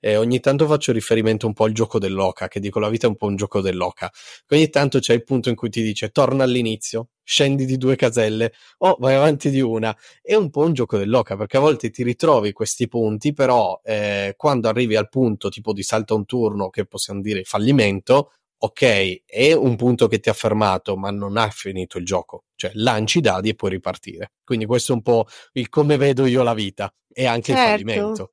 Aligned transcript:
e 0.00 0.16
ogni 0.16 0.40
tanto 0.40 0.66
faccio 0.66 0.92
riferimento 0.92 1.46
un 1.46 1.52
po' 1.52 1.64
al 1.64 1.72
gioco 1.72 1.98
dell'oca, 1.98 2.48
che 2.48 2.58
dico 2.58 2.80
la 2.80 2.88
vita 2.88 3.06
è 3.06 3.10
un 3.10 3.16
po' 3.16 3.26
un 3.26 3.36
gioco 3.36 3.60
dell'oca. 3.60 4.10
Ogni 4.48 4.70
tanto 4.70 4.98
c'è 4.98 5.12
il 5.12 5.22
punto 5.22 5.50
in 5.50 5.54
cui 5.54 5.68
ti 5.68 5.82
dice 5.82 6.08
torna 6.08 6.42
all'inizio, 6.44 7.10
scendi 7.22 7.66
di 7.66 7.76
due 7.76 7.96
caselle 7.96 8.52
o 8.78 8.96
vai 8.98 9.14
avanti 9.14 9.50
di 9.50 9.60
una. 9.60 9.96
È 10.22 10.34
un 10.34 10.50
po' 10.50 10.62
un 10.62 10.72
gioco 10.72 10.96
dell'oca 10.96 11.36
perché 11.36 11.58
a 11.58 11.60
volte 11.60 11.90
ti 11.90 12.02
ritrovi 12.02 12.52
questi 12.52 12.88
punti, 12.88 13.32
però 13.34 13.78
eh, 13.84 14.34
quando 14.36 14.68
arrivi 14.68 14.96
al 14.96 15.08
punto 15.08 15.50
tipo 15.50 15.72
di 15.72 15.82
salto 15.82 16.14
a 16.14 16.16
un 16.16 16.24
turno, 16.24 16.70
che 16.70 16.86
possiamo 16.86 17.20
dire 17.20 17.44
fallimento, 17.44 18.32
ok, 18.62 19.22
è 19.26 19.52
un 19.52 19.76
punto 19.76 20.06
che 20.06 20.18
ti 20.18 20.28
ha 20.28 20.34
fermato, 20.34 20.96
ma 20.96 21.10
non 21.10 21.36
ha 21.36 21.48
finito 21.50 21.98
il 21.98 22.04
gioco. 22.04 22.44
Cioè, 22.56 22.72
lanci 22.74 23.18
i 23.18 23.20
dadi 23.22 23.50
e 23.50 23.54
puoi 23.54 23.70
ripartire. 23.70 24.32
Quindi 24.44 24.66
questo 24.66 24.92
è 24.92 24.94
un 24.94 25.02
po' 25.02 25.26
il 25.52 25.68
come 25.68 25.96
vedo 25.96 26.26
io 26.26 26.42
la 26.42 26.54
vita 26.54 26.92
e 27.12 27.26
anche 27.26 27.52
certo. 27.52 27.62
il 27.62 27.68
fallimento. 27.68 28.32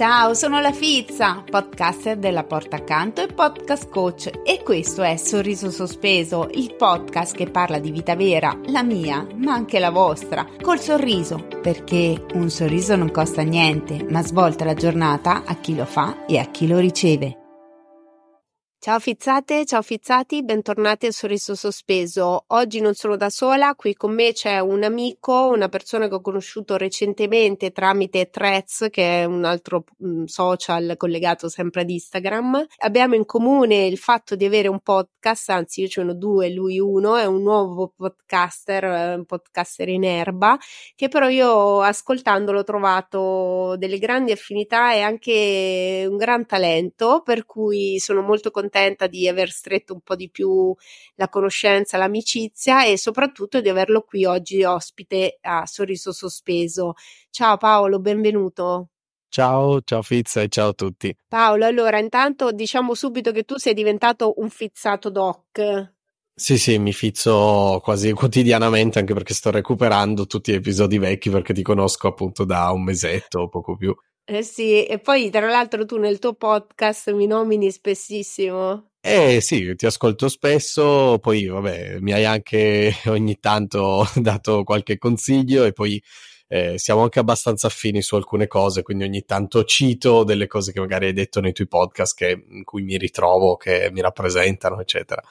Ciao, 0.00 0.32
sono 0.32 0.62
la 0.62 0.72
Fizza, 0.72 1.44
podcaster 1.44 2.16
della 2.16 2.42
Porta 2.42 2.76
Accanto 2.76 3.20
e 3.20 3.26
podcast 3.26 3.90
coach 3.90 4.30
e 4.46 4.62
questo 4.62 5.02
è 5.02 5.18
Sorriso 5.18 5.70
Sospeso, 5.70 6.48
il 6.54 6.74
podcast 6.74 7.36
che 7.36 7.50
parla 7.50 7.78
di 7.78 7.90
vita 7.90 8.16
vera, 8.16 8.58
la 8.68 8.82
mia, 8.82 9.26
ma 9.34 9.52
anche 9.52 9.78
la 9.78 9.90
vostra, 9.90 10.46
col 10.62 10.80
sorriso, 10.80 11.46
perché 11.60 12.24
un 12.32 12.48
sorriso 12.48 12.96
non 12.96 13.10
costa 13.10 13.42
niente, 13.42 14.02
ma 14.08 14.22
svolta 14.22 14.64
la 14.64 14.72
giornata 14.72 15.42
a 15.44 15.56
chi 15.56 15.76
lo 15.76 15.84
fa 15.84 16.24
e 16.24 16.38
a 16.38 16.46
chi 16.46 16.66
lo 16.66 16.78
riceve. 16.78 17.39
Ciao 18.82 18.98
fizzate, 18.98 19.66
ciao 19.66 19.82
fizzati, 19.82 20.42
bentornati 20.42 21.04
al 21.04 21.12
Sorriso 21.12 21.54
Sospeso. 21.54 22.44
Oggi 22.46 22.80
non 22.80 22.94
sono 22.94 23.16
da 23.16 23.28
sola, 23.28 23.74
qui 23.74 23.92
con 23.92 24.14
me 24.14 24.32
c'è 24.32 24.58
un 24.60 24.82
amico, 24.82 25.48
una 25.48 25.68
persona 25.68 26.08
che 26.08 26.14
ho 26.14 26.22
conosciuto 26.22 26.78
recentemente 26.78 27.72
tramite 27.72 28.30
Threads, 28.30 28.86
che 28.88 29.20
è 29.20 29.24
un 29.26 29.44
altro 29.44 29.84
um, 29.98 30.24
social 30.24 30.94
collegato 30.96 31.50
sempre 31.50 31.82
ad 31.82 31.90
Instagram. 31.90 32.68
Abbiamo 32.78 33.16
in 33.16 33.26
comune 33.26 33.84
il 33.84 33.98
fatto 33.98 34.34
di 34.34 34.46
avere 34.46 34.68
un 34.68 34.80
podcast, 34.80 35.50
anzi 35.50 35.82
io 35.82 35.88
ce 35.88 36.02
ne 36.02 36.12
ho 36.12 36.14
due, 36.14 36.48
lui 36.48 36.80
uno, 36.80 37.16
è 37.16 37.26
un 37.26 37.42
nuovo 37.42 37.92
podcaster, 37.94 38.84
eh, 38.84 39.14
un 39.16 39.26
podcaster 39.26 39.90
in 39.90 40.04
erba, 40.04 40.56
che 40.94 41.08
però 41.08 41.28
io 41.28 41.82
ascoltandolo 41.82 42.60
ho 42.60 42.64
trovato 42.64 43.76
delle 43.76 43.98
grandi 43.98 44.32
affinità 44.32 44.94
e 44.94 45.02
anche 45.02 46.06
un 46.08 46.16
gran 46.16 46.46
talento, 46.46 47.20
per 47.22 47.44
cui 47.44 47.98
sono 47.98 48.22
molto 48.22 48.50
contenta 48.50 48.68
contenta 48.70 49.08
di 49.08 49.26
aver 49.26 49.50
stretto 49.50 49.94
un 49.94 50.00
po' 50.00 50.14
di 50.14 50.30
più 50.30 50.74
la 51.16 51.28
conoscenza, 51.28 51.98
l'amicizia 51.98 52.86
e 52.86 52.96
soprattutto 52.96 53.60
di 53.60 53.68
averlo 53.68 54.02
qui 54.02 54.24
oggi 54.24 54.62
ospite 54.62 55.38
a 55.42 55.66
Sorriso 55.66 56.12
Sospeso. 56.12 56.94
Ciao 57.30 57.56
Paolo, 57.56 57.98
benvenuto. 57.98 58.90
Ciao, 59.28 59.80
ciao 59.82 60.02
Fizza 60.02 60.40
e 60.40 60.48
ciao 60.48 60.68
a 60.68 60.72
tutti. 60.72 61.14
Paolo, 61.28 61.66
allora 61.66 61.98
intanto 61.98 62.52
diciamo 62.52 62.94
subito 62.94 63.32
che 63.32 63.42
tu 63.42 63.58
sei 63.58 63.74
diventato 63.74 64.34
un 64.36 64.48
fizzato 64.48 65.10
doc. 65.10 65.92
Sì, 66.32 66.56
sì, 66.56 66.78
mi 66.78 66.92
fizzo 66.92 67.80
quasi 67.82 68.12
quotidianamente 68.12 68.98
anche 68.98 69.12
perché 69.12 69.34
sto 69.34 69.50
recuperando 69.50 70.26
tutti 70.26 70.52
gli 70.52 70.54
episodi 70.54 70.96
vecchi 70.96 71.28
perché 71.28 71.52
ti 71.52 71.62
conosco 71.62 72.08
appunto 72.08 72.44
da 72.44 72.70
un 72.70 72.82
mesetto 72.82 73.40
o 73.40 73.48
poco 73.48 73.76
più. 73.76 73.94
Eh 74.24 74.42
sì, 74.42 74.84
e 74.84 74.98
poi 75.00 75.28
tra 75.28 75.48
l'altro 75.48 75.84
tu 75.84 75.98
nel 75.98 76.18
tuo 76.20 76.34
podcast 76.34 77.10
mi 77.12 77.26
nomini 77.26 77.70
spessissimo. 77.70 78.90
Eh 79.02 79.40
sì, 79.40 79.74
ti 79.76 79.86
ascolto 79.86 80.28
spesso, 80.28 81.18
poi 81.20 81.46
vabbè, 81.46 81.98
mi 82.00 82.12
hai 82.12 82.24
anche 82.26 82.94
ogni 83.06 83.40
tanto 83.40 84.06
dato 84.16 84.62
qualche 84.62 84.98
consiglio 84.98 85.64
e 85.64 85.72
poi 85.72 86.02
eh, 86.48 86.78
siamo 86.78 87.02
anche 87.02 87.18
abbastanza 87.18 87.66
affini 87.68 88.02
su 88.02 88.14
alcune 88.16 88.46
cose, 88.46 88.82
quindi 88.82 89.04
ogni 89.04 89.24
tanto 89.24 89.64
cito 89.64 90.22
delle 90.24 90.46
cose 90.46 90.72
che 90.72 90.80
magari 90.80 91.06
hai 91.06 91.12
detto 91.12 91.40
nei 91.40 91.52
tuoi 91.52 91.66
podcast 91.68 92.14
che, 92.16 92.44
in 92.50 92.64
cui 92.64 92.82
mi 92.82 92.98
ritrovo, 92.98 93.56
che 93.56 93.88
mi 93.90 94.00
rappresentano, 94.00 94.80
eccetera. 94.80 95.22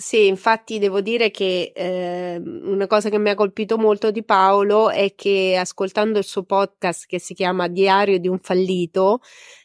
Sì, 0.00 0.28
infatti 0.28 0.78
devo 0.78 1.02
dire 1.02 1.30
che 1.30 1.72
eh, 1.74 2.36
una 2.42 2.86
cosa 2.86 3.10
che 3.10 3.18
mi 3.18 3.28
ha 3.28 3.34
colpito 3.34 3.76
molto 3.76 4.10
di 4.10 4.24
Paolo 4.24 4.88
è 4.88 5.14
che 5.14 5.56
ascoltando 5.60 6.18
il 6.18 6.24
suo 6.24 6.42
podcast 6.44 7.04
che 7.06 7.18
si 7.20 7.34
chiama 7.34 7.68
Diario 7.68 8.18
di 8.18 8.26
un 8.26 8.38
fallito, 8.40 9.20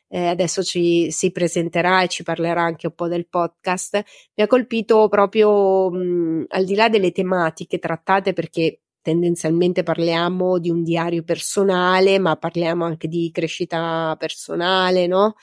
eh, 0.10 0.28
adesso 0.28 0.62
ci 0.62 1.10
si 1.10 1.32
presenterà 1.32 2.02
e 2.04 2.10
ci 2.10 2.24
parlerà 2.24 2.64
anche 2.64 2.88
un 2.88 2.94
po' 2.96 3.08
del 3.08 3.28
podcast, 3.30 4.02
mi 4.36 4.44
ha 4.44 4.48
colpito 4.48 5.08
proprio 5.08 5.90
mh, 5.90 6.46
al 6.50 6.66
di 6.66 6.76
là 6.76 6.90
delle 6.90 7.12
tematiche 7.14 7.80
trattate 7.80 8.34
perché 8.34 8.82
tendenzialmente 9.02 9.84
parliamo 9.84 10.60
di 10.60 10.70
un 10.70 10.84
diario 10.84 11.24
personale, 11.24 12.20
ma 12.20 12.36
parliamo 12.36 12.84
anche 12.84 13.08
di 13.08 13.30
crescita 13.32 14.16
personale, 14.20 15.08
no? 15.08 15.36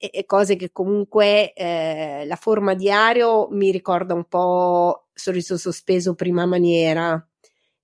E, 0.00 0.24
cose 0.24 0.56
che 0.56 0.72
comunque 0.72 1.52
eh, 1.52 2.24
la 2.26 2.36
forma 2.36 2.74
diario 2.74 3.48
mi 3.50 3.70
ricorda 3.70 4.14
un 4.14 4.24
po' 4.24 5.08
sorriso 5.12 5.58
sospeso 5.58 6.14
prima 6.14 6.46
maniera 6.46 7.22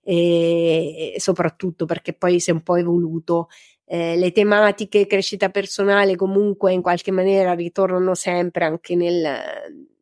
e, 0.03 1.13
e 1.15 1.21
soprattutto 1.21 1.85
perché 1.85 2.15
poi 2.15 2.41
si 2.41 2.51
è 2.51 2.53
un 2.55 2.63
po' 2.63 2.77
evoluto. 2.77 3.49
Eh, 3.85 4.17
le 4.17 4.33
tematiche 4.33 5.07
crescita 5.07 5.51
personale 5.51 6.17
comunque 6.17 6.73
in 6.73 6.83
qualche 6.83 7.11
maniera 7.13 7.53
ritornano 7.55 8.15
sempre 8.15 8.65
anche 8.65 8.97
nel, 8.97 9.23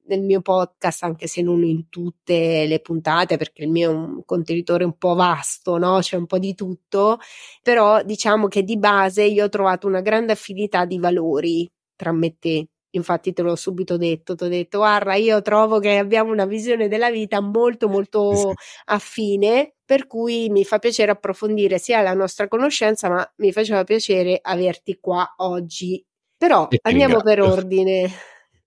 nel 0.06 0.22
mio 0.22 0.40
podcast, 0.40 1.02
anche 1.02 1.26
se 1.26 1.42
non 1.42 1.64
in 1.64 1.88
tutte 1.88 2.66
le 2.66 2.80
puntate, 2.80 3.36
perché 3.36 3.64
il 3.64 3.70
mio 3.70 3.90
è 3.90 3.94
un 3.94 4.24
contenitore 4.24 4.84
un 4.84 4.96
po' 4.96 5.14
vasto, 5.14 5.78
no? 5.78 5.98
C'è 6.00 6.16
un 6.16 6.26
po' 6.26 6.38
di 6.38 6.54
tutto, 6.54 7.18
però 7.62 8.02
diciamo 8.02 8.48
che 8.48 8.62
di 8.62 8.78
base 8.78 9.24
io 9.24 9.44
ho 9.44 9.48
trovato 9.48 9.86
una 9.86 10.00
grande 10.00 10.32
affinità 10.32 10.84
di 10.84 10.98
valori 10.98 11.70
tra 11.96 12.12
me 12.12 12.26
e 12.26 12.36
te. 12.38 12.68
Infatti 12.94 13.32
te 13.32 13.42
l'ho 13.42 13.56
subito 13.56 13.96
detto, 13.96 14.36
ti 14.36 14.44
ho 14.44 14.48
detto 14.48 14.78
guarda 14.78 15.14
io 15.14 15.42
trovo 15.42 15.80
che 15.80 15.98
abbiamo 15.98 16.30
una 16.30 16.46
visione 16.46 16.86
della 16.86 17.10
vita 17.10 17.40
molto 17.40 17.88
molto 17.88 18.52
affine, 18.84 19.74
per 19.84 20.06
cui 20.06 20.48
mi 20.48 20.64
fa 20.64 20.78
piacere 20.78 21.10
approfondire 21.10 21.78
sia 21.78 22.02
la 22.02 22.14
nostra 22.14 22.46
conoscenza, 22.46 23.08
ma 23.08 23.32
mi 23.38 23.52
faceva 23.52 23.82
piacere 23.84 24.38
averti 24.40 24.98
qua 25.00 25.34
oggi. 25.38 26.04
Però 26.36 26.68
andiamo 26.82 27.20
per 27.20 27.40
ordine. 27.40 28.10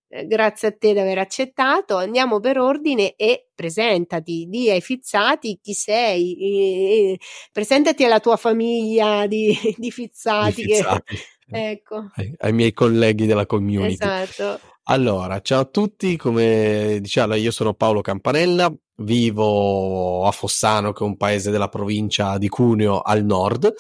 Eh, 0.10 0.26
grazie 0.26 0.70
a 0.70 0.72
te 0.72 0.94
di 0.94 1.00
aver 1.00 1.20
accettato. 1.20 1.98
Andiamo 1.98 2.40
per 2.40 2.60
ordine 2.60 3.16
e 3.16 3.50
presentati, 3.54 4.46
di 4.48 4.70
ai 4.70 4.82
fizzati 4.82 5.60
chi 5.62 5.74
sei, 5.74 6.38
e, 6.40 7.12
e, 7.14 7.20
presentati 7.52 8.04
alla 8.06 8.20
tua 8.20 8.38
famiglia 8.38 9.28
di, 9.28 9.54
di 9.78 9.92
fizzati. 9.92 10.64
Di 10.64 10.74
fizzati. 10.74 11.16
Che 11.16 11.37
Ecco. 11.50 12.12
Ai, 12.16 12.34
ai, 12.40 12.54
miei 12.54 12.74
colleghi 12.74 13.26
della 13.26 13.46
community. 13.46 14.04
Esatto. 14.04 14.60
Allora, 14.90 15.42
ciao 15.42 15.62
a 15.62 15.66
tutti, 15.66 16.16
come 16.16 17.00
diceva 17.02 17.36
io 17.36 17.52
sono 17.52 17.74
Paolo 17.74 18.00
Campanella, 18.02 18.74
vivo 19.00 20.26
a 20.26 20.32
Fossano, 20.32 20.94
che 20.94 21.04
è 21.04 21.08
un 21.08 21.18
paese 21.18 21.52
della 21.52 21.68
provincia 21.68 22.38
di 22.38 22.48
Cuneo 22.48 23.02
al 23.02 23.24
nord. 23.24 23.74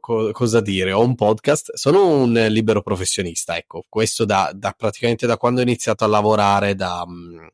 Co- 0.00 0.30
cosa 0.32 0.60
dire? 0.60 0.92
Ho 0.92 1.02
un 1.02 1.14
podcast, 1.14 1.74
sono 1.74 2.06
un 2.06 2.32
libero 2.50 2.82
professionista, 2.82 3.56
ecco, 3.56 3.84
questo 3.88 4.24
da, 4.26 4.52
da 4.54 4.74
praticamente 4.76 5.26
da 5.26 5.38
quando 5.38 5.60
ho 5.60 5.64
iniziato 5.64 6.04
a 6.04 6.08
lavorare 6.08 6.74
da, 6.74 7.02
mm, 7.06 7.46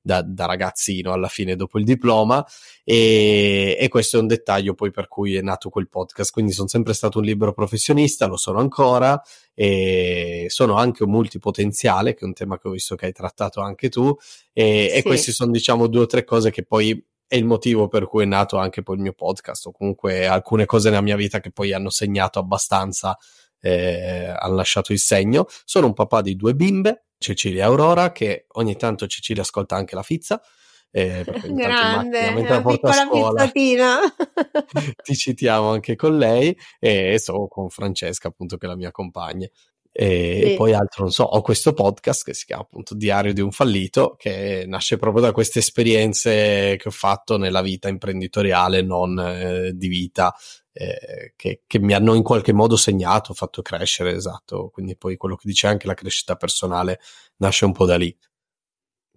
da, 0.00 0.22
da 0.22 0.46
ragazzino 0.46 1.12
alla 1.12 1.28
fine 1.28 1.56
dopo 1.56 1.78
il 1.78 1.84
diploma 1.84 2.44
e, 2.84 3.76
e, 3.78 3.88
questo 3.88 4.16
è 4.16 4.20
un 4.20 4.26
dettaglio 4.26 4.74
poi 4.74 4.90
per 4.90 5.08
cui 5.08 5.34
è 5.34 5.42
nato 5.42 5.68
quel 5.68 5.88
podcast 5.88 6.32
quindi 6.32 6.52
sono 6.52 6.68
sempre 6.68 6.94
stato 6.94 7.18
un 7.18 7.24
libero 7.24 7.52
professionista 7.52 8.26
lo 8.26 8.36
sono 8.36 8.58
ancora 8.58 9.20
e 9.54 10.46
sono 10.48 10.74
anche 10.74 11.02
un 11.02 11.10
multipotenziale 11.10 12.14
che 12.14 12.20
è 12.20 12.24
un 12.24 12.32
tema 12.32 12.58
che 12.58 12.68
ho 12.68 12.70
visto 12.70 12.94
che 12.96 13.06
hai 13.06 13.12
trattato 13.12 13.60
anche 13.60 13.88
tu 13.88 14.14
e, 14.52 14.88
sì. 14.90 14.96
e 14.96 15.02
questi 15.02 15.32
sono 15.32 15.50
diciamo 15.50 15.86
due 15.86 16.02
o 16.02 16.06
tre 16.06 16.24
cose 16.24 16.50
che 16.50 16.64
poi 16.64 17.04
è 17.26 17.36
il 17.36 17.44
motivo 17.44 17.86
per 17.86 18.06
cui 18.06 18.24
è 18.24 18.26
nato 18.26 18.56
anche 18.56 18.82
poi 18.82 18.96
il 18.96 19.02
mio 19.02 19.12
podcast 19.12 19.66
o 19.66 19.72
comunque 19.72 20.26
alcune 20.26 20.64
cose 20.64 20.88
nella 20.88 21.00
mia 21.00 21.14
vita 21.14 21.38
che 21.38 21.52
poi 21.52 21.72
hanno 21.72 21.90
segnato 21.90 22.38
abbastanza 22.38 23.16
eh, 23.60 24.34
hanno 24.36 24.54
lasciato 24.54 24.92
il 24.92 24.98
segno 24.98 25.46
sono 25.64 25.86
un 25.86 25.92
papà 25.92 26.20
di 26.22 26.36
due 26.36 26.54
bimbe 26.54 27.04
Cecilia 27.20 27.66
Aurora, 27.66 28.12
che 28.12 28.46
ogni 28.52 28.76
tanto 28.76 29.06
Cecilia 29.06 29.42
ascolta 29.42 29.76
anche 29.76 29.94
la 29.94 30.02
fizza. 30.02 30.40
Eh, 30.90 31.22
Grande, 31.24 32.30
macchina, 32.30 32.48
la 32.48 32.62
piccola 32.62 33.08
pizzatina. 33.10 33.98
ti 35.04 35.14
citiamo 35.14 35.70
anche 35.70 35.94
con 35.96 36.16
lei 36.16 36.56
e 36.80 37.18
so 37.18 37.46
con 37.46 37.68
Francesca, 37.68 38.28
appunto, 38.28 38.56
che 38.56 38.64
è 38.64 38.68
la 38.68 38.74
mia 38.74 38.90
compagna. 38.90 39.46
E, 40.02 40.42
sì. 40.46 40.54
poi 40.54 40.72
altro 40.72 41.02
non 41.02 41.12
so, 41.12 41.24
ho 41.24 41.42
questo 41.42 41.74
podcast 41.74 42.24
che 42.24 42.32
si 42.32 42.46
chiama 42.46 42.62
appunto 42.62 42.94
Diario 42.94 43.34
di 43.34 43.42
un 43.42 43.50
fallito, 43.50 44.14
che 44.16 44.64
nasce 44.66 44.96
proprio 44.96 45.24
da 45.24 45.32
queste 45.32 45.58
esperienze 45.58 46.76
che 46.78 46.84
ho 46.86 46.90
fatto 46.90 47.36
nella 47.36 47.60
vita 47.60 47.90
imprenditoriale, 47.90 48.80
non 48.80 49.18
eh, 49.18 49.72
di 49.74 49.88
vita, 49.88 50.34
eh, 50.72 51.34
che, 51.36 51.64
che, 51.66 51.78
mi 51.80 51.92
hanno 51.92 52.14
in 52.14 52.22
qualche 52.22 52.54
modo 52.54 52.76
segnato, 52.76 53.34
fatto 53.34 53.60
crescere, 53.60 54.12
esatto. 54.12 54.70
Quindi 54.70 54.96
poi 54.96 55.18
quello 55.18 55.36
che 55.36 55.46
dice 55.46 55.66
anche 55.66 55.86
la 55.86 55.92
crescita 55.92 56.34
personale 56.34 56.98
nasce 57.36 57.66
un 57.66 57.72
po' 57.72 57.84
da 57.84 57.96
lì. 57.98 58.16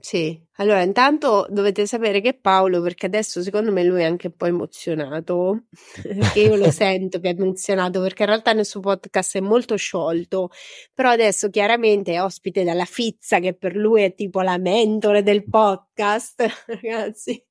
Sì, 0.06 0.38
allora 0.58 0.82
intanto 0.82 1.48
dovete 1.50 1.86
sapere 1.88 2.20
che 2.20 2.34
Paolo, 2.34 2.82
perché 2.82 3.06
adesso 3.06 3.42
secondo 3.42 3.72
me 3.72 3.86
lui 3.86 4.02
è 4.02 4.04
anche 4.04 4.28
un 4.28 4.36
po' 4.36 4.48
emozionato, 4.48 5.64
perché 6.04 6.42
io 6.42 6.56
lo 6.58 6.70
sento 6.72 7.22
che 7.22 7.30
è 7.30 7.34
emozionato, 7.40 8.02
perché 8.02 8.24
in 8.24 8.28
realtà 8.30 8.52
nel 8.52 8.66
suo 8.66 8.82
podcast 8.82 9.38
è 9.38 9.40
molto 9.40 9.78
sciolto, 9.78 10.50
però 10.94 11.10
adesso 11.12 11.50
chiaramente 11.50 12.12
è 12.14 12.22
ospite 12.22 12.66
dalla 12.66 12.84
Fizza, 12.84 13.40
che 13.40 13.54
per 13.54 13.76
lui 13.78 14.04
è 14.04 14.14
tipo 14.14 14.42
la 14.42 14.58
mentore 14.58 15.24
del 15.24 15.46
podcast, 15.48 16.44
ragazzi 16.68 17.42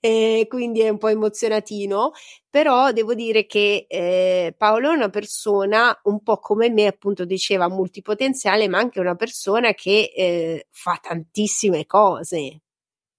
e 0.00 0.46
quindi 0.48 0.80
è 0.80 0.88
un 0.88 0.98
po' 0.98 1.08
emozionatino, 1.08 2.12
però 2.50 2.92
devo 2.92 3.14
dire 3.14 3.46
che 3.46 3.86
eh, 3.88 4.54
Paolo 4.56 4.90
è 4.90 4.94
una 4.94 5.10
persona 5.10 5.98
un 6.04 6.22
po' 6.22 6.38
come 6.38 6.70
me, 6.70 6.86
appunto 6.86 7.24
diceva, 7.24 7.68
multipotenziale, 7.68 8.68
ma 8.68 8.78
anche 8.78 9.00
una 9.00 9.14
persona 9.14 9.72
che 9.74 10.12
eh, 10.14 10.66
fa 10.70 10.98
tantissime 11.02 11.86
cose, 11.86 12.60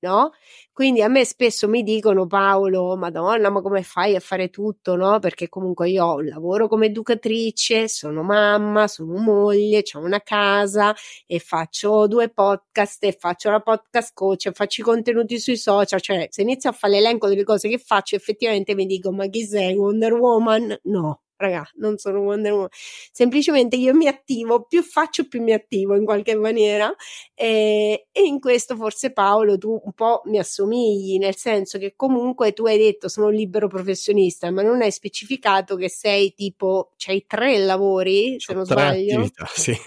no? 0.02 0.32
Quindi 0.72 1.02
a 1.02 1.08
me 1.08 1.26
spesso 1.26 1.68
mi 1.68 1.84
dicono 1.84 2.28
Paolo, 2.28 2.96
Madonna, 2.98 3.50
ma 3.50 3.62
come 3.62 3.82
fai 3.84 4.16
a 4.16 4.20
fare 4.20 4.50
tutto, 4.50 4.96
no? 4.96 5.20
Perché 5.20 5.50
comunque 5.50 5.90
io 5.90 6.06
ho 6.06 6.16
un 6.16 6.26
lavoro 6.26 6.68
come 6.68 6.88
educatrice, 6.88 7.88
sono 7.88 8.22
mamma, 8.24 8.88
sono 8.88 9.18
moglie, 9.18 9.84
ho 9.94 10.00
una 10.00 10.22
casa 10.22 10.96
e 11.26 11.40
faccio 11.40 12.08
due 12.08 12.30
podcast 12.30 13.04
e 13.04 13.12
faccio 13.20 13.50
la 13.50 13.60
podcast 13.60 14.12
coach 14.14 14.46
e 14.48 14.52
faccio 14.52 14.82
i 14.82 14.84
contenuti 14.84 15.40
sui 15.40 15.58
social, 15.58 16.02
cioè 16.02 16.28
se 16.30 16.42
inizio 16.42 16.70
a 16.70 16.74
fare 16.74 16.94
l'elenco 16.94 17.28
delle 17.28 17.44
cose 17.44 17.70
che 17.70 17.78
faccio 17.78 18.16
effettivamente 18.16 18.76
mi 18.76 18.86
dico 18.86 19.12
ma 19.12 19.28
chi 19.28 19.44
sei 19.46 19.76
Wonder 19.76 20.14
Woman? 20.14 20.80
No, 20.84 21.22
raga, 21.38 21.68
non 21.76 21.98
sono 21.98 22.20
Wonder 22.20 22.52
Woman, 22.52 22.68
semplicemente 23.12 23.76
io 23.76 23.94
mi 23.94 24.08
attivo, 24.08 24.64
più 24.64 24.84
faccio 24.84 25.28
più 25.28 25.42
mi 25.42 25.54
attivo 25.54 25.96
in 25.96 26.04
qualche 26.04 26.36
maniera 26.36 26.94
e, 27.34 28.08
e, 28.12 28.22
in 28.22 28.40
questo 28.40 28.76
forse 28.76 29.14
Paolo 29.14 29.58
tu 29.58 29.80
un 29.84 29.94
po' 29.94 30.22
mi 30.26 30.40
assomigli, 30.40 31.18
nel 31.18 31.36
senso 31.36 31.78
che 31.78 31.94
comunque 31.96 32.54
tu 32.54 32.66
hai 32.66 32.78
detto 32.78 33.08
sono 33.08 33.28
un 33.28 33.34
libero 33.34 33.68
professionista, 33.68 34.50
ma 34.52 34.62
non 34.62 34.82
hai 34.82 34.92
specificato 34.92 35.76
che 35.76 35.90
sei 35.90 36.34
tipo, 36.34 36.94
c'hai 36.98 37.26
tre 37.28 37.58
lavori, 37.60 38.36
se 38.40 38.54
non 38.54 38.66
sbaglio. 38.66 39.20
Attività, 39.20 39.46
sì. 39.54 39.78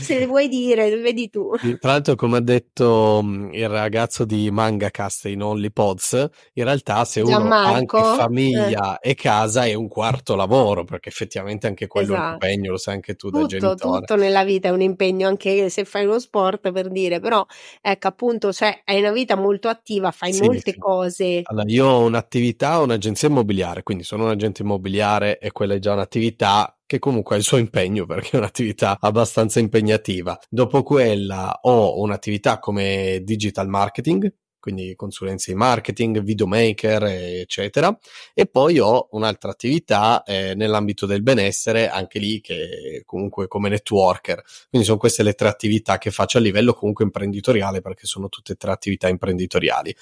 Se 0.00 0.18
le 0.18 0.26
vuoi 0.26 0.48
dire, 0.48 0.96
vedi 0.96 1.28
tu. 1.28 1.50
Tra 1.80 1.92
l'altro, 1.92 2.14
come 2.14 2.38
ha 2.38 2.40
detto 2.40 3.20
mm, 3.22 3.52
il 3.52 3.68
ragazzo 3.68 4.24
di 4.24 4.50
MangaCast 4.50 5.26
in 5.26 5.42
Only 5.42 5.70
Pods, 5.70 6.28
in 6.54 6.64
realtà 6.64 7.04
se 7.04 7.20
uno 7.20 7.30
Gianmarco, 7.30 7.96
ha 7.96 8.10
anche 8.10 8.22
famiglia 8.22 8.98
eh. 8.98 9.10
e 9.10 9.14
casa 9.14 9.64
è 9.64 9.74
un 9.74 9.88
quarto 9.88 10.36
lavoro 10.36 10.84
perché 10.92 11.08
effettivamente 11.08 11.66
anche 11.66 11.86
quello 11.86 12.12
esatto. 12.12 12.20
è 12.20 12.22
un 12.22 12.30
esatto. 12.34 12.46
impegno, 12.46 12.70
lo 12.70 12.76
sai 12.76 12.94
anche 12.94 13.14
tu 13.14 13.30
tutto, 13.30 13.40
da 13.40 13.46
genitore. 13.46 13.98
Tutto 14.00 14.16
nella 14.16 14.44
vita 14.44 14.68
è 14.68 14.70
un 14.70 14.82
impegno, 14.82 15.26
anche 15.26 15.70
se 15.70 15.84
fai 15.84 16.04
uno 16.04 16.18
sport 16.18 16.70
per 16.70 16.90
dire, 16.90 17.18
però 17.18 17.44
ecco 17.80 18.08
appunto, 18.08 18.52
cioè, 18.52 18.82
hai 18.84 18.98
una 19.00 19.12
vita 19.12 19.34
molto 19.34 19.68
attiva, 19.68 20.10
fai 20.10 20.34
sì, 20.34 20.42
molte 20.42 20.72
sì. 20.72 20.78
cose. 20.78 21.40
Allora, 21.44 21.64
io 21.68 21.86
ho 21.86 22.04
un'attività, 22.04 22.78
un'agenzia 22.80 23.28
immobiliare, 23.28 23.82
quindi 23.82 24.04
sono 24.04 24.24
un 24.24 24.30
agente 24.30 24.62
immobiliare 24.62 25.38
e 25.38 25.50
quella 25.50 25.74
è 25.74 25.78
già 25.78 25.92
un'attività 25.94 26.76
che 26.84 26.98
comunque 26.98 27.36
ha 27.36 27.38
il 27.38 27.44
suo 27.44 27.56
impegno 27.56 28.04
perché 28.06 28.30
è 28.32 28.36
un'attività 28.36 28.98
abbastanza 29.00 29.60
impegnativa. 29.60 30.38
Dopo 30.48 30.82
quella 30.82 31.58
ho 31.62 31.98
un'attività 32.00 32.58
come 32.58 33.20
digital 33.24 33.68
marketing, 33.68 34.30
quindi 34.62 34.94
consulenze 34.94 35.50
di 35.50 35.56
marketing, 35.58 36.22
videomaker, 36.22 37.02
eccetera. 37.02 37.98
E 38.32 38.46
poi 38.46 38.78
ho 38.78 39.08
un'altra 39.10 39.50
attività 39.50 40.22
eh, 40.22 40.54
nell'ambito 40.54 41.04
del 41.04 41.20
benessere, 41.20 41.88
anche 41.88 42.20
lì 42.20 42.40
che 42.40 43.02
comunque 43.04 43.48
come 43.48 43.68
networker. 43.68 44.40
Quindi 44.70 44.86
sono 44.86 45.00
queste 45.00 45.24
le 45.24 45.34
tre 45.34 45.48
attività 45.48 45.98
che 45.98 46.12
faccio 46.12 46.38
a 46.38 46.40
livello 46.40 46.74
comunque 46.74 47.04
imprenditoriale, 47.04 47.80
perché 47.80 48.06
sono 48.06 48.28
tutte 48.28 48.52
e 48.52 48.56
tre 48.56 48.70
attività 48.70 49.08
imprenditoriali. 49.08 49.92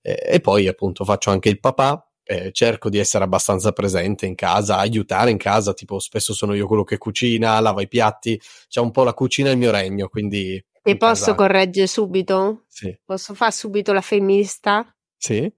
Eh, 0.00 0.18
e 0.26 0.40
poi 0.40 0.68
appunto 0.68 1.04
faccio 1.04 1.28
anche 1.30 1.50
il 1.50 1.60
papà, 1.60 2.02
eh, 2.24 2.50
cerco 2.52 2.88
di 2.88 2.98
essere 2.98 3.24
abbastanza 3.24 3.72
presente 3.72 4.24
in 4.24 4.34
casa, 4.34 4.78
aiutare 4.78 5.30
in 5.30 5.36
casa, 5.36 5.74
tipo 5.74 5.98
spesso 5.98 6.32
sono 6.32 6.54
io 6.54 6.66
quello 6.66 6.84
che 6.84 6.96
cucina, 6.96 7.60
lava 7.60 7.82
i 7.82 7.88
piatti, 7.88 8.40
c'è 8.68 8.80
un 8.80 8.90
po' 8.90 9.04
la 9.04 9.12
cucina 9.12 9.50
il 9.50 9.58
mio 9.58 9.70
regno, 9.70 10.08
quindi 10.08 10.62
ti 10.92 10.96
posso 10.96 11.34
correggere 11.34 11.86
subito? 11.86 12.64
Sì. 12.66 12.96
Posso 13.04 13.34
fare 13.34 13.52
subito 13.52 13.92
la 13.92 14.00
femminista? 14.00 14.86
Sì. 15.16 15.52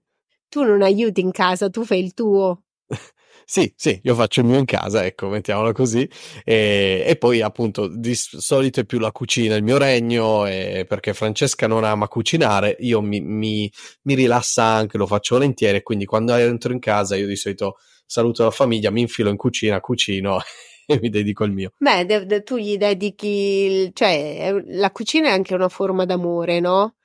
Tu 0.49 0.63
non 0.63 0.81
aiuti 0.81 1.21
in 1.21 1.31
casa, 1.31 1.69
tu 1.69 1.85
fai 1.85 2.03
il 2.03 2.13
tuo. 2.13 2.63
Sì, 3.43 3.73
sì, 3.75 3.99
io 4.03 4.15
faccio 4.15 4.39
il 4.39 4.45
mio 4.45 4.59
in 4.59 4.63
casa, 4.63 5.03
ecco, 5.03 5.27
mettiamola 5.27 5.73
così. 5.73 6.09
E, 6.45 7.03
e, 7.05 7.17
poi 7.17 7.41
appunto 7.41 7.87
di 7.87 8.13
solito 8.15 8.79
è 8.79 8.85
più 8.85 8.97
la 8.97 9.11
cucina 9.11 9.55
il 9.55 9.63
mio 9.63 9.77
regno, 9.77 10.43
perché 10.43 11.13
Francesca 11.13 11.67
non 11.67 11.83
ama 11.83 12.07
cucinare, 12.07 12.77
io 12.79 13.01
mi, 13.01 13.19
mi, 13.19 13.69
mi 14.03 14.13
rilassa 14.13 14.63
anche, 14.63 14.97
lo 14.97 15.05
faccio 15.05 15.35
volentieri, 15.35 15.83
quindi 15.83 16.05
quando 16.05 16.33
entro 16.35 16.71
in 16.71 16.79
casa 16.79 17.17
io 17.17 17.27
di 17.27 17.35
solito 17.35 17.77
saluto 18.05 18.43
la 18.43 18.51
famiglia, 18.51 18.89
mi 18.89 19.01
infilo 19.01 19.29
in 19.29 19.37
cucina, 19.37 19.81
cucino 19.81 20.39
e 20.93 20.99
mi 21.01 21.09
dedico 21.09 21.43
al 21.43 21.51
mio. 21.51 21.71
Beh, 21.77 22.05
de- 22.05 22.25
de- 22.25 22.43
tu 22.43 22.57
gli 22.57 22.77
dedichi, 22.77 23.89
cioè 23.93 24.53
la 24.67 24.91
cucina 24.91 25.29
è 25.29 25.31
anche 25.31 25.53
una 25.55 25.69
forma 25.69 26.05
d'amore, 26.05 26.59
no? 26.59 26.95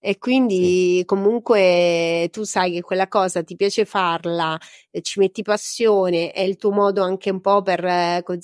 E 0.00 0.18
quindi 0.18 0.98
sì. 0.98 1.04
comunque 1.04 2.28
tu 2.32 2.42
sai 2.44 2.72
che 2.72 2.80
quella 2.82 3.08
cosa 3.08 3.42
ti 3.44 3.56
piace 3.56 3.84
farla, 3.84 4.58
ci 5.02 5.20
metti 5.20 5.42
passione, 5.42 6.32
è 6.32 6.40
il 6.42 6.56
tuo 6.56 6.72
modo 6.72 7.02
anche 7.02 7.30
un 7.30 7.40
po' 7.40 7.62
per, 7.62 7.80
per 7.80 8.38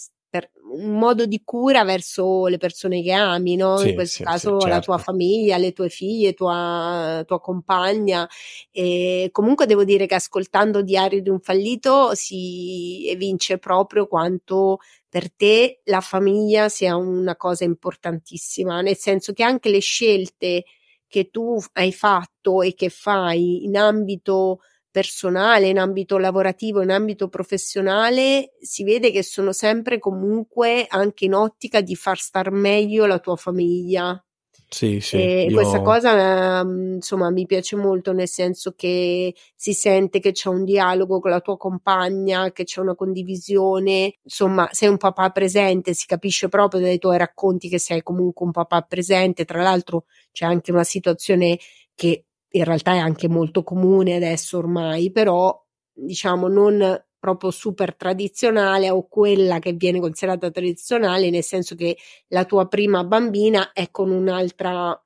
un 0.71 0.99
modo 0.99 1.27
di 1.27 1.43
cura 1.45 1.85
verso 1.85 2.47
le 2.47 2.59
persone 2.59 3.03
che 3.03 3.13
ami, 3.13 3.57
no? 3.57 3.79
Sì, 3.79 3.89
in 3.89 3.95
questo 3.95 4.17
sì, 4.19 4.23
caso 4.23 4.51
certo. 4.53 4.67
la 4.67 4.81
tua 4.81 4.99
famiglia, 4.99 5.57
le 5.57 5.73
tue 5.73 5.89
figlie, 5.89 6.35
tua, 6.35 7.23
tua 7.27 7.41
compagna. 7.41 8.29
E 8.71 9.29
comunque 9.33 9.67
devo 9.67 9.85
dire 9.85 10.07
che 10.07 10.15
ascoltando 10.15 10.83
Diario 10.83 11.23
di 11.23 11.29
un 11.29 11.41
fallito 11.41 12.15
si 12.15 13.09
evince 13.09 13.59
proprio 13.59 14.07
quanto 14.07 14.79
per 15.09 15.33
te 15.33 15.81
la 15.85 16.01
famiglia 16.01 16.69
sia 16.69 16.97
una 16.97 17.37
cosa 17.37 17.65
importantissima, 17.65 18.81
nel 18.83 18.97
senso 18.97 19.33
che 19.33 19.43
anche 19.43 19.71
le 19.71 19.81
scelte 19.81 20.65
che 21.07 21.31
tu 21.31 21.59
hai 21.73 21.93
fatto 21.93 22.61
e 22.61 22.75
che 22.75 22.91
fai 22.91 23.65
in 23.65 23.77
ambito 23.77 24.61
personale, 24.99 25.69
in 25.69 25.79
ambito 25.79 26.19
lavorativo, 26.19 26.83
in 26.83 26.91
ambito 26.91 27.29
professionale, 27.29 28.55
si 28.61 28.83
vede 28.83 29.13
che 29.13 29.23
sono 29.23 29.53
sempre 29.53 30.01
comunque 30.01 30.87
anche 30.89 31.27
in 31.27 31.35
ottica 31.35 31.81
di 31.81 31.95
far 31.95 32.19
star 32.19 32.51
meglio 32.51 33.07
la 33.07 33.21
tua 33.21 33.37
famiglia. 33.37 34.21
Sì, 34.69 34.99
sì. 34.99 35.17
E 35.17 35.45
io... 35.45 35.55
questa 35.55 35.83
cosa, 35.83 36.65
mm, 36.65 36.95
insomma, 36.95 37.31
mi 37.31 37.47
piace 37.47 37.77
molto 37.77 38.13
nel 38.13 38.27
senso 38.27 38.73
che 38.75 39.37
si 39.55 39.73
sente 39.73 40.19
che 40.19 40.33
c'è 40.33 40.49
un 40.49 40.65
dialogo 40.65 41.21
con 41.21 41.31
la 41.31 41.41
tua 41.41 41.57
compagna, 41.57 42.51
che 42.51 42.65
c'è 42.65 42.81
una 42.81 42.97
condivisione, 42.97 44.15
insomma, 44.21 44.69
sei 44.73 44.89
un 44.89 44.97
papà 44.97 45.31
presente, 45.31 45.95
si 45.95 46.07
capisce 46.07 46.49
proprio 46.49 46.81
dai 46.81 46.99
tuoi 46.99 47.19
racconti 47.19 47.69
che 47.69 47.79
sei 47.79 48.03
comunque 48.03 48.45
un 48.45 48.53
papà 48.53 48.83
presente. 48.83 49.45
Tra 49.45 49.63
l'altro 49.63 50.07
c'è 50.33 50.45
anche 50.45 50.73
una 50.73 50.85
situazione 50.85 51.57
che 51.95 52.25
in 52.51 52.65
realtà 52.65 52.93
è 52.93 52.99
anche 52.99 53.29
molto 53.29 53.63
comune 53.63 54.17
adesso 54.17 54.59
ormai, 54.59 55.11
però 55.11 55.65
diciamo 55.93 56.49
non 56.49 57.03
proprio 57.19 57.51
super 57.51 57.97
tradizionale 57.97 58.91
o 58.91 59.07
quella 59.09 59.59
che 59.59 59.73
viene 59.73 60.01
considerata 60.01 60.51
tradizionale, 60.51 61.31
nel 61.31 61.43
senso 61.43 61.75
che 61.75 61.97
la 62.29 62.45
tua 62.45 62.69
prima 62.69 63.05
bambina 63.05 63.73
è 63.73 63.91
con 63.91 64.11
un'altra 64.11 65.01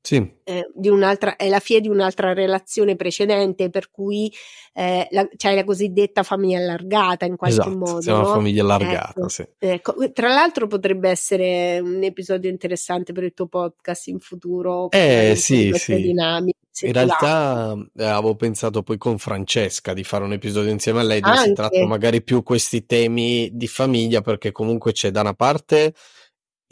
sì. 0.00 0.26
Eh, 0.44 0.70
di 0.74 0.88
un'altra, 0.88 1.36
è 1.36 1.48
la 1.48 1.58
fine 1.58 1.80
di 1.80 1.88
un'altra 1.88 2.32
relazione 2.32 2.96
precedente, 2.96 3.68
per 3.68 3.90
cui 3.90 4.32
eh, 4.72 5.06
la, 5.10 5.28
c'è 5.36 5.54
la 5.54 5.64
cosiddetta 5.64 6.22
famiglia 6.22 6.58
allargata 6.58 7.26
in 7.26 7.36
qualche 7.36 7.60
esatto, 7.60 7.76
modo. 7.76 8.00
Siamo 8.00 8.20
no? 8.20 8.32
famiglia 8.32 8.62
allargata, 8.62 9.18
ecco, 9.18 9.28
sì. 9.28 9.46
ecco. 9.58 9.94
Tra 10.12 10.28
l'altro 10.28 10.66
potrebbe 10.66 11.10
essere 11.10 11.78
un 11.80 12.02
episodio 12.02 12.48
interessante 12.48 13.12
per 13.12 13.24
il 13.24 13.34
tuo 13.34 13.48
podcast 13.48 14.06
in 14.06 14.18
futuro. 14.18 14.90
Eh 14.90 15.34
sì, 15.36 15.72
sì. 15.74 15.96
Dinamiche, 15.96 16.57
in 16.80 16.92
realtà 16.92 17.74
eh, 17.96 18.04
avevo 18.04 18.34
pensato 18.36 18.82
poi 18.82 18.98
con 18.98 19.18
Francesca 19.18 19.92
di 19.92 20.04
fare 20.04 20.24
un 20.24 20.32
episodio 20.32 20.70
insieme 20.70 21.00
a 21.00 21.04
lei 21.04 21.20
dove 21.20 21.36
Anche. 21.36 21.48
si 21.48 21.54
tratta 21.54 21.86
magari 21.86 22.22
più 22.22 22.42
questi 22.42 22.86
temi 22.86 23.50
di 23.52 23.66
famiglia 23.66 24.20
perché 24.20 24.52
comunque 24.52 24.92
c'è 24.92 25.10
da 25.10 25.20
una 25.20 25.34
parte 25.34 25.94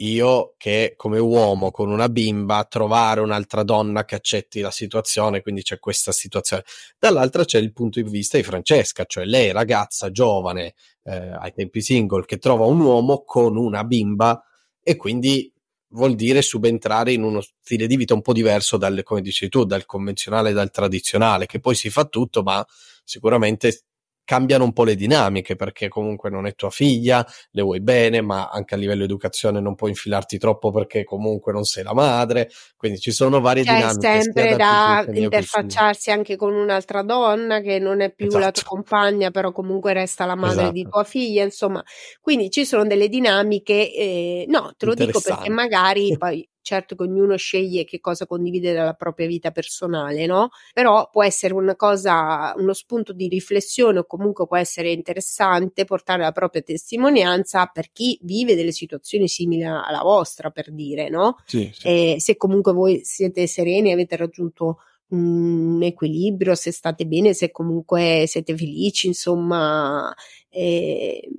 io 0.01 0.53
che 0.57 0.93
come 0.95 1.17
uomo 1.17 1.71
con 1.71 1.89
una 1.89 2.09
bimba 2.09 2.65
trovare 2.65 3.21
un'altra 3.21 3.63
donna 3.63 4.05
che 4.05 4.15
accetti 4.15 4.59
la 4.59 4.69
situazione, 4.69 5.41
quindi 5.41 5.63
c'è 5.63 5.79
questa 5.79 6.11
situazione. 6.11 6.63
Dall'altra 6.99 7.45
c'è 7.45 7.57
il 7.57 7.73
punto 7.73 7.99
di 8.01 8.09
vista 8.09 8.37
di 8.37 8.43
Francesca, 8.43 9.05
cioè 9.05 9.25
lei 9.25 9.51
ragazza 9.51 10.11
giovane 10.11 10.75
eh, 11.03 11.31
ai 11.39 11.51
tempi 11.51 11.81
single 11.81 12.25
che 12.25 12.37
trova 12.37 12.65
un 12.65 12.79
uomo 12.79 13.23
con 13.23 13.57
una 13.57 13.83
bimba 13.83 14.43
e 14.83 14.95
quindi 14.95 15.51
vuol 15.97 16.13
dire 16.15 16.43
subentrare 16.43 17.11
in 17.11 17.23
uno 17.23 17.41
stile 17.41 17.87
di 17.87 17.97
vita 17.97 18.13
un 18.13 18.21
po' 18.21 18.31
diverso 18.31 18.77
dal, 18.77 19.01
come 19.03 19.21
dici 19.21 19.49
tu, 19.49 19.65
dal 19.65 19.85
convenzionale 19.85 20.53
dal 20.53 20.69
tradizionale, 20.71 21.47
che 21.47 21.59
poi 21.59 21.73
si 21.73 21.89
fa 21.89 22.05
tutto, 22.05 22.43
ma 22.43 22.65
sicuramente 23.03 23.86
cambiano 24.27 24.65
un 24.65 24.73
po' 24.73 24.83
le 24.83 24.95
dinamiche 24.95 25.55
perché 25.55 25.87
comunque 25.87 26.29
non 26.29 26.45
è 26.45 26.53
tua 26.53 26.69
figlia, 26.69 27.25
le 27.51 27.61
vuoi 27.61 27.79
bene, 27.79 28.19
ma 28.19 28.49
anche 28.49 28.75
a 28.75 28.77
livello 28.77 29.05
educazione 29.05 29.61
non 29.61 29.73
puoi 29.73 29.91
infilarti 29.91 30.37
troppo 30.37 30.69
perché 30.69 31.05
comunque 31.05 31.53
non 31.53 31.63
sei 31.63 31.85
la 31.85 31.93
madre, 31.93 32.49
quindi 32.75 32.99
ci 32.99 33.13
sono 33.13 33.39
varie 33.39 33.63
C'è 33.63 33.73
dinamiche. 33.73 34.21
sempre 34.21 34.55
da 34.57 35.05
interfacciarsi 35.09 36.11
anche 36.11 36.35
con 36.35 36.53
un'altra 36.53 37.03
donna 37.03 37.61
che 37.61 37.79
non 37.79 38.01
è 38.01 38.11
più 38.13 38.27
esatto. 38.27 38.43
la 38.43 38.51
tua 38.51 38.61
esatto. 38.63 38.75
compagna, 38.75 39.31
però 39.31 39.53
comunque 39.53 39.93
resta 39.93 40.25
la 40.25 40.35
madre 40.35 40.55
esatto. 40.55 40.71
di 40.73 40.87
tua 40.89 41.03
figlia, 41.05 41.43
insomma, 41.45 41.81
quindi 42.19 42.49
ci 42.49 42.65
sono 42.65 42.83
delle 42.83 43.07
dinamiche, 43.07 43.93
eh, 43.93 44.45
no, 44.49 44.73
te 44.75 44.85
lo 44.87 44.93
dico 44.93 45.21
perché 45.21 45.49
magari 45.49 46.17
poi 46.17 46.45
certo 46.67 46.95
che 46.95 47.03
ognuno 47.03 47.37
sceglie 47.37 47.85
che 47.85 48.01
cosa 48.01 48.25
condivide 48.25 48.73
dalla 48.73 48.93
propria 48.93 49.25
vita 49.25 49.51
personale, 49.51 50.25
no? 50.25 50.49
Però 50.73 51.09
può 51.09 51.23
essere 51.23 51.53
una 51.53 51.77
cosa, 51.77 52.53
uno 52.57 52.73
spunto 52.73 53.13
di 53.13 53.29
riflessione 53.29 53.99
o 53.99 54.05
comunque 54.05 54.47
può 54.47 54.57
essere 54.57 54.91
interessante 54.91 55.85
portare 55.85 56.23
la 56.23 56.33
propria 56.33 56.61
testimonianza 56.61 57.67
per 57.67 57.91
chi 57.93 58.19
vive 58.21 58.53
delle 58.55 58.73
situazioni 58.73 59.29
simili 59.29 59.63
alla 59.63 60.01
vostra, 60.01 60.49
per 60.49 60.73
dire, 60.73 61.07
no? 61.07 61.37
Sì, 61.45 61.71
sì. 61.73 61.87
E 61.87 62.15
se 62.19 62.35
comunque 62.35 62.73
voi 62.73 62.99
siete 63.05 63.47
sereni, 63.47 63.93
avete 63.93 64.17
raggiunto 64.17 64.79
un 65.09 65.79
equilibrio, 65.81 66.53
se 66.53 66.73
state 66.73 67.05
bene, 67.05 67.33
se 67.33 67.49
comunque 67.49 68.25
siete 68.27 68.57
felici, 68.57 69.07
insomma. 69.07 70.13
Eh, 70.49 71.29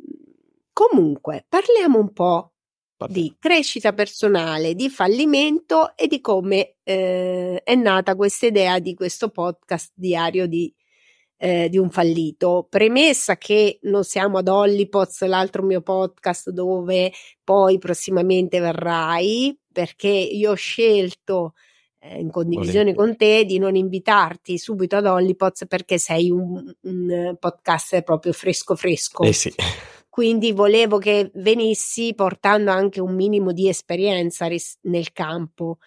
comunque, 0.72 1.44
parliamo 1.46 1.98
un 1.98 2.12
po' 2.14 2.52
di 3.06 3.36
crescita 3.38 3.92
personale, 3.92 4.74
di 4.74 4.88
fallimento 4.90 5.96
e 5.96 6.06
di 6.08 6.20
come 6.20 6.76
eh, 6.82 7.60
è 7.62 7.74
nata 7.74 8.16
questa 8.16 8.46
idea 8.46 8.78
di 8.80 8.94
questo 8.94 9.28
podcast 9.28 9.92
diario 9.94 10.46
di, 10.46 10.72
eh, 11.36 11.68
di, 11.68 11.78
un 11.78 11.90
fallito. 11.90 12.66
Premessa 12.68 13.36
che 13.36 13.78
non 13.82 14.02
siamo 14.04 14.38
ad 14.38 14.48
Hollipots, 14.48 15.22
l'altro 15.24 15.62
mio 15.62 15.80
podcast 15.80 16.50
dove 16.50 17.12
poi 17.44 17.78
prossimamente 17.78 18.58
verrai, 18.58 19.56
perché 19.72 20.08
io 20.08 20.52
ho 20.52 20.56
scelto 20.56 21.54
eh, 22.00 22.18
in 22.18 22.30
condivisione 22.30 22.92
Volete. 22.92 22.96
con 22.96 23.16
te 23.16 23.44
di 23.44 23.58
non 23.58 23.76
invitarti 23.76 24.58
subito 24.58 24.96
ad 24.96 25.06
Hollipots 25.06 25.66
perché 25.68 25.98
sei 25.98 26.30
un, 26.30 26.74
un 26.80 27.36
podcast 27.38 28.02
proprio 28.02 28.32
fresco 28.32 28.74
fresco. 28.74 29.22
Eh 29.22 29.32
sì 29.32 29.52
quindi 30.08 30.52
volevo 30.52 30.98
che 30.98 31.30
venissi 31.34 32.14
portando 32.14 32.70
anche 32.70 33.00
un 33.00 33.14
minimo 33.14 33.52
di 33.52 33.68
esperienza 33.68 34.46
ris- 34.46 34.78
nel 34.82 35.12
campo. 35.12 35.78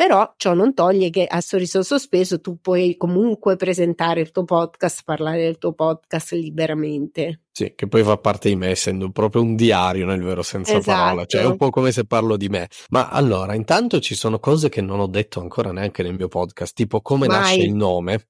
Però 0.00 0.32
ciò 0.38 0.54
non 0.54 0.72
toglie 0.72 1.10
che 1.10 1.26
a 1.26 1.42
sorriso 1.42 1.82
sospeso 1.82 2.40
tu 2.40 2.58
puoi 2.58 2.96
comunque 2.96 3.56
presentare 3.56 4.22
il 4.22 4.30
tuo 4.30 4.44
podcast, 4.44 5.02
parlare 5.04 5.42
del 5.42 5.58
tuo 5.58 5.74
podcast 5.74 6.32
liberamente. 6.32 7.42
Sì, 7.52 7.74
che 7.76 7.86
poi 7.86 8.02
fa 8.02 8.16
parte 8.16 8.48
di 8.48 8.56
me, 8.56 8.68
essendo 8.68 9.10
proprio 9.10 9.42
un 9.42 9.56
diario 9.56 10.06
nel 10.06 10.22
vero 10.22 10.42
senso 10.42 10.78
esatto. 10.78 10.98
parola, 10.98 11.26
cioè 11.26 11.42
è 11.42 11.44
un 11.44 11.58
po' 11.58 11.68
come 11.68 11.92
se 11.92 12.06
parlo 12.06 12.38
di 12.38 12.48
me. 12.48 12.68
Ma 12.88 13.10
allora, 13.10 13.54
intanto 13.54 14.00
ci 14.00 14.14
sono 14.14 14.38
cose 14.38 14.70
che 14.70 14.80
non 14.80 15.00
ho 15.00 15.06
detto 15.06 15.38
ancora 15.40 15.70
neanche 15.70 16.02
nel 16.02 16.14
mio 16.14 16.28
podcast, 16.28 16.74
tipo 16.74 17.02
come 17.02 17.26
Vai. 17.26 17.38
nasce 17.38 17.60
il 17.60 17.74
nome. 17.74 18.28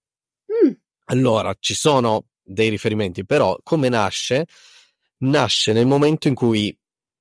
Mm. 0.65 0.73
Allora, 1.05 1.55
ci 1.57 1.75
sono 1.75 2.25
dei 2.43 2.69
riferimenti, 2.69 3.25
però 3.25 3.57
come 3.63 3.89
nasce 3.89 4.45
nasce 5.21 5.73
nel 5.73 5.87
momento 5.87 6.29
in 6.29 6.35
cui 6.35 6.77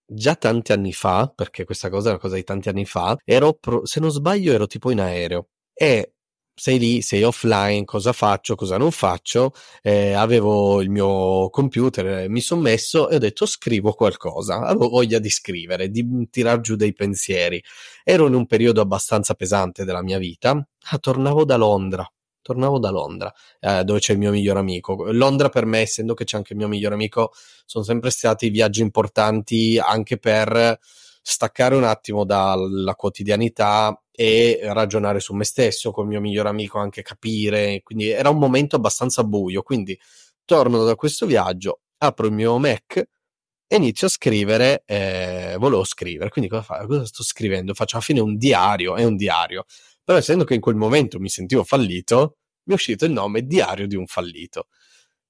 già 0.05 0.35
tanti 0.35 0.71
anni 0.71 0.93
fa, 0.93 1.31
perché 1.33 1.65
questa 1.65 1.89
cosa 1.89 2.09
è 2.09 2.11
una 2.11 2.19
cosa 2.19 2.35
di 2.35 2.43
tanti 2.43 2.69
anni 2.69 2.85
fa, 2.85 3.17
ero, 3.23 3.53
pro, 3.53 3.85
se 3.85 3.99
non 3.99 4.11
sbaglio, 4.11 4.53
ero 4.53 4.67
tipo 4.67 4.91
in 4.91 4.99
aereo. 4.99 5.49
E 5.73 6.13
sei 6.59 6.77
lì, 6.77 7.01
sei 7.01 7.23
offline, 7.23 7.85
cosa 7.85 8.11
faccio, 8.11 8.55
cosa 8.55 8.77
non 8.77 8.91
faccio, 8.91 9.53
eh, 9.81 10.11
avevo 10.13 10.81
il 10.81 10.89
mio 10.89 11.49
computer, 11.49 12.27
mi 12.29 12.41
sono 12.41 12.61
messo 12.61 13.09
e 13.09 13.15
ho 13.15 13.19
detto 13.19 13.45
scrivo 13.45 13.93
qualcosa, 13.93 14.59
avevo 14.65 14.89
voglia 14.89 15.19
di 15.19 15.29
scrivere, 15.29 15.89
di 15.89 16.27
tirar 16.29 16.59
giù 16.59 16.75
dei 16.75 16.93
pensieri. 16.93 17.63
Ero 18.03 18.27
in 18.27 18.33
un 18.33 18.45
periodo 18.45 18.81
abbastanza 18.81 19.35
pesante 19.35 19.85
della 19.85 20.03
mia 20.03 20.17
vita, 20.17 20.51
ah, 20.51 20.97
tornavo 20.97 21.45
da 21.45 21.55
Londra, 21.55 22.05
tornavo 22.49 22.79
da 22.79 22.89
Londra, 22.89 23.31
eh, 23.59 23.83
dove 23.83 23.99
c'è 23.99 24.13
il 24.13 24.19
mio 24.19 24.31
miglior 24.31 24.57
amico. 24.57 25.11
Londra 25.11 25.49
per 25.49 25.65
me, 25.65 25.81
essendo 25.81 26.15
che 26.15 26.23
c'è 26.23 26.37
anche 26.37 26.53
il 26.53 26.59
mio 26.59 26.67
miglior 26.67 26.93
amico, 26.93 27.31
sono 27.65 27.83
sempre 27.83 28.09
stati 28.09 28.49
viaggi 28.49 28.81
importanti 28.81 29.77
anche 29.77 30.17
per 30.17 30.79
staccare 31.21 31.75
un 31.75 31.83
attimo 31.83 32.25
dalla 32.25 32.95
quotidianità 32.95 34.01
e 34.11 34.59
ragionare 34.63 35.19
su 35.19 35.35
me 35.35 35.43
stesso, 35.43 35.91
con 35.91 36.05
il 36.05 36.09
mio 36.09 36.21
miglior 36.21 36.47
amico 36.47 36.79
anche 36.79 37.03
capire, 37.03 37.81
quindi 37.83 38.09
era 38.09 38.29
un 38.29 38.39
momento 38.39 38.75
abbastanza 38.77 39.23
buio, 39.23 39.61
quindi 39.61 39.97
torno 40.43 40.83
da 40.83 40.95
questo 40.95 41.27
viaggio, 41.27 41.81
apro 41.99 42.25
il 42.25 42.33
mio 42.33 42.57
Mac 42.57 42.95
e 43.67 43.75
inizio 43.75 44.07
a 44.07 44.09
scrivere, 44.09 44.81
eh, 44.87 45.55
volevo 45.59 45.83
scrivere, 45.83 46.31
quindi 46.31 46.49
cosa, 46.49 46.63
fa? 46.63 46.85
cosa 46.87 47.05
sto 47.05 47.21
scrivendo? 47.21 47.75
Faccio 47.75 47.97
alla 47.97 48.05
fine 48.05 48.19
un 48.19 48.35
diario, 48.35 48.95
è 48.95 49.03
un 49.03 49.15
diario, 49.15 49.65
però 50.03 50.17
essendo 50.17 50.43
che 50.43 50.55
in 50.55 50.61
quel 50.61 50.75
momento 50.75 51.19
mi 51.19 51.29
sentivo 51.29 51.63
fallito, 51.63 52.38
mi 52.69 52.75
è 52.75 52.77
uscito 52.77 53.05
il 53.05 53.11
nome 53.11 53.45
Diario 53.45 53.87
di 53.87 53.95
un 53.95 54.05
fallito. 54.05 54.67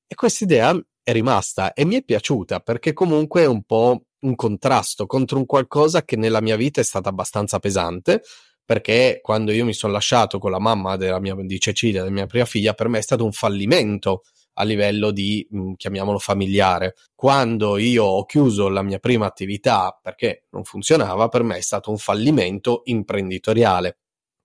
E 0.06 0.14
questa 0.16 0.44
idea 0.44 0.78
è 1.02 1.12
rimasta 1.12 1.74
e 1.74 1.86
mi 1.86 1.96
è 1.96 2.04
piaciuta 2.04 2.60
perché 2.60 2.94
comunque 2.94 3.44
è 3.44 3.48
un 3.48 3.64
po' 3.64 4.04
un 4.20 4.36
contrasto 4.36 5.06
contro 5.06 5.38
un 5.38 5.46
qualcosa 5.46 6.04
che 6.04 6.18
nella 6.18 6.42
mia 6.42 6.58
vita 6.58 6.82
è 6.82 6.84
stato 6.84 7.08
abbastanza 7.08 7.60
pesante, 7.60 8.22
perché 8.66 9.20
quando 9.22 9.52
io 9.52 9.64
mi 9.66 9.74
sono 9.74 9.94
lasciato 9.94 10.38
con 10.38 10.52
la 10.52 10.60
mamma 10.60 10.98
mia, 11.20 11.36
di 11.36 11.60
Cecilia, 11.60 12.02
della 12.02 12.14
mia 12.14 12.26
prima 12.26 12.46
figlia, 12.46 12.74
per 12.74 12.90
me 12.90 13.00
è 13.00 13.02
stato 13.02 13.24
un 13.24 13.32
fallimento 13.32 14.24
a 14.54 14.64
livello 14.64 15.12
di, 15.12 15.48
mh, 15.50 15.74
chiamiamolo 15.78 16.20
familiare. 16.20 16.96
Quando 17.16 17.78
io 17.78 18.04
ho 18.04 18.26
chiuso 18.26 18.68
la 18.68 18.82
mia 18.82 19.00
prima 19.00 19.26
attività 19.26 19.98
perché 20.02 20.46
non 20.52 20.66
funzionava, 20.66 21.30
per 21.30 21.44
me 21.44 21.58
è 21.58 21.62
stato 21.62 21.90
un 21.90 21.98
fallimento 21.98 22.82
imprenditoriale. 22.86 23.99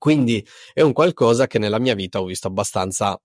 Quindi 0.04 0.46
è 0.74 0.82
un 0.82 0.92
qualcosa 0.92 1.46
che 1.46 1.58
nella 1.58 1.78
mia 1.78 1.94
vita 1.94 2.20
ho 2.20 2.26
visto 2.26 2.46
abbastanza 2.46 3.18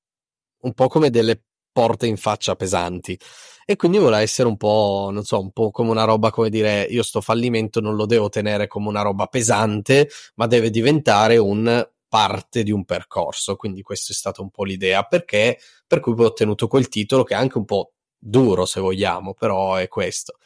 un 0.62 0.74
po' 0.74 0.88
come 0.88 1.09
delle 1.09 1.43
porte 1.74 2.07
in 2.07 2.15
faccia 2.15 2.55
pesanti. 2.55 3.19
E 3.65 3.75
quindi 3.75 3.98
vuole 3.98 4.19
essere 4.19 4.48
un 4.48 4.55
po', 4.55 5.09
non 5.12 5.25
so, 5.25 5.41
un 5.41 5.51
po' 5.51 5.71
come 5.71 5.89
una 5.89 6.05
roba, 6.05 6.31
come 6.31 6.50
dire, 6.50 6.83
io 6.83 7.03
sto 7.03 7.19
fallimento 7.19 7.81
non 7.81 7.95
lo 7.98 8.05
devo 8.05 8.29
tenere 8.29 8.67
come 8.67 8.88
una 8.88 9.01
roba 9.01 9.25
pesante, 9.25 10.07
ma 10.36 10.48
deve 10.48 10.69
diventare 10.69 11.36
un 11.36 11.86
parte 12.07 12.63
di 12.63 12.71
un 12.71 12.86
percorso. 12.86 13.57
Quindi 13.57 13.81
questa 13.81 14.13
è 14.13 14.15
stata 14.15 14.41
un 14.41 14.50
po' 14.50 14.63
l'idea, 14.63 15.03
perché 15.03 15.59
per 15.86 16.00
cui 16.00 16.13
ho 16.17 16.24
ottenuto 16.27 16.69
quel 16.69 16.88
titolo 16.88 17.24
che 17.25 17.33
è 17.33 17.38
anche 17.38 17.57
un 17.57 17.65
po' 17.65 17.91
duro, 18.17 18.65
se 18.65 18.79
vogliamo, 18.79 19.33
però 19.33 19.75
è 19.75 19.89
questo. 19.89 20.38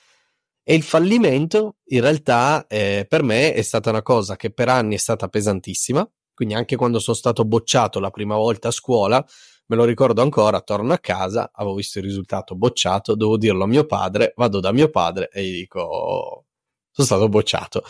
E 0.63 0.73
il 0.73 0.81
fallimento, 0.83 1.75
in 1.89 2.01
realtà, 2.01 2.65
eh, 2.67 3.05
per 3.07 3.21
me 3.21 3.53
è 3.53 3.61
stata 3.61 3.91
una 3.91 4.01
cosa 4.01 4.35
che 4.35 4.51
per 4.51 4.69
anni 4.69 4.95
è 4.95 4.97
stata 4.97 5.27
pesantissima, 5.27 6.09
quindi 6.33 6.53
anche 6.53 6.75
quando 6.75 6.99
sono 6.99 7.15
stato 7.15 7.45
bocciato 7.45 7.99
la 7.99 8.09
prima 8.09 8.35
volta 8.35 8.69
a 8.69 8.71
scuola, 8.71 9.25
me 9.67 9.75
lo 9.75 9.85
ricordo 9.85 10.21
ancora, 10.21 10.61
torno 10.61 10.93
a 10.93 10.99
casa, 10.99 11.51
avevo 11.53 11.75
visto 11.75 11.99
il 11.99 12.05
risultato 12.05 12.55
bocciato, 12.55 13.15
devo 13.15 13.37
dirlo 13.37 13.63
a 13.63 13.67
mio 13.67 13.85
padre, 13.85 14.33
vado 14.35 14.59
da 14.59 14.71
mio 14.71 14.89
padre 14.89 15.29
e 15.31 15.43
gli 15.43 15.51
dico 15.53 16.45
sono 16.91 17.07
stato 17.07 17.27
bocciato. 17.29 17.83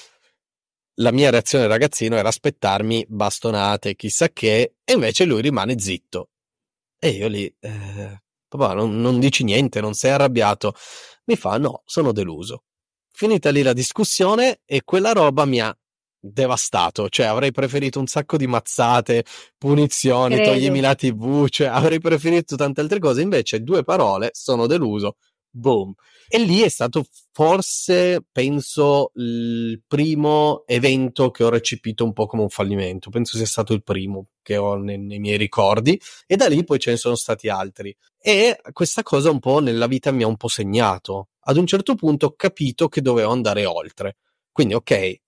La 0.98 1.12
mia 1.12 1.30
reazione 1.32 1.68
ragazzino 1.68 2.16
era 2.16 2.30
aspettarmi 2.30 3.06
bastonate, 3.10 3.96
chissà 3.96 4.30
che, 4.30 4.76
e 4.84 4.94
invece 4.94 5.26
lui 5.26 5.42
rimane 5.42 5.80
zitto. 5.80 6.30
E 7.00 7.10
io 7.10 7.28
lì, 7.28 7.54
eh, 7.60 8.22
papà, 8.48 8.74
non, 8.74 9.02
non 9.02 9.20
dici 9.20 9.44
niente, 9.44 9.82
non 9.82 9.94
sei 9.94 10.12
arrabbiato. 10.12 10.74
Mi 11.26 11.36
fa, 11.36 11.58
no, 11.58 11.82
sono 11.86 12.12
deluso. 12.12 12.64
Finita 13.10 13.50
lì 13.50 13.62
la 13.62 13.74
discussione 13.74 14.62
e 14.66 14.84
quella 14.84 15.12
roba 15.12 15.46
mi 15.46 15.60
ha 15.60 15.76
devastato, 16.26 17.10
cioè 17.10 17.26
avrei 17.26 17.52
preferito 17.52 18.00
un 18.00 18.08
sacco 18.08 18.38
di 18.38 18.48
mazzate, 18.48 19.26
punizioni, 19.58 20.36
Credo. 20.36 20.52
toglimi 20.52 20.80
la 20.80 20.96
tv, 20.96 21.50
cioè 21.50 21.68
avrei 21.68 22.00
preferito 22.00 22.56
tante 22.56 22.80
altre 22.80 23.00
cose, 23.00 23.22
invece 23.22 23.62
due 23.62 23.84
parole, 23.84 24.30
sono 24.32 24.66
deluso, 24.66 25.18
boom. 25.50 25.94
E 26.30 26.40
lì 26.40 26.62
è 26.62 26.70
stato 26.70 27.06
forse, 27.34 28.24
penso, 28.32 29.12
il 29.16 29.82
primo 29.86 30.64
evento 30.66 31.30
che 31.30 31.44
ho 31.44 31.50
recepito 31.50 32.06
un 32.06 32.14
po' 32.14 32.26
come 32.26 32.44
un 32.44 32.50
fallimento, 32.50 33.10
penso 33.10 33.36
sia 33.36 33.46
stato 33.46 33.74
il 33.74 33.84
primo 33.84 34.28
che 34.42 34.56
ho 34.56 34.76
nei, 34.76 34.98
nei 34.98 35.20
miei 35.20 35.38
ricordi 35.38 36.00
e 36.26 36.38
da 36.38 36.48
lì 36.48 36.64
poi 36.64 36.80
ce 36.80 36.92
ne 36.92 36.98
sono 36.98 37.16
stati 37.16 37.50
altri. 37.50 37.96
E 38.18 38.62
questa 38.72 39.04
cosa 39.04 39.30
un 39.30 39.40
po' 39.40 39.60
nella 39.60 39.88
vita 39.88 40.12
mi 40.12 40.24
ha 40.24 40.28
un 40.28 40.38
po' 40.38 40.48
segnato. 40.48 41.28
Ad 41.42 41.58
un 41.58 41.68
certo 41.68 41.96
punto 41.96 42.28
ho 42.28 42.34
capito 42.38 42.88
che 42.88 43.02
dovevo 43.02 43.32
andare 43.32 43.66
oltre. 43.66 44.16
Quindi, 44.54 44.76
ok, 44.76 45.22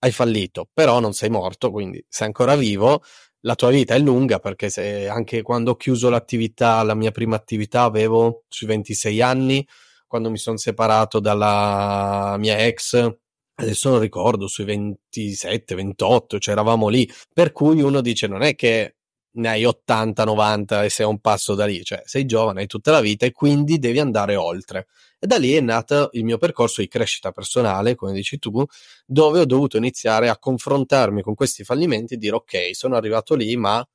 hai 0.00 0.12
fallito, 0.12 0.68
però 0.72 1.00
non 1.00 1.12
sei 1.12 1.30
morto, 1.30 1.70
quindi 1.70 2.04
sei 2.08 2.26
ancora 2.26 2.56
vivo, 2.56 3.02
la 3.40 3.54
tua 3.54 3.70
vita 3.70 3.94
è 3.94 3.98
lunga 3.98 4.38
perché 4.38 4.68
se 4.70 5.08
anche 5.08 5.42
quando 5.42 5.72
ho 5.72 5.76
chiuso 5.76 6.08
l'attività, 6.08 6.82
la 6.82 6.94
mia 6.94 7.10
prima 7.10 7.36
attività 7.36 7.82
avevo 7.82 8.44
sui 8.48 8.66
26 8.66 9.22
anni, 9.22 9.66
quando 10.06 10.30
mi 10.30 10.38
sono 10.38 10.56
separato 10.56 11.20
dalla 11.20 12.36
mia 12.38 12.58
ex, 12.64 13.16
adesso 13.54 13.90
non 13.90 14.00
ricordo, 14.00 14.46
sui 14.46 14.64
27, 14.64 15.74
28, 15.74 16.38
cioè 16.38 16.54
eravamo 16.54 16.88
lì, 16.88 17.08
per 17.32 17.52
cui 17.52 17.80
uno 17.82 18.00
dice 18.00 18.26
non 18.26 18.42
è 18.42 18.54
che 18.54 18.97
ne 19.38 19.48
hai 19.48 19.64
80, 19.64 20.24
90 20.24 20.84
e 20.84 20.90
sei 20.90 21.06
a 21.06 21.08
un 21.08 21.20
passo 21.20 21.54
da 21.54 21.64
lì, 21.66 21.82
cioè 21.84 22.02
sei 22.04 22.26
giovane, 22.26 22.60
hai 22.60 22.66
tutta 22.66 22.90
la 22.90 23.00
vita 23.00 23.26
e 23.26 23.32
quindi 23.32 23.78
devi 23.78 23.98
andare 23.98 24.36
oltre. 24.36 24.86
E 25.18 25.26
da 25.26 25.36
lì 25.36 25.52
è 25.52 25.60
nato 25.60 26.10
il 26.12 26.24
mio 26.24 26.38
percorso 26.38 26.80
di 26.80 26.88
crescita 26.88 27.32
personale, 27.32 27.94
come 27.94 28.12
dici 28.12 28.38
tu, 28.38 28.64
dove 29.06 29.40
ho 29.40 29.44
dovuto 29.44 29.76
iniziare 29.76 30.28
a 30.28 30.38
confrontarmi 30.38 31.22
con 31.22 31.34
questi 31.34 31.64
fallimenti 31.64 32.14
e 32.14 32.16
dire 32.18 32.36
ok, 32.36 32.70
sono 32.72 32.96
arrivato 32.96 33.34
lì, 33.34 33.56
ma 33.56 33.86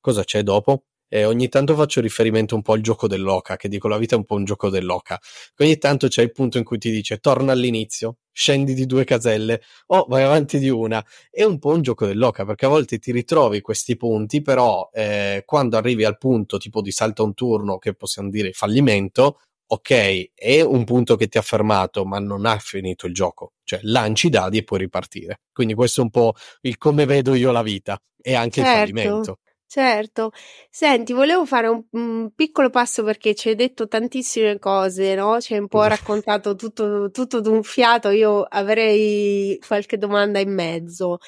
cosa 0.00 0.24
c'è 0.24 0.42
dopo? 0.42 0.84
E 1.08 1.24
ogni 1.24 1.48
tanto 1.48 1.74
faccio 1.76 2.00
riferimento 2.00 2.54
un 2.54 2.62
po' 2.62 2.72
al 2.72 2.80
gioco 2.80 3.06
dell'oca, 3.06 3.56
che 3.56 3.68
dico 3.68 3.88
la 3.88 3.98
vita 3.98 4.14
è 4.16 4.18
un 4.18 4.24
po' 4.24 4.34
un 4.34 4.44
gioco 4.44 4.68
dell'oca. 4.70 5.20
Ogni 5.58 5.78
tanto 5.78 6.08
c'è 6.08 6.22
il 6.22 6.32
punto 6.32 6.58
in 6.58 6.64
cui 6.64 6.78
ti 6.78 6.90
dice 6.90 7.18
torna 7.18 7.52
all'inizio, 7.52 8.18
scendi 8.34 8.74
di 8.74 8.84
due 8.84 9.04
caselle 9.04 9.62
o 9.86 10.04
vai 10.08 10.24
avanti 10.24 10.58
di 10.58 10.68
una. 10.68 11.02
È 11.30 11.44
un 11.44 11.58
po' 11.58 11.70
un 11.70 11.80
gioco 11.80 12.04
dell'oca 12.04 12.44
perché 12.44 12.66
a 12.66 12.68
volte 12.68 12.98
ti 12.98 13.12
ritrovi 13.12 13.60
questi 13.62 13.96
punti, 13.96 14.42
però 14.42 14.90
eh, 14.92 15.44
quando 15.46 15.78
arrivi 15.78 16.04
al 16.04 16.18
punto 16.18 16.58
tipo 16.58 16.82
di 16.82 16.90
salto 16.90 17.22
a 17.22 17.26
un 17.26 17.34
turno, 17.34 17.78
che 17.78 17.94
possiamo 17.94 18.28
dire 18.28 18.52
fallimento, 18.52 19.38
ok, 19.66 20.32
è 20.34 20.60
un 20.60 20.84
punto 20.84 21.16
che 21.16 21.28
ti 21.28 21.38
ha 21.38 21.42
fermato, 21.42 22.04
ma 22.04 22.18
non 22.18 22.44
ha 22.44 22.58
finito 22.58 23.06
il 23.06 23.14
gioco. 23.14 23.52
Cioè, 23.62 23.80
lanci 23.82 24.26
i 24.26 24.30
dadi 24.30 24.58
e 24.58 24.64
puoi 24.64 24.80
ripartire. 24.80 25.40
Quindi 25.52 25.74
questo 25.74 26.00
è 26.00 26.04
un 26.04 26.10
po' 26.10 26.34
il 26.62 26.76
come 26.76 27.06
vedo 27.06 27.34
io 27.34 27.52
la 27.52 27.62
vita 27.62 27.98
e 28.20 28.34
anche 28.34 28.62
certo. 28.62 28.70
il 28.70 28.78
fallimento. 28.78 29.38
Certo. 29.74 30.30
Senti, 30.70 31.12
volevo 31.12 31.44
fare 31.44 31.66
un, 31.66 31.82
un 31.90 32.30
piccolo 32.32 32.70
passo 32.70 33.02
perché 33.02 33.34
ci 33.34 33.48
hai 33.48 33.56
detto 33.56 33.88
tantissime 33.88 34.60
cose, 34.60 35.16
no? 35.16 35.40
Ci 35.40 35.54
hai 35.54 35.58
un 35.58 35.66
po' 35.66 35.82
raccontato 35.82 36.54
tutto, 36.54 37.10
tutto 37.10 37.40
d'un 37.40 37.64
fiato. 37.64 38.10
Io 38.10 38.42
avrei 38.42 39.58
qualche 39.66 39.98
domanda 39.98 40.38
in 40.38 40.54
mezzo. 40.54 41.18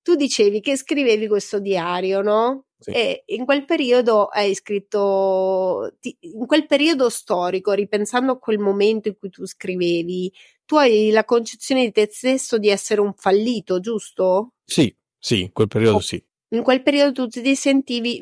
Tu 0.00 0.14
dicevi 0.14 0.62
che 0.62 0.78
scrivevi 0.78 1.28
questo 1.28 1.58
diario, 1.58 2.22
no? 2.22 2.68
Sì. 2.78 2.92
E 2.92 3.24
in 3.26 3.44
quel 3.44 3.66
periodo 3.66 4.28
hai 4.28 4.54
scritto, 4.54 5.94
in 6.20 6.46
quel 6.46 6.64
periodo 6.64 7.10
storico, 7.10 7.72
ripensando 7.72 8.32
a 8.32 8.38
quel 8.38 8.58
momento 8.58 9.08
in 9.08 9.18
cui 9.18 9.28
tu 9.28 9.44
scrivevi, 9.44 10.32
tu 10.64 10.76
hai 10.76 11.10
la 11.10 11.26
concezione 11.26 11.84
di 11.84 11.92
te 11.92 12.08
stesso 12.10 12.56
di 12.56 12.70
essere 12.70 13.02
un 13.02 13.12
fallito, 13.12 13.78
giusto? 13.78 14.54
Sì, 14.64 14.90
sì, 15.18 15.42
in 15.42 15.52
quel 15.52 15.68
periodo 15.68 15.96
oh. 15.96 16.00
sì 16.00 16.24
in 16.50 16.62
quel 16.62 16.82
periodo 16.82 17.28
tu 17.28 17.40
ti 17.40 17.54
sentivi 17.54 18.20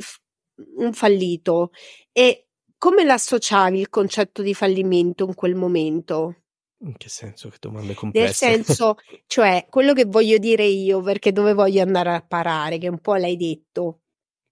un 0.76 0.92
fallito 0.92 1.70
e 2.12 2.48
come 2.76 3.04
l'associavi 3.04 3.78
il 3.80 3.88
concetto 3.88 4.42
di 4.42 4.54
fallimento 4.54 5.24
in 5.24 5.34
quel 5.34 5.54
momento? 5.54 6.42
In 6.80 6.96
che 6.96 7.08
senso? 7.08 7.48
Che 7.48 7.56
domande 7.60 7.94
complesse? 7.94 8.48
Nel 8.48 8.64
senso, 8.64 8.96
cioè, 9.26 9.66
quello 9.68 9.92
che 9.92 10.04
voglio 10.04 10.38
dire 10.38 10.64
io, 10.64 11.00
perché 11.00 11.32
dove 11.32 11.52
voglio 11.52 11.82
andare 11.82 12.14
a 12.14 12.24
parare, 12.24 12.78
che 12.78 12.88
un 12.88 13.00
po' 13.00 13.16
l'hai 13.16 13.36
detto, 13.36 14.02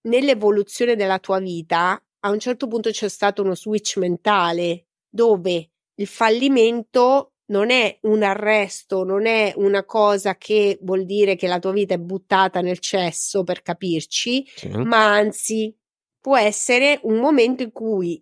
nell'evoluzione 0.09 0.97
della 0.97 1.21
tua 1.21 1.39
vita, 1.39 2.01
a 2.21 2.31
un 2.31 2.41
certo 2.41 2.67
punto 2.67 2.91
c'è 2.91 3.09
stato 3.09 3.43
uno 3.43 3.55
switch 3.55 3.99
mentale 3.99 4.87
dove 5.09 5.71
il 5.95 6.07
fallimento 6.07 7.35
non 7.47 7.71
è 7.71 7.99
un 8.03 8.23
arresto, 8.23 9.05
non 9.05 9.27
è 9.27 9.53
una 9.57 9.85
cosa 9.85 10.37
che 10.37 10.79
vuol 10.83 11.05
dire 11.05 11.37
che 11.37 11.47
la 11.47 11.59
tua 11.59 11.73
vita 11.73 11.95
è 11.95 11.99
buttata 11.99 12.61
nel 12.61 12.79
cesso 12.79 13.45
per 13.45 13.63
capirci, 13.63 14.45
sì. 14.55 14.69
ma 14.69 15.15
anzi 15.15 15.75
può 16.21 16.37
essere 16.37 16.99
un 17.03 17.19
momento 17.19 17.63
in 17.63 17.71
cui 17.71 18.21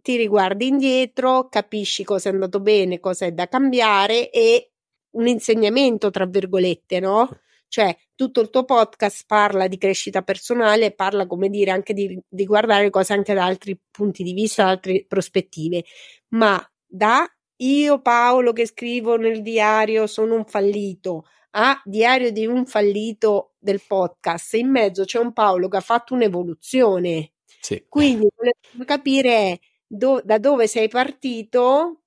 ti 0.00 0.16
riguardi 0.16 0.68
indietro, 0.68 1.48
capisci 1.48 2.04
cosa 2.04 2.28
è 2.28 2.32
andato 2.32 2.60
bene, 2.60 3.00
cosa 3.00 3.26
è 3.26 3.32
da 3.32 3.48
cambiare 3.48 4.30
e 4.30 4.70
un 5.16 5.26
insegnamento, 5.26 6.10
tra 6.10 6.26
virgolette, 6.26 7.00
no? 7.00 7.28
Cioè, 7.66 7.96
tutto 8.14 8.40
il 8.40 8.50
tuo 8.50 8.64
podcast 8.64 9.24
parla 9.26 9.68
di 9.68 9.78
crescita 9.78 10.22
personale, 10.22 10.92
parla, 10.92 11.26
come 11.26 11.48
dire, 11.48 11.70
anche 11.70 11.92
di, 11.92 12.20
di 12.28 12.44
guardare 12.44 12.90
cose 12.90 13.12
anche 13.12 13.34
da 13.34 13.44
altri 13.44 13.78
punti 13.90 14.22
di 14.22 14.32
vista, 14.32 14.64
da 14.64 14.70
altre 14.70 15.04
prospettive, 15.06 15.84
ma 16.30 16.60
da 16.84 17.28
io 17.62 18.00
Paolo 18.00 18.52
che 18.52 18.66
scrivo 18.66 19.16
nel 19.16 19.42
diario 19.42 20.06
sono 20.06 20.34
un 20.34 20.44
fallito, 20.44 21.26
ah, 21.52 21.80
diario 21.84 22.30
di 22.32 22.46
un 22.46 22.66
fallito 22.66 23.54
del 23.58 23.82
podcast, 23.86 24.54
in 24.54 24.70
mezzo 24.70 25.04
c'è 25.04 25.18
un 25.18 25.32
Paolo 25.32 25.68
che 25.68 25.76
ha 25.78 25.80
fatto 25.80 26.14
un'evoluzione. 26.14 27.32
Sì. 27.60 27.84
Quindi 27.88 28.26
volevo 28.34 28.84
capire 28.86 29.60
do, 29.86 30.20
da 30.24 30.38
dove 30.38 30.66
sei 30.66 30.88
partito 30.88 31.99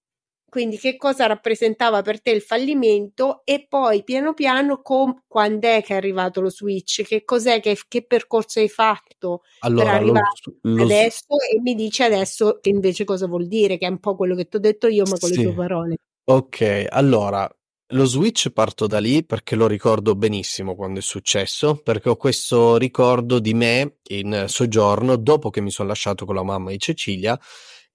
quindi 0.53 0.77
che 0.77 0.97
cosa 0.97 1.25
rappresentava 1.25 2.03
per 2.03 2.21
te 2.21 2.29
il 2.29 2.43
fallimento 2.43 3.41
e 3.43 3.65
poi 3.67 4.03
piano 4.03 4.35
piano 4.35 4.83
com- 4.83 5.23
quando 5.27 5.67
è 5.67 5.81
che 5.81 5.93
è 5.93 5.97
arrivato 5.97 6.41
lo 6.41 6.51
switch, 6.51 7.01
che 7.01 7.23
cos'è, 7.23 7.59
che, 7.59 7.75
che 7.87 8.05
percorso 8.05 8.59
hai 8.59 8.69
fatto 8.69 9.41
allora, 9.61 9.85
per 9.85 9.93
arrivare 9.95 10.27
lo, 10.61 10.75
lo, 10.75 10.83
adesso 10.83 11.39
e 11.51 11.59
mi 11.59 11.73
dici 11.73 12.03
adesso 12.03 12.59
che 12.61 12.69
invece 12.69 13.03
cosa 13.03 13.25
vuol 13.25 13.47
dire, 13.47 13.79
che 13.79 13.87
è 13.87 13.89
un 13.89 13.97
po' 13.97 14.15
quello 14.15 14.35
che 14.35 14.47
ti 14.47 14.57
ho 14.57 14.59
detto 14.59 14.85
io 14.85 15.05
ma 15.05 15.17
con 15.17 15.31
sì. 15.31 15.37
le 15.37 15.43
tue 15.43 15.53
parole. 15.55 15.95
Ok, 16.25 16.85
allora 16.87 17.49
lo 17.87 18.05
switch 18.05 18.51
parto 18.51 18.85
da 18.85 18.99
lì 18.99 19.25
perché 19.25 19.55
lo 19.55 19.65
ricordo 19.65 20.13
benissimo 20.13 20.75
quando 20.75 20.99
è 20.99 21.01
successo, 21.01 21.81
perché 21.81 22.09
ho 22.09 22.15
questo 22.15 22.77
ricordo 22.77 23.39
di 23.39 23.55
me 23.55 23.97
in 24.09 24.45
soggiorno 24.47 25.15
dopo 25.15 25.49
che 25.49 25.61
mi 25.61 25.71
sono 25.71 25.87
lasciato 25.87 26.25
con 26.27 26.35
la 26.35 26.43
mamma 26.43 26.69
di 26.69 26.77
Cecilia 26.77 27.39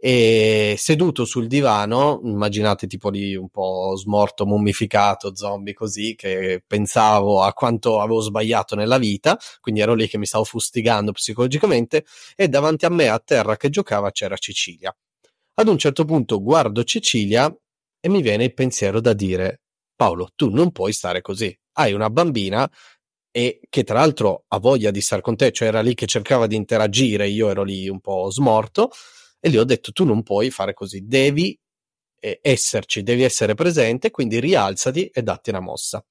e 0.01 0.77
seduto 0.79 1.25
sul 1.25 1.49
divano, 1.49 2.21
immaginate 2.23 2.87
tipo 2.87 3.11
lì 3.11 3.35
un 3.35 3.49
po' 3.49 3.97
smorto, 3.97 4.47
mummificato, 4.47 5.35
zombie 5.35 5.75
così, 5.75 6.15
che 6.15 6.63
pensavo 6.65 7.43
a 7.43 7.53
quanto 7.53 8.01
avevo 8.01 8.21
sbagliato 8.21 8.77
nella 8.77 8.99
vita, 8.99 9.37
quindi 9.61 9.81
ero 9.81 9.95
lì 9.95 10.07
che 10.07 10.17
mi 10.17 10.27
stavo 10.27 10.45
fustigando 10.45 11.11
psicologicamente 11.11 12.05
e 12.37 12.49
davanti 12.49 12.85
a 12.85 12.91
me 12.91 13.09
a 13.09 13.19
terra 13.19 13.57
che 13.57 13.71
giocava 13.71 14.13
c'era 14.13 14.37
Cecilia. 14.37 14.97
Ad 15.55 15.67
un 15.67 15.79
certo 15.79 16.05
punto 16.05 16.41
guardo 16.41 16.85
Cecilia 16.85 17.53
e 18.01 18.09
mi 18.09 18.23
viene 18.23 18.45
il 18.45 18.55
pensiero 18.55 19.01
da 19.01 19.13
dire 19.13 19.63
Paolo, 19.97 20.29
tu 20.37 20.49
non 20.51 20.71
puoi 20.71 20.93
stare 20.93 21.21
così. 21.23 21.57
Hai 21.73 21.93
una 21.93 22.09
bambina 22.09 22.71
e 23.33 23.61
che 23.69 23.83
tra 23.83 23.99
l'altro 23.99 24.45
ha 24.47 24.59
voglia 24.61 24.93
di 24.93 25.01
stare 25.01 25.23
con 25.23 25.35
te, 25.35 25.51
cioè 25.51 25.67
era 25.67 25.81
lì 25.81 25.95
che 25.95 26.07
cercava 26.07 26.47
di 26.47 26.55
interagire, 26.55 27.29
io 27.29 27.51
ero 27.51 27.65
lì 27.65 27.89
un 27.89 28.01
po' 28.01 28.31
smorto 28.31 28.91
e 29.40 29.48
lì 29.48 29.59
ho 29.59 29.64
detto 29.64 29.92
tu 29.92 30.05
non 30.05 30.22
puoi 30.22 30.51
fare 30.51 30.74
così, 30.74 31.07
devi 31.07 31.59
eh, 32.20 32.38
esserci, 32.42 33.03
devi 33.03 33.22
essere 33.22 33.55
presente, 33.55 34.11
quindi 34.11 34.40
rialzati 34.40 35.07
e 35.07 35.22
datti 35.22 35.51
una 35.51 35.61
mossa. 35.61 36.05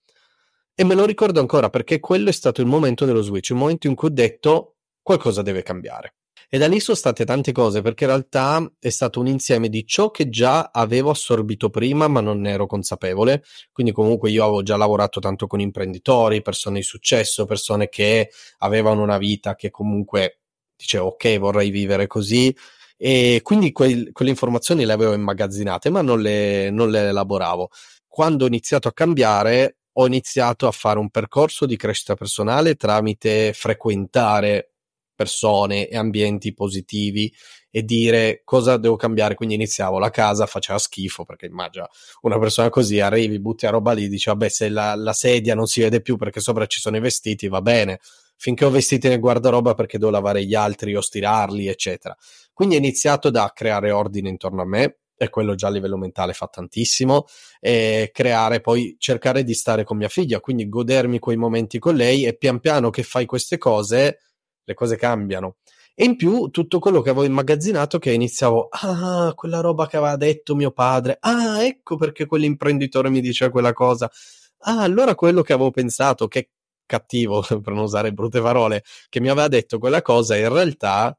E 0.74 0.84
me 0.84 0.94
lo 0.94 1.06
ricordo 1.06 1.40
ancora 1.40 1.70
perché 1.70 2.00
quello 2.00 2.30
è 2.30 2.34
stato 2.34 2.62
il 2.62 2.68
momento 2.68 3.06
dello 3.06 3.22
switch, 3.22 3.50
il 3.50 3.56
momento 3.56 3.88
in 3.88 3.96
cui 3.96 4.10
ho 4.10 4.12
detto 4.12 4.76
qualcosa 5.02 5.42
deve 5.42 5.64
cambiare. 5.64 6.16
E 6.50 6.58
da 6.58 6.68
lì 6.68 6.80
sono 6.80 6.96
state 6.96 7.26
tante 7.26 7.52
cose, 7.52 7.82
perché 7.82 8.06
in 8.06 8.12
realtà 8.12 8.72
è 8.80 8.88
stato 8.88 9.20
un 9.20 9.28
insieme 9.28 9.68
di 9.68 9.86
ciò 9.86 10.12
che 10.12 10.30
già 10.30 10.70
avevo 10.72 11.10
assorbito 11.10 11.70
prima, 11.70 12.08
ma 12.08 12.22
non 12.22 12.40
ne 12.40 12.52
ero 12.52 12.68
consapevole. 12.68 13.44
Quindi, 13.74 13.92
comunque, 13.92 14.30
io 14.30 14.44
avevo 14.44 14.64
già 14.64 14.78
lavorato 14.78 15.20
tanto 15.20 15.46
con 15.46 15.60
imprenditori, 15.60 16.42
persone 16.42 16.78
di 16.78 16.86
successo, 16.86 17.46
persone 17.46 17.90
che 17.90 18.30
avevano 18.60 19.02
una 19.02 19.18
vita 19.18 19.56
che 19.56 19.72
comunque 19.72 20.40
dicevo, 20.78 21.08
ok, 21.08 21.38
vorrei 21.38 21.70
vivere 21.70 22.08
così 22.08 22.56
e 22.98 23.42
quindi 23.44 23.72
quel, 23.72 24.12
quelle 24.12 24.32
informazioni 24.32 24.84
le 24.84 24.94
avevo 24.94 25.14
immagazzinate 25.14 25.90
ma 25.90 26.02
non 26.02 26.20
le, 26.20 26.70
non 26.72 26.90
le 26.90 27.08
elaboravo. 27.08 27.70
Quando 28.08 28.46
ho 28.46 28.48
iniziato 28.48 28.88
a 28.88 28.94
cambiare 28.94 29.78
ho 30.00 30.06
iniziato 30.06 30.68
a 30.68 30.72
fare 30.72 31.00
un 31.00 31.10
percorso 31.10 31.66
di 31.66 31.76
crescita 31.76 32.16
personale 32.16 32.76
tramite 32.76 33.54
frequentare 33.54 34.72
persone 35.18 35.88
e 35.88 35.98
ambienti 35.98 36.54
positivi 36.54 37.34
e 37.72 37.84
dire 37.84 38.42
cosa 38.44 38.78
devo 38.78 38.96
cambiare. 38.96 39.34
Quindi 39.34 39.56
iniziavo 39.56 39.98
la 39.98 40.12
casa, 40.12 40.46
faceva 40.46 40.78
schifo 40.78 41.26
perché 41.26 41.48
immagina 41.48 41.90
una 42.22 42.38
persona 42.40 42.70
così 42.70 43.00
arrivi, 43.00 43.40
butti 43.40 43.66
la 43.66 43.72
roba 43.72 43.92
lì, 43.94 44.08
dici 44.08 44.30
vabbè 44.30 44.48
se 44.48 44.70
la, 44.70 44.96
la 44.96 45.14
sedia 45.14 45.56
non 45.56 45.66
si 45.66 45.82
vede 45.82 46.02
più 46.02 46.16
perché 46.16 46.40
sopra 46.40 46.68
ci 46.68 46.80
sono 46.80 46.98
i 46.98 47.00
vestiti 47.02 47.48
va 47.48 47.62
bene, 47.62 48.00
finché 48.38 48.66
ho 48.66 48.70
vestiti 48.70 49.08
nel 49.10 49.20
guardaroba 49.20 49.74
perché 49.74 49.98
devo 49.98 50.12
lavare 50.12 50.46
gli 50.46 50.56
altri 50.56 50.96
o 50.96 51.02
stirarli 51.02 51.68
eccetera. 51.68 52.16
Quindi 52.54 52.76
ho 52.76 52.78
iniziato 52.80 53.30
da 53.30 53.52
creare 53.54 53.92
ordine 53.92 54.30
intorno 54.30 54.62
a 54.62 54.66
me, 54.66 55.00
e 55.18 55.30
quello 55.30 55.56
già 55.56 55.68
a 55.68 55.72
livello 55.72 55.98
mentale 55.98 56.34
fa 56.34 56.48
tantissimo, 56.48 57.26
e 57.60 58.12
creare 58.14 58.62
poi 58.62 58.96
cercare 59.00 59.44
di 59.44 59.54
stare 59.54 59.84
con 59.84 59.98
mia 59.98 60.10
figlia, 60.10 60.40
quindi 60.40 60.70
godermi 60.70 61.20
quei 61.20 61.38
momenti 61.38 61.80
con 61.80 61.96
lei 61.96 62.26
e 62.26 62.38
pian 62.38 62.60
piano 62.60 62.92
che 62.92 63.04
fai 63.04 63.26
queste 63.26 63.58
cose, 63.58 64.20
le 64.64 64.74
cose 64.76 64.96
cambiano. 64.96 65.58
E 65.96 66.06
in 66.06 66.16
più 66.16 66.50
tutto 66.50 66.78
quello 66.78 67.02
che 67.02 67.10
avevo 67.10 67.26
immagazzinato 67.26 67.98
che 67.98 68.12
iniziavo, 68.12 68.68
ah, 68.70 69.34
quella 69.34 69.62
roba 69.62 69.88
che 69.88 69.98
aveva 69.98 70.16
detto 70.16 70.56
mio 70.56 70.70
padre, 70.72 71.18
ah, 71.20 71.64
ecco 71.64 71.96
perché 71.96 72.28
quell'imprenditore 72.28 73.10
mi 73.10 73.20
diceva 73.20 73.50
quella 73.50 73.74
cosa. 73.74 74.12
Ah, 74.60 74.82
allora 74.82 75.16
quello 75.16 75.42
che 75.42 75.54
avevo 75.54 75.72
pensato, 75.72 76.28
che 76.28 76.52
cattivo, 76.88 77.42
per 77.62 77.74
non 77.74 77.84
usare 77.84 78.12
brutte 78.12 78.42
parole, 78.42 78.84
che 79.10 79.20
mi 79.20 79.30
aveva 79.30 79.48
detto 79.48 79.78
quella 79.78 80.02
cosa, 80.02 80.36
in 80.36 80.52
realtà 80.52 81.16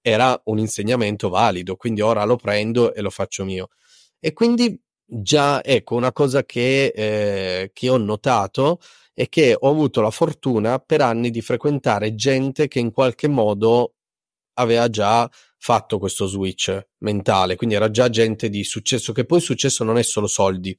era 0.00 0.40
un 0.44 0.58
insegnamento 0.58 1.28
valido, 1.28 1.74
quindi 1.76 2.00
ora 2.00 2.24
lo 2.24 2.36
prendo 2.36 2.94
e 2.94 3.00
lo 3.00 3.10
faccio 3.10 3.44
mio. 3.44 3.70
E 4.20 4.32
quindi 4.32 4.80
già 5.04 5.62
ecco 5.64 5.96
una 5.96 6.12
cosa 6.12 6.44
che, 6.44 6.92
eh, 6.94 7.70
che 7.72 7.88
ho 7.88 7.96
notato 7.96 8.78
è 9.14 9.28
che 9.28 9.56
ho 9.58 9.68
avuto 9.68 10.00
la 10.00 10.10
fortuna 10.10 10.78
per 10.78 11.00
anni 11.00 11.30
di 11.30 11.40
frequentare 11.40 12.14
gente 12.14 12.68
che 12.68 12.78
in 12.78 12.92
qualche 12.92 13.26
modo 13.26 13.94
aveva 14.54 14.88
già 14.88 15.28
fatto 15.58 15.98
questo 15.98 16.26
switch 16.26 16.88
mentale, 16.98 17.56
quindi 17.56 17.74
era 17.74 17.90
già 17.90 18.08
gente 18.08 18.48
di 18.48 18.62
successo, 18.64 19.12
che 19.12 19.24
poi 19.24 19.40
successo 19.40 19.82
non 19.82 19.98
è 19.98 20.02
solo 20.02 20.26
soldi, 20.28 20.76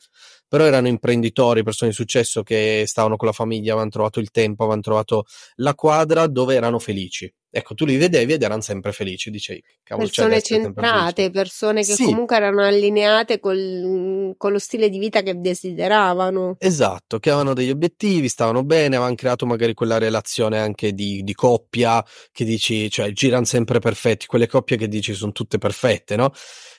però 0.50 0.66
erano 0.66 0.90
imprenditori, 0.90 1.64
persone 1.64 1.92
di 1.92 1.96
successo 1.96 2.44
che 2.44 2.84
stavano 2.88 3.16
con 3.16 3.28
la 3.28 3.34
famiglia, 3.34 3.72
avevano 3.72 3.92
trovato 3.92 4.20
il 4.20 4.32
tempo, 4.32 4.64
avevano 4.64 4.82
trovato 4.82 5.26
la 5.58 5.76
quadra 5.76 6.28
dove 6.28 6.56
erano 6.56 6.80
felici. 6.80 7.32
Ecco, 7.52 7.74
tu 7.74 7.84
li 7.86 7.98
vedevi 7.98 8.34
ed 8.34 8.44
erano 8.44 8.62
sempre 8.62 8.92
felici, 8.92 9.32
dicevi. 9.32 9.64
Cavolo, 9.82 10.06
persone 10.06 10.42
centrate, 10.42 11.32
persone 11.32 11.82
che 11.82 11.94
sì. 11.94 12.04
comunque 12.04 12.36
erano 12.36 12.62
allineate 12.62 13.40
col, 13.40 14.36
con 14.38 14.52
lo 14.52 14.60
stile 14.60 14.88
di 14.88 15.00
vita 15.00 15.24
che 15.24 15.40
desideravano. 15.40 16.58
Esatto, 16.60 17.18
che 17.18 17.32
avevano 17.32 17.56
degli 17.56 17.72
obiettivi, 17.72 18.28
stavano 18.28 18.64
bene, 18.64 18.98
avevano 18.98 19.16
creato 19.16 19.48
magari 19.48 19.74
quella 19.74 19.98
relazione 19.98 20.60
anche 20.60 20.94
di, 20.94 21.24
di 21.24 21.34
coppia, 21.34 22.06
che 22.32 22.46
dici, 22.46 22.88
cioè 22.92 23.12
girano 23.14 23.46
sempre 23.46 23.80
perfetti, 23.80 24.28
quelle 24.28 24.48
coppie 24.48 24.78
che 24.78 24.88
dici 24.88 25.14
sono 25.16 25.32
tutte 25.32 25.58
perfette, 25.58 26.16
no? 26.16 26.32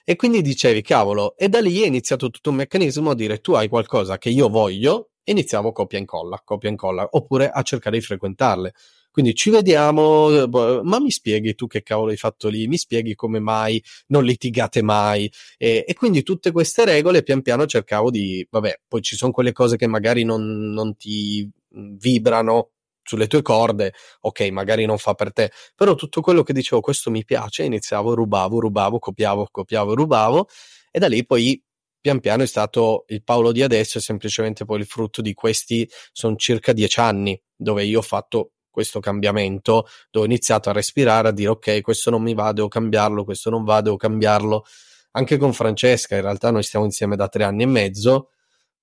E 0.05 0.15
quindi 0.15 0.41
dicevi, 0.41 0.83
cavolo, 0.83 1.37
e 1.37 1.49
da 1.49 1.61
lì 1.61 1.83
è 1.83 1.87
iniziato 1.87 2.31
tutto 2.31 2.51
un 2.51 2.57
meccanismo 2.57 3.11
a 3.11 3.15
dire 3.17 3.41
tu 3.41 3.53
hai 3.55 3.69
qualcosa 3.69 4.19
che 4.19 4.29
io 4.29 4.49
voglio, 4.49 5.11
iniziamo 5.25 5.73
copia 5.73 5.99
e 5.99 6.03
incolla, 6.03 6.41
copia 6.45 6.69
e 6.69 6.73
incolla, 6.73 7.09
oppure 7.11 7.51
a 7.51 7.61
cercare 7.63 7.99
di 7.99 8.05
frequentarle 8.05 8.73
quindi 9.11 9.35
ci 9.35 9.51
vediamo, 9.51 10.47
boh, 10.49 10.83
ma 10.85 11.01
mi 11.01 11.11
spieghi 11.11 11.55
tu 11.55 11.67
che 11.67 11.83
cavolo 11.83 12.11
hai 12.11 12.17
fatto 12.17 12.49
lì, 12.49 12.67
mi 12.69 12.77
spieghi 12.77 13.15
come 13.15 13.41
mai 13.41 13.83
non 14.09 14.25
litigate 14.25 14.83
mai. 14.83 15.31
E, 15.59 15.85
e 15.87 15.95
quindi 15.95 16.23
tutte 16.23 16.53
queste 16.53 16.85
regole 16.85 17.23
pian 17.23 17.43
piano 17.43 17.67
cercavo 17.67 18.11
di, 18.11 18.47
vabbè, 18.49 18.81
poi 18.89 19.03
ci 19.03 19.17
sono 19.17 19.33
quelle 19.33 19.53
cose 19.53 19.77
che 19.77 19.87
magari 19.87 20.25
non, 20.25 20.71
non 20.71 20.97
ti 20.97 21.49
vibrano 21.71 22.71
sulle 23.03 23.27
tue 23.27 23.43
corde, 23.43 23.93
ok, 24.21 24.41
magari 24.51 24.85
non 24.87 24.99
fa 24.99 25.15
per 25.15 25.33
te, 25.33 25.51
però 25.75 25.95
tutto 25.95 26.21
quello 26.21 26.43
che 26.43 26.53
dicevo 26.53 26.81
questo 26.81 27.11
mi 27.11 27.25
piace, 27.25 27.65
iniziavo, 27.65 28.15
rubavo, 28.15 28.61
rubavo, 28.61 28.99
copiavo, 28.99 29.49
copiavo, 29.51 29.95
rubavo 29.95 30.49
e 30.93 30.99
da 30.99 31.09
lì 31.09 31.25
poi 31.27 31.61
pian 32.01 32.21
piano 32.21 32.43
è 32.43 32.47
stato 32.47 33.05
il 33.09 33.23
Paolo 33.23 33.53
di 33.53 33.63
adesso, 33.63 33.99
è 33.99 34.01
semplicemente 34.01 34.65
poi 34.65 34.79
il 34.81 34.87
frutto 34.87 35.23
di 35.23 35.35
questi, 35.35 35.89
sono 36.13 36.37
circa 36.37 36.73
dieci 36.73 37.01
anni 37.01 37.41
dove 37.57 37.85
io 37.85 37.99
ho 37.99 38.03
fatto 38.03 38.53
questo 38.71 39.01
cambiamento, 39.01 39.87
dove 40.11 40.27
ho 40.27 40.29
iniziato 40.29 40.71
a 40.71 40.73
respirare, 40.73 41.29
a 41.29 41.33
dire 41.33 41.51
ok, 41.51 41.81
questo 41.81 42.11
non 42.11 42.23
mi 42.23 42.35
va, 42.35 42.53
devo 42.53 42.69
cambiarlo, 42.69 43.25
questo 43.25 43.51
non 43.51 43.65
va, 43.65 43.81
devo 43.81 43.97
cambiarlo. 43.97 44.65
Anche 45.13 45.37
con 45.37 45.53
Francesca, 45.53 46.15
in 46.15 46.23
realtà 46.23 46.51
noi 46.51 46.63
stiamo 46.63 46.85
insieme 46.85 47.17
da 47.17 47.29
tre 47.29 47.45
anni 47.45 47.65
e 47.65 47.67
mezzo, 47.67 48.31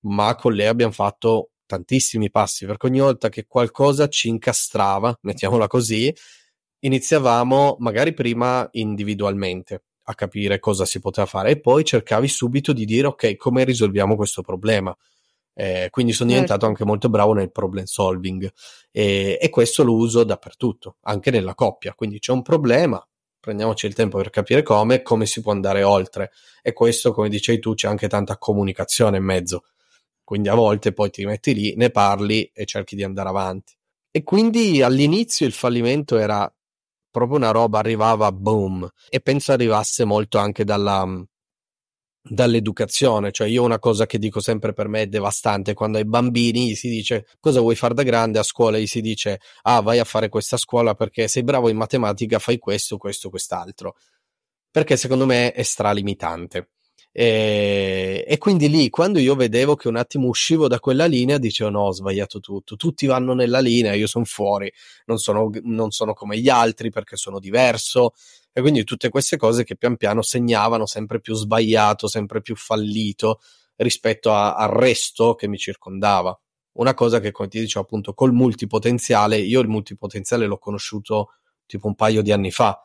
ma 0.00 0.34
con 0.34 0.52
lei 0.52 0.66
abbiamo 0.66 0.92
fatto 0.92 1.50
tantissimi 1.66 2.30
passi, 2.30 2.66
perché 2.66 2.86
ogni 2.86 3.00
volta 3.00 3.28
che 3.28 3.46
qualcosa 3.46 4.08
ci 4.08 4.28
incastrava, 4.28 5.16
mettiamola 5.22 5.66
così, 5.66 6.14
iniziavamo 6.80 7.76
magari 7.80 8.12
prima 8.14 8.68
individualmente 8.72 9.82
a 10.04 10.14
capire 10.14 10.58
cosa 10.58 10.84
si 10.86 11.00
poteva 11.00 11.26
fare 11.26 11.50
e 11.50 11.60
poi 11.60 11.84
cercavi 11.84 12.28
subito 12.28 12.72
di 12.72 12.84
dire 12.84 13.08
ok, 13.08 13.36
come 13.36 13.64
risolviamo 13.64 14.16
questo 14.16 14.42
problema 14.42 14.96
eh, 15.60 15.88
quindi 15.90 16.12
sono 16.12 16.28
diventato 16.28 16.60
certo. 16.60 16.66
anche 16.66 16.84
molto 16.84 17.08
bravo 17.08 17.32
nel 17.32 17.50
problem 17.50 17.82
solving 17.82 18.48
e, 18.92 19.38
e, 19.40 19.50
questo 19.50 19.82
lo 19.82 19.94
uso 19.94 20.22
dappertutto, 20.22 20.98
anche 21.00 21.32
nella 21.32 21.56
coppia. 21.56 21.94
Quindi 21.94 22.20
c'è 22.20 22.30
un 22.30 22.42
problema, 22.42 23.04
prendiamoci 23.40 23.86
il 23.86 23.94
tempo 23.94 24.18
per 24.18 24.30
capire 24.30 24.62
come, 24.62 25.02
come 25.02 25.26
si 25.26 25.40
può 25.40 25.50
andare 25.50 25.82
oltre. 25.82 26.30
E 26.62 26.72
questo, 26.72 27.12
come 27.12 27.28
dicevi 27.28 27.58
tu, 27.58 27.74
c'è 27.74 27.88
anche 27.88 28.06
tanta 28.06 28.38
comunicazione 28.38 29.16
in 29.16 29.24
mezzo. 29.24 29.64
Quindi 30.22 30.48
a 30.48 30.54
volte 30.54 30.92
poi 30.92 31.10
ti 31.10 31.24
metti 31.24 31.52
lì, 31.52 31.74
ne 31.74 31.90
parli 31.90 32.48
e 32.54 32.64
cerchi 32.64 32.94
di 32.94 33.02
andare 33.02 33.28
avanti. 33.28 33.76
E 34.12 34.22
quindi 34.22 34.80
all'inizio 34.80 35.44
il 35.44 35.52
fallimento 35.52 36.18
era 36.18 36.48
proprio 37.10 37.36
una 37.36 37.50
roba, 37.50 37.80
arrivava 37.80 38.30
boom. 38.30 38.88
E 39.08 39.18
penso 39.18 39.50
arrivasse 39.50 40.04
molto 40.04 40.38
anche 40.38 40.62
dalla, 40.62 41.04
dall'educazione, 42.22 43.30
cioè 43.32 43.48
io 43.48 43.62
una 43.62 43.78
cosa 43.78 44.06
che 44.06 44.18
dico 44.18 44.40
sempre 44.40 44.72
per 44.72 44.88
me 44.88 45.02
è 45.02 45.06
devastante, 45.06 45.74
quando 45.74 45.98
ai 45.98 46.04
bambini 46.04 46.74
si 46.74 46.88
dice 46.88 47.26
cosa 47.40 47.60
vuoi 47.60 47.74
fare 47.74 47.94
da 47.94 48.02
grande, 48.02 48.38
a 48.38 48.42
scuola 48.42 48.78
gli 48.78 48.86
si 48.86 49.00
dice 49.00 49.40
ah 49.62 49.80
vai 49.80 49.98
a 49.98 50.04
fare 50.04 50.28
questa 50.28 50.56
scuola 50.56 50.94
perché 50.94 51.28
sei 51.28 51.42
bravo 51.44 51.68
in 51.68 51.76
matematica, 51.76 52.38
fai 52.38 52.58
questo, 52.58 52.96
questo, 52.98 53.30
quest'altro, 53.30 53.96
perché 54.70 54.96
secondo 54.96 55.26
me 55.26 55.52
è 55.52 55.62
stralimitante. 55.62 56.68
E, 57.20 58.24
e, 58.28 58.38
quindi 58.38 58.68
lì, 58.68 58.90
quando 58.90 59.18
io 59.18 59.34
vedevo 59.34 59.74
che 59.74 59.88
un 59.88 59.96
attimo 59.96 60.28
uscivo 60.28 60.68
da 60.68 60.78
quella 60.78 61.06
linea, 61.06 61.36
dicevo: 61.36 61.68
No, 61.68 61.80
ho 61.86 61.90
sbagliato 61.90 62.38
tutto. 62.38 62.76
Tutti 62.76 63.06
vanno 63.06 63.34
nella 63.34 63.58
linea, 63.58 63.92
io 63.94 64.06
sono 64.06 64.24
fuori, 64.24 64.72
non 65.06 65.18
sono, 65.18 65.50
non 65.64 65.90
sono 65.90 66.12
come 66.12 66.38
gli 66.38 66.48
altri 66.48 66.90
perché 66.90 67.16
sono 67.16 67.40
diverso. 67.40 68.12
E 68.52 68.60
quindi 68.60 68.84
tutte 68.84 69.08
queste 69.08 69.36
cose 69.36 69.64
che 69.64 69.74
pian 69.74 69.96
piano 69.96 70.22
segnavano 70.22 70.86
sempre 70.86 71.20
più 71.20 71.34
sbagliato, 71.34 72.06
sempre 72.06 72.40
più 72.40 72.54
fallito 72.54 73.40
rispetto 73.74 74.32
a, 74.32 74.54
al 74.54 74.68
resto 74.68 75.34
che 75.34 75.48
mi 75.48 75.58
circondava. 75.58 76.40
Una 76.74 76.94
cosa 76.94 77.18
che, 77.18 77.32
come 77.32 77.48
ti 77.48 77.58
dicevo 77.58 77.84
appunto, 77.84 78.14
col 78.14 78.32
multipotenziale, 78.32 79.38
io 79.38 79.58
il 79.58 79.66
multipotenziale 79.66 80.46
l'ho 80.46 80.58
conosciuto 80.58 81.32
tipo 81.66 81.88
un 81.88 81.96
paio 81.96 82.22
di 82.22 82.30
anni 82.30 82.52
fa, 82.52 82.80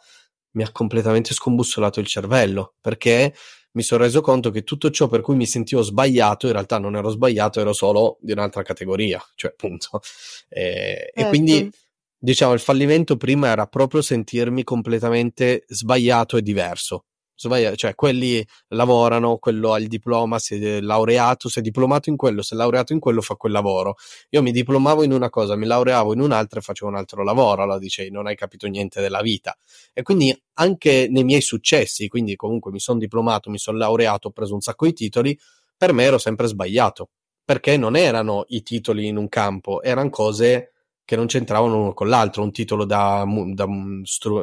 mi 0.54 0.64
ha 0.64 0.72
completamente 0.72 1.36
scombussolato 1.36 2.00
il 2.00 2.08
cervello 2.08 2.76
perché 2.82 3.34
mi 3.74 3.84
sono 3.84 4.04
reso 4.04 4.22
conto 4.22 4.52
che 4.52 4.64
tutto 4.64 4.90
ciò 4.90 5.08
per 5.08 5.22
cui 5.22 5.36
mi 5.36 5.46
sentivo 5.46 5.82
sbagliato, 5.82 6.48
in 6.48 6.54
realtà 6.54 6.80
non 6.80 6.96
ero 6.96 7.10
sbagliato, 7.10 7.60
ero 7.60 7.74
solo 7.74 8.18
di 8.22 8.32
un'altra 8.32 8.62
categoria, 8.64 9.24
cioè 9.36 9.52
appunto. 9.52 10.02
E, 10.50 11.12
certo. 11.14 11.20
e 11.20 11.28
quindi 11.28 11.72
diciamo, 12.18 12.54
il 12.54 12.60
fallimento 12.60 13.18
prima 13.18 13.48
era 13.48 13.68
proprio 13.68 14.02
sentirmi 14.02 14.64
completamente 14.64 15.66
sbagliato 15.68 16.38
e 16.38 16.42
diverso. 16.42 17.06
Cioè, 17.36 17.96
quelli 17.96 18.46
lavorano, 18.70 19.38
quello 19.38 19.74
ha 19.74 19.80
il 19.80 19.88
diploma, 19.88 20.40
si 20.40 20.56
è 20.64 20.80
laureato, 20.82 21.50
si 21.50 21.60
è 21.60 21.62
diplomato 21.62 22.10
in 22.10 22.16
quello, 22.16 22.42
si 22.42 22.54
è 22.54 22.58
laureato 22.58 22.94
in 22.94 23.00
quello, 23.00 23.22
fa 23.22 23.36
quel 23.36 23.52
lavoro. 23.52 23.96
Io 24.30 24.42
mi 24.42 24.52
diplomavo 24.52 25.04
in 25.04 25.12
una 25.12 25.30
cosa, 25.30 25.56
mi 25.56 25.66
laureavo 25.66 26.14
in 26.14 26.20
un'altra 26.22 26.60
e 26.60 26.64
facevo 26.64 26.90
un 26.92 26.98
altro 26.98 27.24
lavoro. 27.24 27.64
Allora 27.64 27.80
dicevi, 27.80 28.12
non 28.12 28.28
hai 28.28 28.36
capito 28.36 28.68
niente 28.68 29.02
della 29.02 29.22
vita. 29.22 29.58
E 29.94 30.02
quindi 30.04 30.36
anche 30.54 31.08
nei 31.10 31.24
miei 31.24 31.42
successi, 31.42 32.08
quindi 32.08 32.36
comunque 32.36 32.72
mi 32.72 32.80
sono 32.80 33.00
diplomato, 33.00 33.50
mi 33.50 33.58
sono 33.58 33.78
laureato, 33.78 34.28
ho 34.30 34.32
preso 34.32 34.54
un 34.54 34.62
sacco 34.62 34.86
di 34.86 34.94
titoli, 34.94 35.38
per 35.78 35.94
me 35.94 36.04
ero 36.04 36.18
sempre 36.18 36.48
sbagliato. 36.48 37.10
Perché 37.46 37.76
non 37.78 37.96
erano 37.98 38.46
i 38.50 38.64
titoli 38.64 39.08
in 39.08 39.18
un 39.18 39.28
campo, 39.28 39.82
erano 39.82 40.10
cose 40.10 40.73
che 41.06 41.16
non 41.16 41.26
c'entravano 41.26 41.80
uno 41.82 41.94
con 41.94 42.08
l'altro, 42.08 42.44
un 42.44 42.52
titolo 42.52 42.86
da, 42.86 43.26
da, 43.28 43.66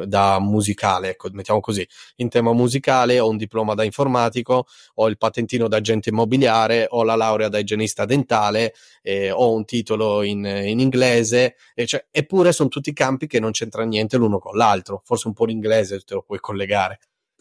da, 0.05 0.39
musicale, 0.39 1.09
ecco, 1.09 1.29
mettiamo 1.31 1.59
così, 1.59 1.87
in 2.17 2.29
tema 2.29 2.53
musicale 2.53 3.19
ho 3.19 3.27
un 3.27 3.37
diploma 3.37 3.73
da 3.73 3.83
informatico, 3.83 4.65
ho 4.95 5.07
il 5.07 5.17
patentino 5.17 5.67
da 5.67 5.77
agente 5.77 6.09
immobiliare, 6.09 6.85
ho 6.89 7.03
la 7.03 7.15
laurea 7.15 7.49
da 7.49 7.57
igienista 7.57 8.05
dentale, 8.05 8.73
eh, 9.01 9.31
ho 9.31 9.53
un 9.53 9.65
titolo 9.65 10.21
in, 10.21 10.45
in 10.45 10.79
inglese, 10.79 11.55
e 11.73 11.85
cioè, 11.87 12.05
eppure 12.11 12.51
sono 12.51 12.69
tutti 12.69 12.93
campi 12.93 13.27
che 13.27 13.39
non 13.39 13.51
c'entra 13.51 13.83
niente 13.83 14.17
l'uno 14.17 14.37
con 14.39 14.55
l'altro, 14.55 15.01
forse 15.03 15.27
un 15.27 15.33
po' 15.33 15.45
l'inglese 15.45 15.99
te 16.01 16.13
lo 16.13 16.21
puoi 16.21 16.39
collegare. 16.39 16.99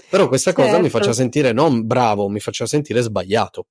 Però 0.08 0.28
questa 0.28 0.52
certo. 0.52 0.66
cosa 0.66 0.82
mi 0.82 0.88
faccia 0.88 1.12
sentire 1.12 1.52
non 1.52 1.86
bravo, 1.86 2.28
mi 2.28 2.40
faccia 2.40 2.66
sentire 2.66 3.02
sbagliato. 3.02 3.66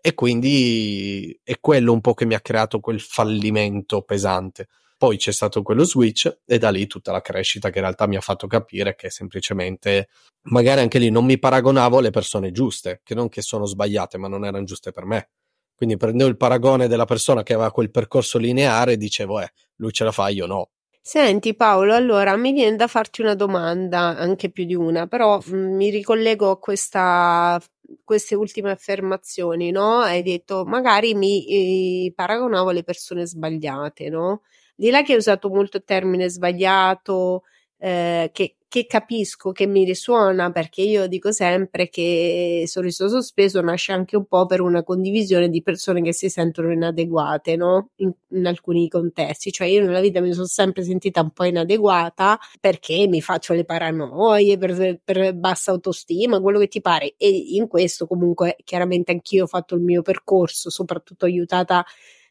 E 0.00 0.14
quindi 0.14 1.38
è 1.42 1.58
quello 1.60 1.92
un 1.92 2.00
po' 2.00 2.14
che 2.14 2.24
mi 2.24 2.34
ha 2.34 2.40
creato 2.40 2.80
quel 2.80 3.00
fallimento 3.00 4.02
pesante. 4.02 4.68
Poi 4.96 5.16
c'è 5.16 5.32
stato 5.32 5.62
quello 5.62 5.84
switch 5.84 6.40
e 6.44 6.58
da 6.58 6.70
lì 6.70 6.86
tutta 6.86 7.12
la 7.12 7.20
crescita 7.20 7.70
che 7.70 7.78
in 7.78 7.84
realtà 7.84 8.06
mi 8.06 8.16
ha 8.16 8.20
fatto 8.20 8.46
capire 8.46 8.96
che 8.96 9.10
semplicemente 9.10 10.08
magari 10.48 10.80
anche 10.80 10.98
lì 10.98 11.10
non 11.10 11.24
mi 11.24 11.38
paragonavo 11.38 11.98
alle 11.98 12.10
persone 12.10 12.50
giuste, 12.50 13.00
che 13.04 13.14
non 13.14 13.28
che 13.28 13.42
sono 13.42 13.64
sbagliate, 13.64 14.18
ma 14.18 14.28
non 14.28 14.44
erano 14.44 14.64
giuste 14.64 14.90
per 14.90 15.04
me. 15.04 15.30
Quindi 15.74 15.96
prendevo 15.96 16.28
il 16.28 16.36
paragone 16.36 16.88
della 16.88 17.04
persona 17.04 17.44
che 17.44 17.54
aveva 17.54 17.70
quel 17.70 17.92
percorso 17.92 18.38
lineare 18.38 18.94
e 18.94 18.96
dicevo, 18.96 19.40
eh, 19.40 19.52
lui 19.76 19.92
ce 19.92 20.02
la 20.02 20.10
fa, 20.10 20.28
io 20.28 20.46
no. 20.46 20.70
Senti 21.00 21.54
Paolo, 21.54 21.94
allora 21.94 22.36
mi 22.36 22.52
viene 22.52 22.76
da 22.76 22.86
farti 22.86 23.22
una 23.22 23.34
domanda, 23.34 24.16
anche 24.18 24.50
più 24.50 24.64
di 24.64 24.74
una, 24.74 25.06
però 25.06 25.38
mh, 25.38 25.56
mm, 25.56 25.74
mi 25.76 25.88
ricollego 25.90 26.50
a 26.50 26.58
questa, 26.58 27.58
queste 28.04 28.34
ultime 28.34 28.70
affermazioni, 28.70 29.70
no? 29.70 29.98
Hai 30.00 30.22
detto 30.22 30.64
magari 30.64 31.14
mi 31.14 32.06
eh, 32.06 32.12
paragonavo 32.14 32.70
alle 32.70 32.82
persone 32.84 33.26
sbagliate, 33.26 34.08
no? 34.08 34.42
Di 34.74 34.90
là 34.90 35.02
che 35.02 35.12
hai 35.12 35.18
usato 35.18 35.48
molto 35.48 35.78
il 35.78 35.84
termine 35.84 36.28
sbagliato, 36.28 37.42
eh, 37.78 38.30
che 38.32 38.58
che 38.68 38.86
capisco, 38.86 39.50
che 39.50 39.66
mi 39.66 39.84
risuona, 39.84 40.50
perché 40.50 40.82
io 40.82 41.06
dico 41.06 41.32
sempre 41.32 41.88
che 41.88 42.64
Sorriso 42.66 43.08
Sospeso 43.08 43.62
nasce 43.62 43.92
anche 43.92 44.14
un 44.14 44.26
po' 44.26 44.44
per 44.44 44.60
una 44.60 44.82
condivisione 44.82 45.48
di 45.48 45.62
persone 45.62 46.02
che 46.02 46.12
si 46.12 46.28
sentono 46.28 46.70
inadeguate, 46.70 47.56
no? 47.56 47.92
In, 47.96 48.12
in 48.32 48.46
alcuni 48.46 48.88
contesti. 48.88 49.50
Cioè, 49.50 49.68
io 49.68 49.82
nella 49.82 50.00
vita 50.00 50.20
mi 50.20 50.34
sono 50.34 50.46
sempre 50.46 50.82
sentita 50.82 51.22
un 51.22 51.30
po' 51.30 51.44
inadeguata 51.44 52.38
perché 52.60 53.06
mi 53.08 53.22
faccio 53.22 53.54
le 53.54 53.64
paranoie 53.64 54.58
per, 54.58 55.00
per 55.02 55.34
bassa 55.34 55.70
autostima, 55.70 56.40
quello 56.40 56.58
che 56.58 56.68
ti 56.68 56.82
pare. 56.82 57.14
E 57.16 57.28
in 57.30 57.68
questo, 57.68 58.06
comunque, 58.06 58.56
chiaramente 58.64 59.12
anch'io 59.12 59.44
ho 59.44 59.46
fatto 59.46 59.76
il 59.76 59.80
mio 59.80 60.02
percorso, 60.02 60.68
soprattutto 60.68 61.24
aiutata 61.24 61.84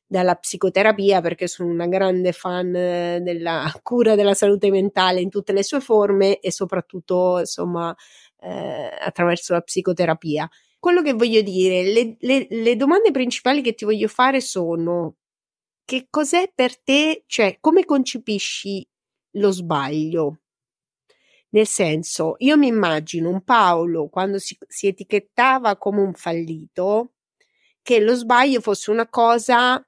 dalla 0.08 0.36
psicoterapia 0.36 1.20
perché 1.22 1.48
sono 1.48 1.70
una 1.70 1.88
grande 1.88 2.32
fan 2.32 2.74
eh, 2.76 3.20
della 3.22 3.72
cura 3.84 4.16
della 4.16 4.34
salute 4.34 4.70
mentale 4.72 5.20
in 5.22 5.30
tutte 5.30 5.52
le 5.52 5.64
sue 5.64 5.82
forme 5.82 6.40
e 6.40 6.52
soprattutto 6.52 7.40
insomma 7.40 7.96
eh, 8.40 8.90
attraverso 9.00 9.54
la 9.54 9.62
psicoterapia. 9.62 10.50
Quello 10.80 11.02
che 11.02 11.14
voglio 11.14 11.42
dire, 11.42 11.84
le, 11.84 12.16
le, 12.20 12.48
le 12.50 12.76
domande 12.76 13.12
principali 13.12 13.62
che 13.62 13.74
ti 13.74 13.84
voglio 13.84 14.08
fare 14.08 14.40
sono 14.42 15.16
che 15.86 16.08
cos'è 16.10 16.52
per 16.54 16.78
te, 16.82 17.24
cioè 17.28 17.58
come 17.60 17.86
concepisci 17.86 18.88
lo 19.38 19.52
sbaglio? 19.52 20.40
Nel 21.50 21.68
senso, 21.68 22.36
io 22.40 22.58
mi 22.58 22.68
immagino 22.68 23.30
un 23.30 23.42
Paolo 23.44 24.10
quando 24.10 24.38
si, 24.38 24.58
si 24.68 24.88
etichettava 24.88 25.78
come 25.78 26.02
un 26.02 26.14
fallito, 26.14 27.14
che 27.82 28.00
lo 28.02 28.16
sbaglio 28.16 28.60
fosse 28.60 28.92
una 28.92 29.08
cosa 29.08 29.82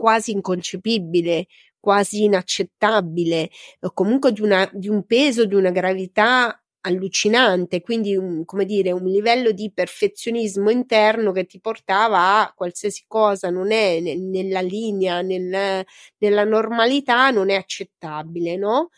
quasi 0.00 0.30
inconcepibile, 0.32 1.46
quasi 1.78 2.24
inaccettabile, 2.24 3.50
o 3.80 3.92
comunque 3.92 4.32
di, 4.32 4.40
una, 4.40 4.68
di 4.72 4.88
un 4.88 5.04
peso, 5.04 5.44
di 5.44 5.54
una 5.54 5.70
gravità 5.70 6.54
allucinante, 6.82 7.82
quindi 7.82 8.16
un, 8.16 8.46
come 8.46 8.64
dire, 8.64 8.90
un 8.92 9.04
livello 9.04 9.50
di 9.52 9.70
perfezionismo 9.70 10.70
interno 10.70 11.32
che 11.32 11.44
ti 11.44 11.60
portava 11.60 12.40
a 12.40 12.52
qualsiasi 12.54 13.04
cosa 13.06 13.50
non 13.50 13.70
è 13.70 14.00
ne, 14.00 14.16
nella 14.16 14.62
linea, 14.62 15.20
nel, 15.20 15.84
nella 16.18 16.44
normalità, 16.44 17.30
non 17.30 17.50
è 17.50 17.54
accettabile, 17.56 18.56
no? 18.56 18.88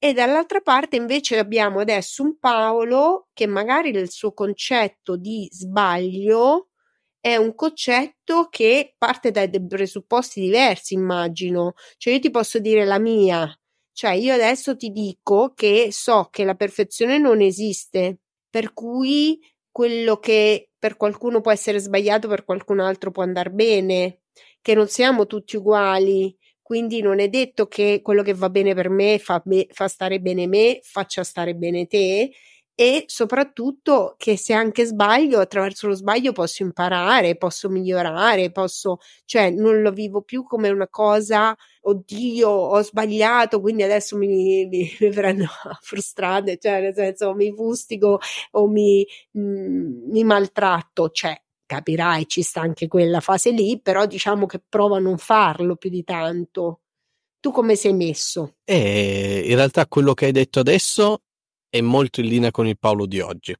E 0.00 0.12
dall'altra 0.12 0.60
parte 0.60 0.96
invece 0.96 1.38
abbiamo 1.38 1.80
adesso 1.80 2.22
un 2.22 2.38
Paolo 2.38 3.28
che 3.32 3.46
magari 3.46 3.90
il 3.90 4.10
suo 4.10 4.32
concetto 4.32 5.16
di 5.16 5.48
sbaglio 5.52 6.67
è 7.32 7.36
un 7.36 7.54
concetto 7.54 8.48
che 8.50 8.94
parte 8.98 9.30
da 9.30 9.46
dei 9.46 9.64
presupposti 9.66 10.40
diversi, 10.40 10.94
immagino. 10.94 11.74
Cioè 11.96 12.14
io 12.14 12.20
ti 12.20 12.30
posso 12.30 12.58
dire 12.58 12.84
la 12.84 12.98
mia, 12.98 13.48
cioè 13.92 14.12
io 14.12 14.34
adesso 14.34 14.76
ti 14.76 14.90
dico 14.90 15.52
che 15.54 15.88
so 15.90 16.28
che 16.30 16.44
la 16.44 16.54
perfezione 16.54 17.18
non 17.18 17.40
esiste, 17.40 18.18
per 18.50 18.72
cui 18.72 19.40
quello 19.70 20.18
che 20.18 20.70
per 20.78 20.96
qualcuno 20.96 21.40
può 21.40 21.50
essere 21.52 21.78
sbagliato, 21.78 22.28
per 22.28 22.44
qualcun 22.44 22.80
altro 22.80 23.10
può 23.10 23.22
andare 23.22 23.50
bene, 23.50 24.20
che 24.60 24.74
non 24.74 24.88
siamo 24.88 25.26
tutti 25.26 25.56
uguali, 25.56 26.36
quindi 26.62 27.00
non 27.00 27.18
è 27.20 27.28
detto 27.28 27.66
che 27.66 28.00
quello 28.02 28.22
che 28.22 28.34
va 28.34 28.50
bene 28.50 28.74
per 28.74 28.88
me 28.90 29.18
fa, 29.18 29.40
me, 29.46 29.66
fa 29.70 29.88
stare 29.88 30.20
bene 30.20 30.46
me, 30.46 30.80
faccia 30.82 31.24
stare 31.24 31.54
bene 31.54 31.86
te 31.86 32.30
e 32.80 33.06
soprattutto 33.08 34.14
che 34.16 34.36
se 34.36 34.52
anche 34.52 34.84
sbaglio, 34.84 35.40
attraverso 35.40 35.88
lo 35.88 35.94
sbaglio 35.94 36.30
posso 36.30 36.62
imparare, 36.62 37.36
posso 37.36 37.68
migliorare, 37.68 38.52
posso, 38.52 38.98
cioè 39.24 39.50
non 39.50 39.82
lo 39.82 39.90
vivo 39.90 40.22
più 40.22 40.44
come 40.44 40.68
una 40.68 40.86
cosa, 40.86 41.56
oddio, 41.80 42.48
ho 42.48 42.80
sbagliato, 42.80 43.60
quindi 43.60 43.82
adesso 43.82 44.16
mi, 44.16 44.64
mi, 44.66 44.88
mi 45.00 45.10
prendo 45.10 45.46
frustrate, 45.82 46.56
cioè 46.58 46.80
nel 46.80 46.94
senso 46.94 47.34
mi 47.34 47.52
fustigo 47.52 48.20
o 48.52 48.68
mi, 48.68 49.04
mh, 49.32 49.40
mm, 49.40 50.10
mi 50.12 50.22
maltratto, 50.22 51.10
cioè 51.10 51.36
capirai, 51.66 52.28
ci 52.28 52.42
sta 52.42 52.60
anche 52.60 52.86
quella 52.86 53.18
fase 53.18 53.50
lì, 53.50 53.80
però 53.80 54.06
diciamo 54.06 54.46
che 54.46 54.62
provo 54.68 54.94
a 54.94 55.00
non 55.00 55.18
farlo 55.18 55.74
più 55.74 55.90
di 55.90 56.04
tanto. 56.04 56.82
Tu 57.40 57.50
come 57.50 57.74
sei 57.74 57.92
messo? 57.92 58.58
Eh, 58.62 59.42
in 59.46 59.56
realtà 59.56 59.84
quello 59.88 60.14
che 60.14 60.26
hai 60.26 60.32
detto 60.32 60.60
adesso 60.60 61.22
è 61.68 61.80
molto 61.80 62.20
in 62.20 62.26
linea 62.28 62.50
con 62.50 62.66
il 62.66 62.78
Paolo 62.78 63.06
di 63.06 63.20
oggi. 63.20 63.54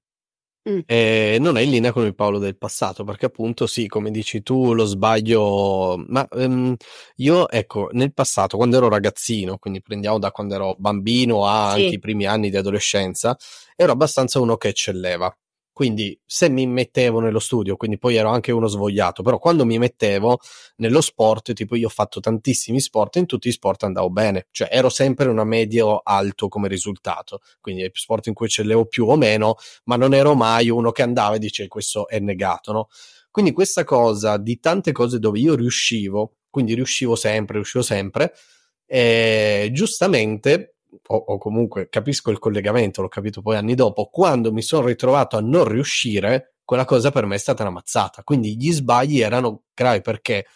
Mm. 0.68 0.80
Eh, 0.84 1.38
non 1.40 1.56
è 1.56 1.62
in 1.62 1.70
linea 1.70 1.92
con 1.92 2.04
il 2.04 2.14
Paolo 2.14 2.38
del 2.38 2.58
passato, 2.58 3.04
perché 3.04 3.26
appunto 3.26 3.66
sì, 3.66 3.86
come 3.86 4.10
dici 4.10 4.42
tu, 4.42 4.74
lo 4.74 4.84
sbaglio, 4.84 5.96
ma 6.08 6.26
um, 6.32 6.76
io 7.16 7.48
ecco, 7.48 7.88
nel 7.92 8.12
passato, 8.12 8.56
quando 8.56 8.76
ero 8.76 8.88
ragazzino, 8.88 9.56
quindi 9.56 9.80
prendiamo 9.80 10.18
da 10.18 10.30
quando 10.30 10.54
ero 10.54 10.76
bambino 10.78 11.46
a 11.46 11.72
sì. 11.74 11.82
anche 11.82 11.94
i 11.94 11.98
primi 11.98 12.26
anni 12.26 12.50
di 12.50 12.56
adolescenza, 12.56 13.36
ero 13.76 13.92
abbastanza 13.92 14.40
uno 14.40 14.56
che 14.56 14.68
eccelleva. 14.68 15.34
Quindi 15.78 16.20
se 16.26 16.48
mi 16.48 16.66
mettevo 16.66 17.20
nello 17.20 17.38
studio, 17.38 17.76
quindi 17.76 17.98
poi 17.98 18.16
ero 18.16 18.30
anche 18.30 18.50
uno 18.50 18.66
svogliato, 18.66 19.22
però 19.22 19.38
quando 19.38 19.64
mi 19.64 19.78
mettevo 19.78 20.40
nello 20.78 21.00
sport, 21.00 21.52
tipo 21.52 21.76
io 21.76 21.86
ho 21.86 21.88
fatto 21.88 22.18
tantissimi 22.18 22.80
sport 22.80 23.14
e 23.14 23.20
in 23.20 23.26
tutti 23.26 23.46
i 23.46 23.52
sport 23.52 23.84
andavo 23.84 24.10
bene, 24.10 24.48
cioè 24.50 24.66
ero 24.72 24.88
sempre 24.88 25.28
una 25.28 25.44
medio 25.44 25.98
alto 26.02 26.48
come 26.48 26.66
risultato, 26.66 27.42
quindi 27.60 27.88
sport 27.92 28.26
in 28.26 28.34
cui 28.34 28.46
eccellevo 28.46 28.86
più 28.86 29.06
o 29.06 29.14
meno, 29.14 29.54
ma 29.84 29.94
non 29.94 30.14
ero 30.14 30.34
mai 30.34 30.68
uno 30.68 30.90
che 30.90 31.02
andava 31.02 31.36
e 31.36 31.38
dice 31.38 31.68
questo 31.68 32.08
è 32.08 32.18
negato, 32.18 32.72
no? 32.72 32.88
Quindi 33.30 33.52
questa 33.52 33.84
cosa 33.84 34.36
di 34.36 34.58
tante 34.58 34.90
cose 34.90 35.20
dove 35.20 35.38
io 35.38 35.54
riuscivo, 35.54 36.38
quindi 36.50 36.74
riuscivo 36.74 37.14
sempre, 37.14 37.54
riuscivo 37.54 37.84
sempre, 37.84 38.32
eh, 38.84 39.70
giustamente 39.72 40.77
o, 41.08 41.16
o, 41.16 41.38
comunque 41.38 41.88
capisco 41.88 42.30
il 42.30 42.38
collegamento, 42.38 43.02
l'ho 43.02 43.08
capito 43.08 43.42
poi 43.42 43.56
anni 43.56 43.74
dopo, 43.74 44.06
quando 44.06 44.52
mi 44.52 44.62
sono 44.62 44.86
ritrovato 44.86 45.36
a 45.36 45.40
non 45.40 45.64
riuscire, 45.64 46.54
quella 46.64 46.84
cosa 46.84 47.10
per 47.10 47.24
me 47.26 47.36
è 47.36 47.38
stata 47.38 47.62
una 47.62 47.72
mazzata. 47.72 48.22
Quindi 48.22 48.56
gli 48.56 48.72
sbagli 48.72 49.20
erano 49.20 49.64
gravi 49.74 50.00
perché 50.02 50.46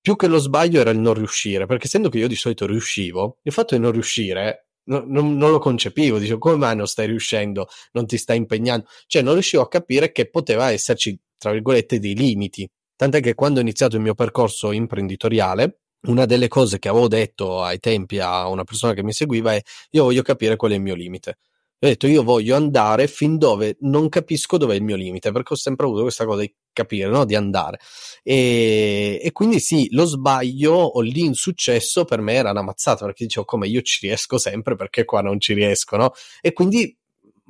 più 0.00 0.16
che 0.16 0.26
lo 0.26 0.38
sbaglio 0.38 0.80
era 0.80 0.90
il 0.90 0.98
non 0.98 1.14
riuscire, 1.14 1.66
perché 1.66 1.86
essendo 1.86 2.08
che 2.08 2.18
io 2.18 2.26
di 2.26 2.34
solito 2.34 2.66
riuscivo, 2.66 3.38
il 3.42 3.52
fatto 3.52 3.76
di 3.76 3.80
non 3.80 3.92
riuscire 3.92 4.66
no, 4.84 5.04
non, 5.06 5.36
non, 5.36 5.50
lo 5.50 5.58
concepivo, 5.60 6.18
dicevo 6.18 6.38
come 6.38 6.56
mai 6.56 6.74
non 6.74 6.88
stai 6.88 7.06
riuscendo, 7.06 7.68
non 7.92 8.06
ti 8.06 8.16
stai 8.16 8.36
impegnando, 8.36 8.86
cioè 9.06 9.22
non 9.22 9.34
riuscivo 9.34 9.62
a 9.62 9.68
capire 9.68 10.10
che 10.10 10.28
poteva 10.28 10.70
esserci, 10.72 11.16
tra 11.38 11.52
virgolette, 11.52 12.00
dei 12.00 12.14
limiti. 12.16 12.68
Tant'è 12.96 13.20
che 13.20 13.34
quando 13.34 13.58
ho 13.60 13.62
iniziato 13.62 13.96
il 13.96 14.02
mio 14.02 14.14
percorso 14.14 14.72
imprenditoriale, 14.72 15.81
una 16.06 16.24
delle 16.26 16.48
cose 16.48 16.78
che 16.78 16.88
avevo 16.88 17.08
detto 17.08 17.62
ai 17.62 17.78
tempi 17.78 18.18
a 18.18 18.48
una 18.48 18.64
persona 18.64 18.94
che 18.94 19.02
mi 19.02 19.12
seguiva 19.12 19.54
è 19.54 19.62
io 19.90 20.04
voglio 20.04 20.22
capire 20.22 20.56
qual 20.56 20.72
è 20.72 20.74
il 20.74 20.80
mio 20.80 20.94
limite. 20.94 21.38
Ho 21.84 21.88
detto 21.88 22.06
io 22.06 22.22
voglio 22.22 22.54
andare 22.54 23.08
fin 23.08 23.38
dove 23.38 23.76
non 23.80 24.08
capisco 24.08 24.56
dov'è 24.56 24.76
il 24.76 24.84
mio 24.84 24.94
limite, 24.94 25.32
perché 25.32 25.54
ho 25.54 25.56
sempre 25.56 25.84
avuto 25.86 26.02
questa 26.02 26.24
cosa 26.24 26.42
di 26.42 26.54
capire, 26.72 27.08
no? 27.10 27.24
di 27.24 27.34
andare. 27.34 27.80
E, 28.22 29.18
e, 29.20 29.32
quindi 29.32 29.58
sì, 29.58 29.88
lo 29.90 30.04
sbaglio 30.04 30.74
o 30.74 31.00
l'insuccesso 31.00 32.04
per 32.04 32.20
me 32.20 32.34
era 32.34 32.52
una 32.52 32.62
mazzata, 32.62 33.04
perché 33.04 33.24
dicevo 33.24 33.44
come 33.44 33.66
io 33.66 33.82
ci 33.82 34.06
riesco 34.06 34.38
sempre, 34.38 34.76
perché 34.76 35.04
qua 35.04 35.22
non 35.22 35.40
ci 35.40 35.54
riesco, 35.54 35.96
no? 35.96 36.12
E 36.40 36.52
quindi 36.52 36.96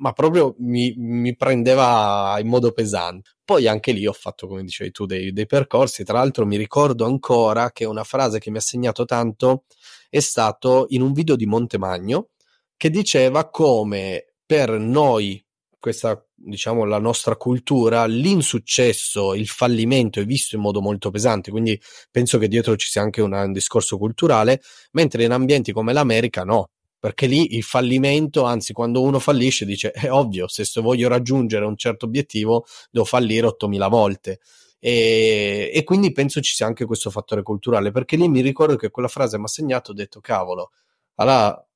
ma 0.03 0.11
proprio 0.11 0.53
mi, 0.59 0.93
mi, 0.97 1.33
prendeva 1.35 2.37
in 2.39 2.47
modo 2.47 2.73
pesante. 2.73 3.31
Poi 3.45 3.67
anche 3.67 3.93
lì 3.93 4.05
ho 4.05 4.11
fatto, 4.11 4.47
come 4.47 4.61
dicevi 4.63 4.91
tu, 4.91 5.05
dei, 5.05 5.31
dei, 5.31 5.45
percorsi. 5.45 6.03
Tra 6.03 6.17
l'altro 6.17 6.45
mi 6.45 6.57
ricordo 6.57 7.05
ancora 7.05 7.71
che 7.71 7.85
una 7.85 8.03
frase 8.03 8.37
che 8.37 8.51
mi 8.51 8.57
ha 8.57 8.61
segnato 8.61 9.05
tanto 9.05 9.63
è 10.09 10.19
stato 10.19 10.87
in 10.89 11.01
un 11.01 11.13
video 11.13 11.37
di 11.37 11.45
Montemagno 11.45 12.31
che 12.75 12.89
diceva 12.89 13.49
come 13.49 14.33
per 14.45 14.71
noi, 14.71 15.41
questa 15.79 16.21
diciamo 16.35 16.83
la 16.83 16.99
nostra 16.99 17.37
cultura, 17.37 18.05
l'insuccesso, 18.05 19.33
il 19.33 19.47
fallimento 19.47 20.19
è 20.19 20.25
visto 20.25 20.55
in 20.57 20.61
modo 20.61 20.81
molto 20.81 21.11
pesante, 21.11 21.49
quindi 21.49 21.79
penso 22.11 22.37
che 22.37 22.49
dietro 22.49 22.75
ci 22.75 22.89
sia 22.89 23.01
anche 23.01 23.21
un, 23.21 23.31
un 23.31 23.53
discorso 23.53 23.97
culturale, 23.97 24.61
mentre 24.91 25.23
in 25.23 25.31
ambienti 25.31 25.71
come 25.71 25.93
l'America 25.93 26.43
no, 26.43 26.71
perché 27.03 27.25
lì 27.25 27.57
il 27.57 27.63
fallimento, 27.63 28.43
anzi 28.45 28.71
quando 28.71 29.01
uno 29.01 29.19
fallisce 29.19 29.65
dice 29.65 29.91
è 29.91 30.09
ovvio, 30.09 30.47
se 30.47 30.63
voglio 30.79 31.09
raggiungere 31.09 31.65
un 31.65 31.75
certo 31.75 32.05
obiettivo 32.05 32.65
devo 32.89 33.03
fallire 33.03 33.47
8000 33.47 33.87
volte. 33.89 34.39
E, 34.79 35.69
e, 35.73 35.83
quindi 35.83 36.13
penso 36.13 36.39
ci 36.39 36.55
sia 36.55 36.65
anche 36.65 36.85
questo 36.85 37.09
fattore 37.09 37.43
culturale, 37.43 37.91
perché 37.91 38.15
lì 38.15 38.29
mi 38.29 38.39
ricordo 38.39 38.77
che 38.77 38.89
quella 38.89 39.09
frase 39.09 39.37
mi 39.37 39.43
ha 39.43 39.47
segnato, 39.47 39.91
ho 39.91 39.93
detto 39.93 40.21
cavolo, 40.21 40.71
allora, 41.15 41.67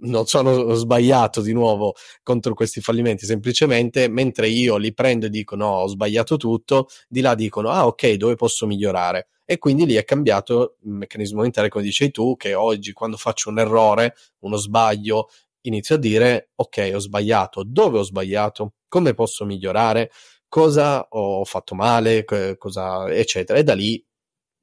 non 0.00 0.26
sono 0.26 0.74
sbagliato 0.74 1.40
di 1.40 1.52
nuovo 1.52 1.94
contro 2.22 2.54
questi 2.54 2.80
fallimenti, 2.80 3.26
semplicemente 3.26 4.08
mentre 4.08 4.48
io 4.48 4.76
li 4.76 4.92
prendo 4.92 5.26
e 5.26 5.30
dico 5.30 5.56
no, 5.56 5.68
ho 5.68 5.86
sbagliato 5.88 6.36
tutto, 6.36 6.88
di 7.08 7.20
là 7.20 7.34
dicono 7.34 7.70
ah 7.70 7.86
ok, 7.86 8.12
dove 8.12 8.34
posso 8.34 8.66
migliorare? 8.66 9.28
E 9.44 9.58
quindi 9.58 9.86
lì 9.86 9.94
è 9.94 10.04
cambiato 10.04 10.76
il 10.82 10.92
meccanismo 10.92 11.40
mentale, 11.40 11.68
come 11.68 11.84
dicevi 11.84 12.10
tu, 12.10 12.36
che 12.36 12.54
oggi 12.54 12.92
quando 12.92 13.16
faccio 13.16 13.48
un 13.48 13.58
errore, 13.58 14.14
uno 14.40 14.56
sbaglio, 14.56 15.28
inizio 15.62 15.94
a 15.94 15.98
dire 15.98 16.50
ok, 16.54 16.90
ho 16.94 16.98
sbagliato, 16.98 17.62
dove 17.64 17.98
ho 17.98 18.02
sbagliato, 18.02 18.74
come 18.88 19.14
posso 19.14 19.44
migliorare, 19.46 20.10
cosa 20.48 21.06
ho 21.08 21.44
fatto 21.44 21.74
male, 21.74 22.24
cosa, 22.58 23.10
eccetera. 23.10 23.58
E 23.58 23.62
da 23.62 23.74
lì 23.74 24.04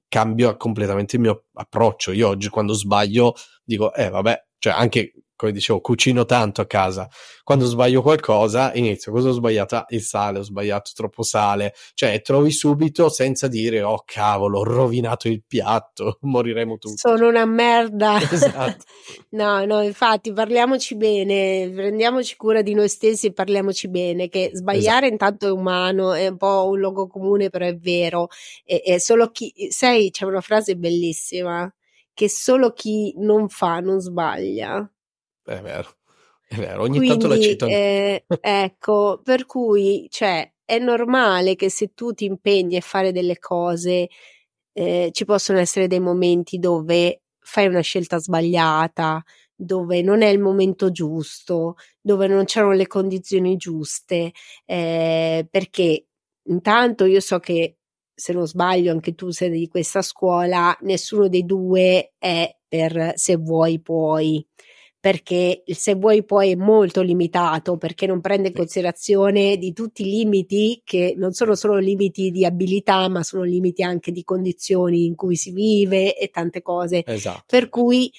cambio 0.08 0.56
completamente 0.58 1.16
il 1.16 1.22
mio 1.24 1.46
approccio. 1.54 2.12
Io 2.12 2.28
oggi 2.30 2.50
quando 2.50 2.74
sbaglio 2.74 3.34
dico, 3.64 3.94
eh 3.94 4.10
vabbè, 4.10 4.46
cioè 4.60 4.74
anche 4.74 5.14
come 5.36 5.52
dicevo, 5.52 5.82
cucino 5.82 6.26
tanto 6.26 6.62
a 6.62 6.66
casa. 6.66 7.10
Quando 7.44 7.66
sbaglio 7.66 8.02
qualcosa, 8.02 8.74
inizio, 8.74 9.12
cosa 9.12 9.30
ho 9.30 9.32
sbagliato? 9.32 9.76
Ah, 9.76 9.86
il 9.90 10.02
sale, 10.02 10.40
ho 10.40 10.42
sbagliato 10.42 10.92
troppo 10.96 11.24
sale. 11.24 11.74
Cioè, 11.94 12.22
trovi 12.22 12.52
subito 12.52 13.10
senza 13.10 13.48
dire, 13.48 13.82
oh 13.84 14.02
cavolo, 14.06 14.60
ho 14.60 14.64
rovinato 14.64 15.28
il 15.28 15.44
piatto, 15.46 16.18
moriremo 16.24 16.78
tutti. 16.78 16.98
Sono 16.98 17.28
una 17.28 17.46
merda. 17.46 18.20
Esatto. 18.36 18.84
no, 19.32 19.64
no, 19.66 19.82
infatti, 19.82 20.34
parliamoci 20.34 20.96
bene, 20.96 21.72
prendiamoci 21.74 22.36
cura 22.36 22.62
di 22.62 22.74
noi 22.74 22.90
stessi 22.90 23.28
e 23.28 23.34
parliamoci 23.34 23.88
bene, 23.88 24.28
che 24.30 24.52
sbagliare 24.54 25.08
esatto. 25.08 25.12
intanto 25.12 25.48
è 25.48 25.52
umano, 25.52 26.14
è 26.14 26.28
un 26.28 26.38
po' 26.38 26.68
un 26.70 26.80
luogo 26.80 27.08
comune, 27.08 27.50
però 27.50 27.66
è 27.66 27.76
vero. 27.78 28.28
E, 28.64 28.82
e 28.86 29.00
solo 29.00 29.30
chi, 29.32 29.54
sai, 29.70 30.10
c'è 30.12 30.26
una 30.26 30.42
frase 30.42 30.76
bellissima, 30.76 31.72
che 32.14 32.30
solo 32.30 32.72
chi 32.72 33.14
non 33.18 33.50
fa 33.50 33.80
non 33.80 34.00
sbaglia. 34.00 34.90
È 35.48 35.62
vero, 35.62 35.98
è 36.48 36.56
vero, 36.56 36.82
ogni 36.82 36.98
Quindi, 36.98 37.08
tanto 37.08 37.28
la 37.28 37.40
cito. 37.40 37.68
Eh, 37.68 38.26
ecco, 38.42 39.22
per 39.24 39.46
cui, 39.46 40.08
cioè, 40.10 40.52
è 40.66 40.80
normale 40.80 41.56
che 41.56 41.70
se 41.70 41.94
tu 41.94 42.14
ti 42.14 42.26
impegni 42.26 42.78
a 42.78 42.82
fare 42.82 43.12
delle 43.12 43.38
cose, 43.38 44.10
eh, 44.74 45.10
ci 45.12 45.24
possono 45.26 45.60
essere 45.60 45.86
dei 45.86 46.00
momenti 46.00 46.58
dove 46.58 47.22
fai 47.38 47.68
una 47.68 47.82
scelta 47.82 48.18
sbagliata, 48.18 49.24
dove 49.56 50.02
non 50.02 50.24
è 50.24 50.30
il 50.30 50.40
momento 50.40 50.90
giusto, 50.90 51.76
dove 52.02 52.26
non 52.26 52.46
c'erano 52.46 52.74
le 52.74 52.88
condizioni 52.88 53.56
giuste, 53.56 54.32
eh, 54.66 55.48
perché 55.50 56.08
intanto 56.50 57.06
io 57.06 57.20
so 57.20 57.38
che 57.40 57.78
se 58.16 58.34
non 58.34 58.48
sbaglio 58.48 58.92
anche 58.92 59.14
tu 59.14 59.30
sei 59.30 59.52
di 59.52 59.68
questa 59.68 60.02
scuola, 60.02 60.76
nessuno 60.82 61.28
dei 61.28 61.46
due 61.46 62.14
è 62.18 62.52
per 62.68 63.12
se 63.16 63.36
vuoi 63.36 63.80
puoi 63.80 64.44
perché 65.06 65.62
se 65.68 65.94
vuoi 65.94 66.24
poi 66.26 66.54
è 66.54 66.56
molto 66.56 67.04
limitato 67.04 67.78
perché 67.78 68.08
non 68.08 68.22
prende 68.22 68.48
in 68.48 68.56
considerazione 68.56 69.56
di 69.58 69.72
tutti 69.72 70.02
i 70.02 70.10
limiti 70.10 70.82
che 70.84 71.14
non 71.16 71.32
sono 71.32 71.54
solo 71.54 71.78
limiti 71.78 72.32
di 72.32 72.44
abilità 72.44 73.08
ma 73.08 73.22
sono 73.22 73.44
limiti 73.44 73.84
anche 73.84 74.12
di 74.12 74.24
condizioni 74.24 75.06
in 75.06 75.14
cui 75.14 75.36
si 75.36 75.52
vive 75.52 76.18
e 76.18 76.30
tante 76.30 76.64
cose 76.64 77.04
esatto. 77.06 77.44
per 77.46 77.70
cui 77.70 78.12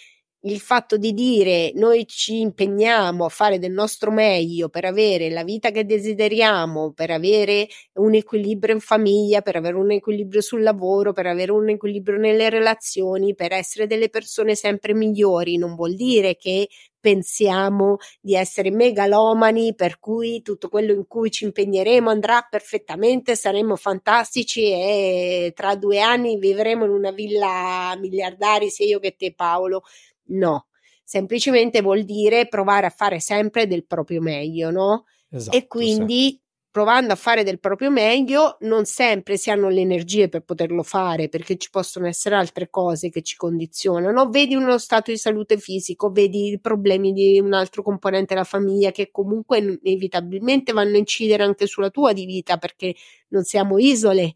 il 0.47 0.61
fatto 0.61 0.97
di 0.97 1.13
dire 1.13 1.73
noi 1.75 2.07
ci 2.07 2.39
impegniamo 2.39 3.25
a 3.25 3.29
fare 3.29 3.59
del 3.59 3.73
nostro 3.73 4.13
meglio 4.13 4.69
per 4.69 4.85
avere 4.85 5.29
la 5.29 5.43
vita 5.43 5.73
che 5.73 5.85
desideriamo, 5.85 6.93
per 6.93 7.11
avere 7.11 7.67
un 7.95 8.15
equilibrio 8.15 8.73
in 8.75 8.81
famiglia, 8.81 9.43
per 9.43 9.57
avere 9.57 9.75
un 9.77 9.91
equilibrio 9.91 10.41
sul 10.41 10.63
lavoro, 10.63 11.13
per 11.13 11.27
avere 11.27 11.51
un 11.51 11.69
equilibrio 11.71 12.17
nelle 12.19 12.49
relazioni, 12.49 13.35
per 13.35 13.53
essere 13.53 13.89
delle 13.89 14.09
persone 14.09 14.55
sempre 14.55 14.95
migliori, 14.95 15.57
non 15.57 15.75
vuol 15.75 15.95
dire 15.97 16.37
che 16.37 16.69
pensiamo 17.01 17.97
di 18.21 18.35
essere 18.35 18.71
megalomani, 18.71 19.75
per 19.75 19.99
cui 19.99 20.43
tutto 20.43 20.69
quello 20.69 20.93
in 20.93 21.07
cui 21.07 21.31
ci 21.31 21.45
impegneremo 21.45 22.09
andrà 22.11 22.47
perfettamente, 22.49 23.37
saremo 23.37 23.77
fantastici 23.77 24.65
e 24.73 25.53
tra 25.55 25.75
due 25.77 26.01
anni 26.01 26.37
vivremo 26.39 26.85
in 26.85 26.91
una 26.91 27.11
villa 27.13 27.97
miliardari 28.01 28.71
sia 28.71 28.87
io 28.87 28.99
che 29.01 29.15
te 29.17 29.35
Paolo. 29.35 29.83
No, 30.29 30.67
semplicemente 31.05 31.83
vuol 31.83 32.03
dire 32.03 32.49
provare 32.49 32.87
a 32.87 32.91
fare 32.91 33.21
sempre 33.21 33.67
del 33.67 33.87
proprio 33.87 34.21
meglio, 34.21 34.71
no? 34.71 35.05
Esatto, 35.31 35.57
e 35.57 35.67
quindi 35.67 36.31
sì. 36.31 36.41
provando 36.71 37.13
a 37.13 37.17
fare 37.17 37.43
del 37.43 37.61
proprio 37.61 37.91
meglio, 37.91 38.57
non 38.61 38.85
sempre 38.85 39.37
si 39.37 39.51
hanno 39.51 39.69
le 39.69 39.81
energie 39.81 40.29
per 40.29 40.43
poterlo 40.43 40.83
fare, 40.83 41.29
perché 41.29 41.57
ci 41.57 41.71
possono 41.71 42.07
essere 42.07 42.35
altre 42.35 42.69
cose 42.71 43.09
che 43.11 43.23
ci 43.23 43.37
condizionano. 43.37 44.29
Vedi 44.29 44.55
uno 44.55 44.79
stato 44.79 45.11
di 45.11 45.17
salute 45.17 45.59
fisico, 45.59 46.11
vedi 46.11 46.53
i 46.53 46.61
problemi 46.61 47.13
di 47.13 47.39
un 47.41 47.53
altro 47.55 47.83
componente 47.83 48.35
della 48.35 48.45
famiglia 48.45 48.91
che 48.91 49.11
comunque 49.11 49.79
inevitabilmente 49.83 50.73
vanno 50.73 50.97
a 50.97 50.99
incidere 50.99 51.45
anche 51.45 51.67
sulla 51.67 51.91
tua 51.91 52.13
di 52.13 52.27
vita, 52.27 52.57
perché 52.57 52.95
non 53.29 53.45
siamo 53.45 53.79
isole. 53.79 54.35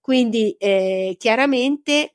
Quindi 0.00 0.56
eh, 0.58 1.14
chiaramente 1.18 2.14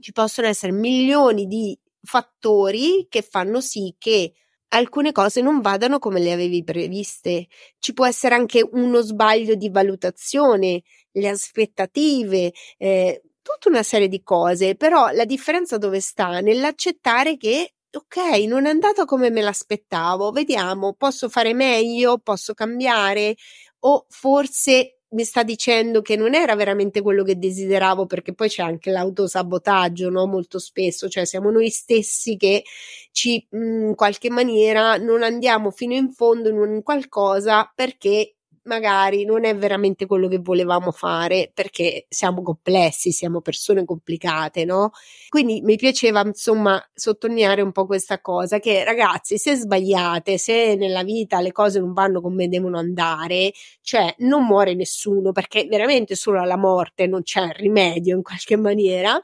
ci 0.00 0.12
possono 0.12 0.48
essere 0.48 0.72
milioni 0.72 1.46
di 1.46 1.76
fattori 2.02 3.06
che 3.08 3.22
fanno 3.22 3.60
sì 3.60 3.94
che 3.98 4.32
alcune 4.68 5.12
cose 5.12 5.40
non 5.42 5.60
vadano 5.60 5.98
come 5.98 6.20
le 6.20 6.32
avevi 6.32 6.64
previste. 6.64 7.46
Ci 7.78 7.92
può 7.92 8.06
essere 8.06 8.34
anche 8.34 8.66
uno 8.72 9.00
sbaglio 9.00 9.54
di 9.54 9.68
valutazione, 9.70 10.82
le 11.12 11.28
aspettative, 11.28 12.52
eh, 12.78 13.22
tutta 13.42 13.68
una 13.68 13.82
serie 13.82 14.08
di 14.08 14.22
cose, 14.22 14.76
però 14.76 15.10
la 15.10 15.24
differenza 15.24 15.76
dove 15.78 16.00
sta? 16.00 16.40
Nell'accettare 16.40 17.36
che 17.36 17.74
ok, 17.94 18.16
non 18.46 18.64
è 18.66 18.70
andato 18.70 19.04
come 19.04 19.28
me 19.30 19.42
l'aspettavo, 19.42 20.30
vediamo, 20.30 20.94
posso 20.94 21.28
fare 21.28 21.52
meglio, 21.52 22.18
posso 22.18 22.54
cambiare 22.54 23.34
o 23.80 24.06
forse 24.08 25.00
mi 25.12 25.24
sta 25.24 25.42
dicendo 25.42 26.02
che 26.02 26.16
non 26.16 26.34
era 26.34 26.54
veramente 26.56 27.02
quello 27.02 27.22
che 27.24 27.38
desideravo, 27.38 28.06
perché 28.06 28.32
poi 28.34 28.48
c'è 28.48 28.62
anche 28.62 28.90
l'autosabotaggio, 28.90 30.10
no? 30.10 30.26
Molto 30.26 30.58
spesso, 30.58 31.08
cioè 31.08 31.24
siamo 31.26 31.50
noi 31.50 31.70
stessi 31.70 32.36
che 32.36 32.64
ci 33.12 33.46
in 33.52 33.92
qualche 33.94 34.30
maniera 34.30 34.96
non 34.96 35.22
andiamo 35.22 35.70
fino 35.70 35.94
in 35.94 36.10
fondo 36.12 36.48
in 36.48 36.56
un 36.58 36.82
qualcosa 36.82 37.70
perché 37.74 38.34
magari 38.64 39.24
non 39.24 39.44
è 39.44 39.56
veramente 39.56 40.06
quello 40.06 40.28
che 40.28 40.38
volevamo 40.38 40.90
fare 40.92 41.50
perché 41.52 42.06
siamo 42.08 42.42
complessi, 42.42 43.10
siamo 43.12 43.40
persone 43.40 43.84
complicate, 43.84 44.64
no? 44.64 44.90
Quindi 45.28 45.60
mi 45.62 45.76
piaceva 45.76 46.22
insomma 46.24 46.82
sottolineare 46.94 47.62
un 47.62 47.72
po' 47.72 47.86
questa 47.86 48.20
cosa 48.20 48.58
che 48.58 48.84
ragazzi, 48.84 49.38
se 49.38 49.56
sbagliate, 49.56 50.38
se 50.38 50.74
nella 50.76 51.02
vita 51.02 51.40
le 51.40 51.52
cose 51.52 51.80
non 51.80 51.92
vanno 51.92 52.20
come 52.20 52.48
devono 52.48 52.78
andare, 52.78 53.52
cioè 53.80 54.14
non 54.18 54.44
muore 54.46 54.74
nessuno 54.74 55.32
perché 55.32 55.66
veramente 55.68 56.14
solo 56.14 56.40
alla 56.40 56.56
morte 56.56 57.06
non 57.06 57.22
c'è 57.22 57.50
rimedio 57.52 58.16
in 58.16 58.22
qualche 58.22 58.56
maniera 58.56 59.18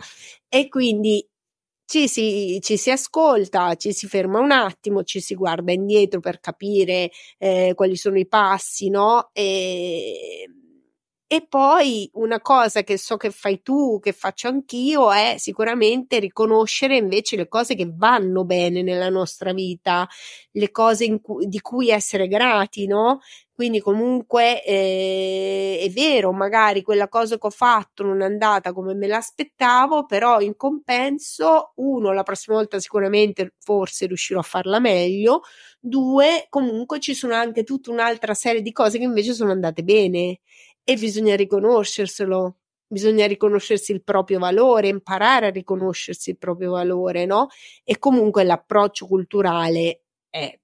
e 0.48 0.68
quindi 0.68 1.24
ci 1.88 2.06
si, 2.06 2.58
ci 2.60 2.76
si, 2.76 2.90
ascolta, 2.90 3.74
ci 3.76 3.94
si 3.94 4.06
ferma 4.06 4.40
un 4.40 4.50
attimo, 4.50 5.04
ci 5.04 5.20
si 5.20 5.34
guarda 5.34 5.72
indietro 5.72 6.20
per 6.20 6.38
capire 6.38 7.10
eh, 7.38 7.72
quali 7.74 7.96
sono 7.96 8.18
i 8.18 8.26
passi, 8.28 8.90
no? 8.90 9.30
E, 9.32 10.44
e 11.30 11.46
poi 11.46 12.08
una 12.14 12.40
cosa 12.40 12.82
che 12.82 12.96
so 12.96 13.18
che 13.18 13.30
fai 13.30 13.60
tu, 13.60 14.00
che 14.00 14.12
faccio 14.12 14.48
anch'io, 14.48 15.12
è 15.12 15.34
sicuramente 15.36 16.18
riconoscere 16.20 16.96
invece 16.96 17.36
le 17.36 17.48
cose 17.48 17.74
che 17.74 17.86
vanno 17.94 18.46
bene 18.46 18.80
nella 18.82 19.10
nostra 19.10 19.52
vita, 19.52 20.08
le 20.52 20.70
cose 20.70 21.20
cu- 21.20 21.44
di 21.44 21.60
cui 21.60 21.90
essere 21.90 22.28
grati, 22.28 22.86
no? 22.86 23.20
Quindi 23.52 23.80
comunque 23.80 24.62
eh, 24.64 25.80
è 25.82 25.90
vero, 25.90 26.32
magari 26.32 26.82
quella 26.82 27.08
cosa 27.08 27.36
che 27.38 27.46
ho 27.48 27.50
fatto 27.50 28.04
non 28.04 28.22
è 28.22 28.24
andata 28.24 28.72
come 28.72 28.94
me 28.94 29.06
l'aspettavo, 29.08 30.06
però 30.06 30.40
in 30.40 30.56
compenso, 30.56 31.72
uno, 31.76 32.12
la 32.12 32.22
prossima 32.22 32.56
volta 32.56 32.78
sicuramente 32.78 33.54
forse 33.58 34.06
riuscirò 34.06 34.38
a 34.40 34.42
farla 34.44 34.78
meglio, 34.78 35.42
due, 35.80 36.46
comunque 36.48 37.00
ci 37.00 37.14
sono 37.14 37.34
anche 37.34 37.64
tutta 37.64 37.90
un'altra 37.90 38.32
serie 38.32 38.62
di 38.62 38.72
cose 38.72 38.96
che 38.98 39.04
invece 39.04 39.32
sono 39.34 39.50
andate 39.50 39.82
bene 39.82 40.38
e 40.88 40.96
bisogna 40.96 41.36
riconoscerselo. 41.36 42.56
Bisogna 42.90 43.26
riconoscersi 43.26 43.92
il 43.92 44.02
proprio 44.02 44.38
valore, 44.38 44.88
imparare 44.88 45.48
a 45.48 45.50
riconoscersi 45.50 46.30
il 46.30 46.38
proprio 46.38 46.70
valore, 46.70 47.26
no? 47.26 47.48
E 47.84 47.98
comunque 47.98 48.44
l'approccio 48.44 49.06
culturale 49.06 50.04
è 50.30 50.58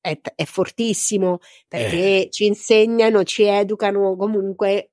è, 0.00 0.18
è 0.34 0.44
fortissimo 0.44 1.40
perché 1.66 2.22
eh. 2.22 2.28
ci 2.30 2.46
insegnano, 2.46 3.24
ci 3.24 3.42
educano 3.42 4.16
comunque 4.16 4.92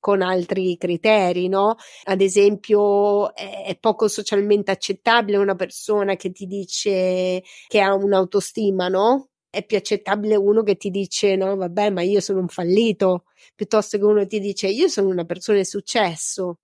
con 0.00 0.22
altri 0.22 0.76
criteri, 0.76 1.48
no? 1.48 1.76
Ad 2.04 2.20
esempio, 2.20 3.34
è 3.34 3.76
poco 3.78 4.08
socialmente 4.08 4.70
accettabile 4.70 5.36
una 5.36 5.54
persona 5.54 6.16
che 6.16 6.32
ti 6.32 6.46
dice 6.46 7.42
che 7.66 7.80
ha 7.80 7.94
un'autostima, 7.94 8.88
no? 8.88 9.28
È 9.48 9.64
più 9.64 9.76
accettabile 9.76 10.36
uno 10.36 10.62
che 10.62 10.76
ti 10.76 10.90
dice 10.90 11.36
no, 11.36 11.54
vabbè, 11.56 11.90
ma 11.90 12.02
io 12.02 12.20
sono 12.20 12.40
un 12.40 12.48
fallito, 12.48 13.24
piuttosto 13.54 13.96
che 13.96 14.04
uno 14.04 14.26
ti 14.26 14.38
dice 14.38 14.68
io 14.68 14.88
sono 14.88 15.08
una 15.08 15.24
persona 15.24 15.58
di 15.58 15.64
successo. 15.64 16.58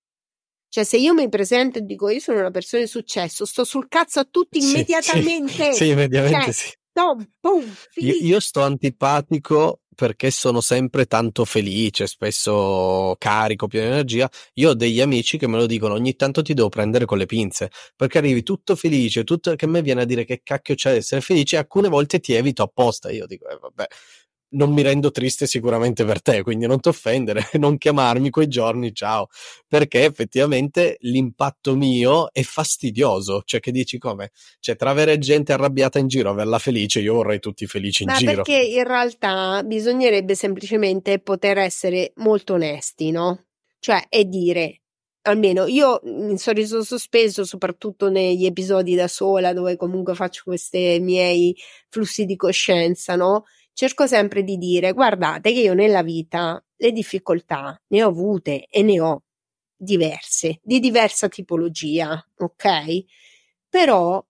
Cioè, 0.68 0.84
se 0.84 0.96
io 0.96 1.12
mi 1.12 1.28
presento 1.28 1.78
e 1.78 1.82
dico 1.82 2.08
io 2.08 2.18
sono 2.18 2.38
una 2.38 2.50
persona 2.50 2.82
di 2.82 2.88
successo, 2.88 3.44
sto 3.44 3.64
sul 3.64 3.88
cazzo 3.88 4.20
a 4.20 4.24
tutti 4.30 4.60
sì, 4.60 4.70
immediatamente. 4.70 5.72
Sì, 5.72 5.84
sì 5.84 5.88
immediatamente 5.88 6.44
cioè, 6.44 6.52
sì. 6.52 6.72
Tom, 6.92 7.26
boom, 7.40 7.74
io, 7.96 8.14
io 8.14 8.40
sto 8.40 8.62
antipatico 8.62 9.81
perché 9.94 10.30
sono 10.30 10.60
sempre 10.60 11.06
tanto 11.06 11.44
felice, 11.44 12.06
spesso 12.06 13.14
carico, 13.18 13.66
pieno 13.66 13.86
di 13.86 13.92
energia. 13.92 14.28
Io 14.54 14.70
ho 14.70 14.74
degli 14.74 15.00
amici 15.00 15.38
che 15.38 15.46
me 15.46 15.56
lo 15.58 15.66
dicono 15.66 15.94
ogni 15.94 16.14
tanto 16.16 16.42
ti 16.42 16.54
devo 16.54 16.68
prendere 16.68 17.04
con 17.04 17.18
le 17.18 17.26
pinze 17.26 17.70
perché 17.96 18.18
arrivi 18.18 18.42
tutto 18.42 18.76
felice, 18.76 19.24
tutto 19.24 19.54
che 19.54 19.64
a 19.64 19.68
me 19.68 19.82
viene 19.82 20.02
a 20.02 20.04
dire 20.04 20.24
che 20.24 20.40
cacchio 20.42 20.74
c'è 20.74 20.90
ad 20.90 20.96
essere 20.96 21.20
felice, 21.20 21.56
e 21.56 21.58
alcune 21.60 21.88
volte 21.88 22.20
ti 22.20 22.32
evito 22.34 22.62
apposta. 22.62 23.10
Io 23.10 23.26
dico, 23.26 23.48
eh, 23.48 23.58
vabbè, 23.60 23.86
non 24.52 24.72
mi 24.72 24.82
rendo 24.82 25.10
triste 25.10 25.46
sicuramente 25.46 26.04
per 26.04 26.22
te, 26.22 26.42
quindi 26.42 26.66
non 26.66 26.80
ti 26.80 26.88
offendere, 26.88 27.48
non 27.58 27.78
chiamarmi 27.78 28.30
quei 28.30 28.48
giorni, 28.48 28.94
ciao, 28.94 29.28
perché 29.66 30.04
effettivamente 30.04 30.96
l'impatto 31.00 31.76
mio 31.76 32.32
è 32.32 32.42
fastidioso, 32.42 33.42
cioè 33.44 33.60
che 33.60 33.70
dici 33.70 33.98
come? 33.98 34.30
Cioè 34.60 34.76
tra 34.76 34.90
avere 34.90 35.18
gente 35.18 35.52
arrabbiata 35.52 35.98
in 35.98 36.08
giro 36.08 36.28
e 36.28 36.32
averla 36.32 36.58
felice, 36.58 37.00
io 37.00 37.14
vorrei 37.14 37.38
tutti 37.38 37.66
felici 37.66 38.02
in 38.02 38.10
Ma 38.10 38.16
giro. 38.16 38.42
perché 38.42 38.60
in 38.60 38.84
realtà 38.84 39.62
bisognerebbe 39.64 40.34
semplicemente 40.34 41.18
poter 41.18 41.58
essere 41.58 42.12
molto 42.16 42.54
onesti, 42.54 43.10
no? 43.10 43.46
Cioè, 43.78 44.06
e 44.08 44.24
dire, 44.26 44.82
almeno 45.22 45.66
io 45.66 46.00
in 46.04 46.38
sorriso 46.38 46.82
sospeso, 46.82 47.44
soprattutto 47.44 48.10
negli 48.10 48.44
episodi 48.44 48.94
da 48.94 49.08
sola, 49.08 49.52
dove 49.52 49.76
comunque 49.76 50.14
faccio 50.14 50.42
questi 50.44 50.98
miei 51.00 51.56
flussi 51.88 52.24
di 52.24 52.36
coscienza, 52.36 53.16
no? 53.16 53.44
Cerco 53.72 54.06
sempre 54.06 54.42
di 54.42 54.56
dire 54.58 54.92
guardate 54.92 55.52
che 55.52 55.60
io 55.60 55.74
nella 55.74 56.02
vita 56.02 56.62
le 56.76 56.92
difficoltà 56.92 57.80
ne 57.88 58.02
ho 58.02 58.08
avute 58.08 58.66
e 58.68 58.82
ne 58.82 59.00
ho 59.00 59.22
diverse, 59.76 60.60
di 60.62 60.78
diversa 60.80 61.28
tipologia, 61.28 62.24
ok? 62.38 63.04
Però 63.68 64.24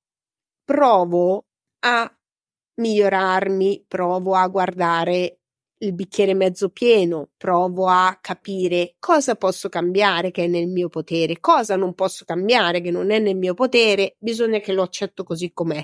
provo 0.64 1.46
a 1.80 2.16
migliorarmi, 2.76 3.84
provo 3.88 4.34
a 4.34 4.46
guardare 4.48 5.38
il 5.78 5.94
bicchiere 5.94 6.34
mezzo 6.34 6.68
pieno, 6.70 7.30
provo 7.36 7.88
a 7.88 8.16
capire 8.20 8.94
cosa 9.00 9.34
posso 9.34 9.68
cambiare 9.68 10.30
che 10.30 10.44
è 10.44 10.46
nel 10.46 10.68
mio 10.68 10.88
potere, 10.88 11.40
cosa 11.40 11.76
non 11.76 11.94
posso 11.94 12.24
cambiare 12.24 12.80
che 12.80 12.90
non 12.92 13.10
è 13.10 13.18
nel 13.18 13.36
mio 13.36 13.54
potere, 13.54 14.14
bisogna 14.18 14.60
che 14.60 14.72
lo 14.72 14.82
accetto 14.82 15.24
così 15.24 15.52
com'è. 15.52 15.82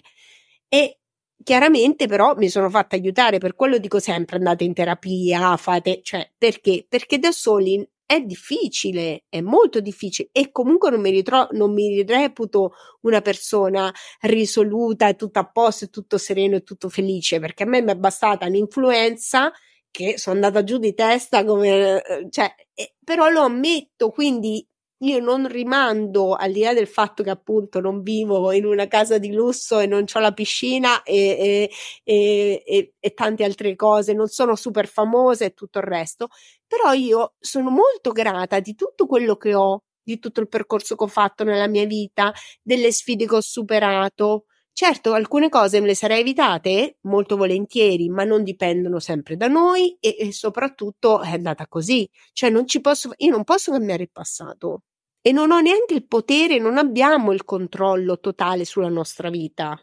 E 0.68 0.98
Chiaramente 1.42 2.06
però 2.06 2.34
mi 2.36 2.48
sono 2.48 2.68
fatta 2.68 2.96
aiutare, 2.96 3.38
per 3.38 3.54
quello 3.54 3.78
dico 3.78 4.00
sempre 4.00 4.36
andate 4.36 4.64
in 4.64 4.74
terapia, 4.74 5.56
fate, 5.56 6.00
cioè 6.02 6.28
perché? 6.36 6.84
Perché 6.88 7.18
da 7.18 7.30
soli 7.30 7.86
è 8.04 8.20
difficile, 8.20 9.24
è 9.28 9.40
molto 9.40 9.80
difficile 9.80 10.30
e 10.32 10.50
comunque 10.50 10.90
non 10.90 11.00
mi, 11.00 11.10
ritro- 11.10 11.48
non 11.52 11.72
mi 11.72 12.02
reputo 12.04 12.72
una 13.02 13.20
persona 13.20 13.92
risoluta 14.22 15.12
tutto 15.14 15.38
a 15.38 15.48
posto 15.48 15.88
tutto 15.90 16.18
sereno 16.18 16.56
e 16.56 16.62
tutto 16.64 16.88
felice, 16.88 17.38
perché 17.38 17.62
a 17.62 17.66
me 17.66 17.82
mi 17.82 17.92
è 17.92 17.96
bastata 17.96 18.46
un'influenza 18.46 19.52
che 19.90 20.18
sono 20.18 20.36
andata 20.36 20.64
giù 20.64 20.78
di 20.78 20.92
testa 20.94 21.44
come, 21.44 22.02
eh, 22.02 22.26
cioè, 22.30 22.52
eh, 22.74 22.94
però 23.04 23.28
lo 23.30 23.42
ammetto, 23.42 24.10
quindi 24.10 24.66
io 25.02 25.20
non 25.20 25.46
rimando, 25.46 26.34
al 26.34 26.52
di 26.52 26.60
là 26.60 26.72
del 26.74 26.88
fatto 26.88 27.22
che 27.22 27.30
appunto 27.30 27.80
non 27.80 28.02
vivo 28.02 28.50
in 28.52 28.64
una 28.64 28.88
casa 28.88 29.18
di 29.18 29.32
lusso 29.32 29.78
e 29.78 29.86
non 29.86 30.04
ho 30.12 30.18
la 30.20 30.32
piscina 30.32 31.02
e, 31.02 31.70
e, 32.04 32.62
e, 32.66 32.94
e, 32.98 33.14
tante 33.14 33.44
altre 33.44 33.76
cose, 33.76 34.12
non 34.12 34.26
sono 34.26 34.56
super 34.56 34.88
famosa 34.88 35.44
e 35.44 35.54
tutto 35.54 35.78
il 35.78 35.84
resto, 35.84 36.28
però 36.66 36.92
io 36.92 37.34
sono 37.38 37.70
molto 37.70 38.10
grata 38.12 38.58
di 38.60 38.74
tutto 38.74 39.06
quello 39.06 39.36
che 39.36 39.54
ho, 39.54 39.82
di 40.02 40.18
tutto 40.18 40.40
il 40.40 40.48
percorso 40.48 40.96
che 40.96 41.04
ho 41.04 41.06
fatto 41.08 41.44
nella 41.44 41.68
mia 41.68 41.86
vita, 41.86 42.32
delle 42.62 42.90
sfide 42.92 43.26
che 43.26 43.34
ho 43.36 43.40
superato. 43.40 44.46
Certo, 44.80 45.12
alcune 45.12 45.48
cose 45.48 45.80
me 45.80 45.88
le 45.88 45.94
sarei 45.96 46.20
evitate 46.20 46.98
molto 47.02 47.36
volentieri, 47.36 48.08
ma 48.08 48.22
non 48.22 48.44
dipendono 48.44 49.00
sempre 49.00 49.36
da 49.36 49.48
noi 49.48 49.96
e, 49.98 50.14
e 50.16 50.30
soprattutto 50.32 51.20
è 51.20 51.32
andata 51.32 51.66
così. 51.66 52.08
Cioè, 52.32 52.48
non 52.48 52.64
ci 52.68 52.80
posso, 52.80 53.10
io 53.16 53.30
non 53.32 53.42
posso 53.42 53.72
cambiare 53.72 54.04
il 54.04 54.10
passato 54.12 54.82
e 55.20 55.32
non 55.32 55.50
ho 55.50 55.58
neanche 55.58 55.94
il 55.94 56.06
potere, 56.06 56.58
non 56.60 56.78
abbiamo 56.78 57.32
il 57.32 57.44
controllo 57.44 58.20
totale 58.20 58.64
sulla 58.64 58.88
nostra 58.88 59.30
vita, 59.30 59.76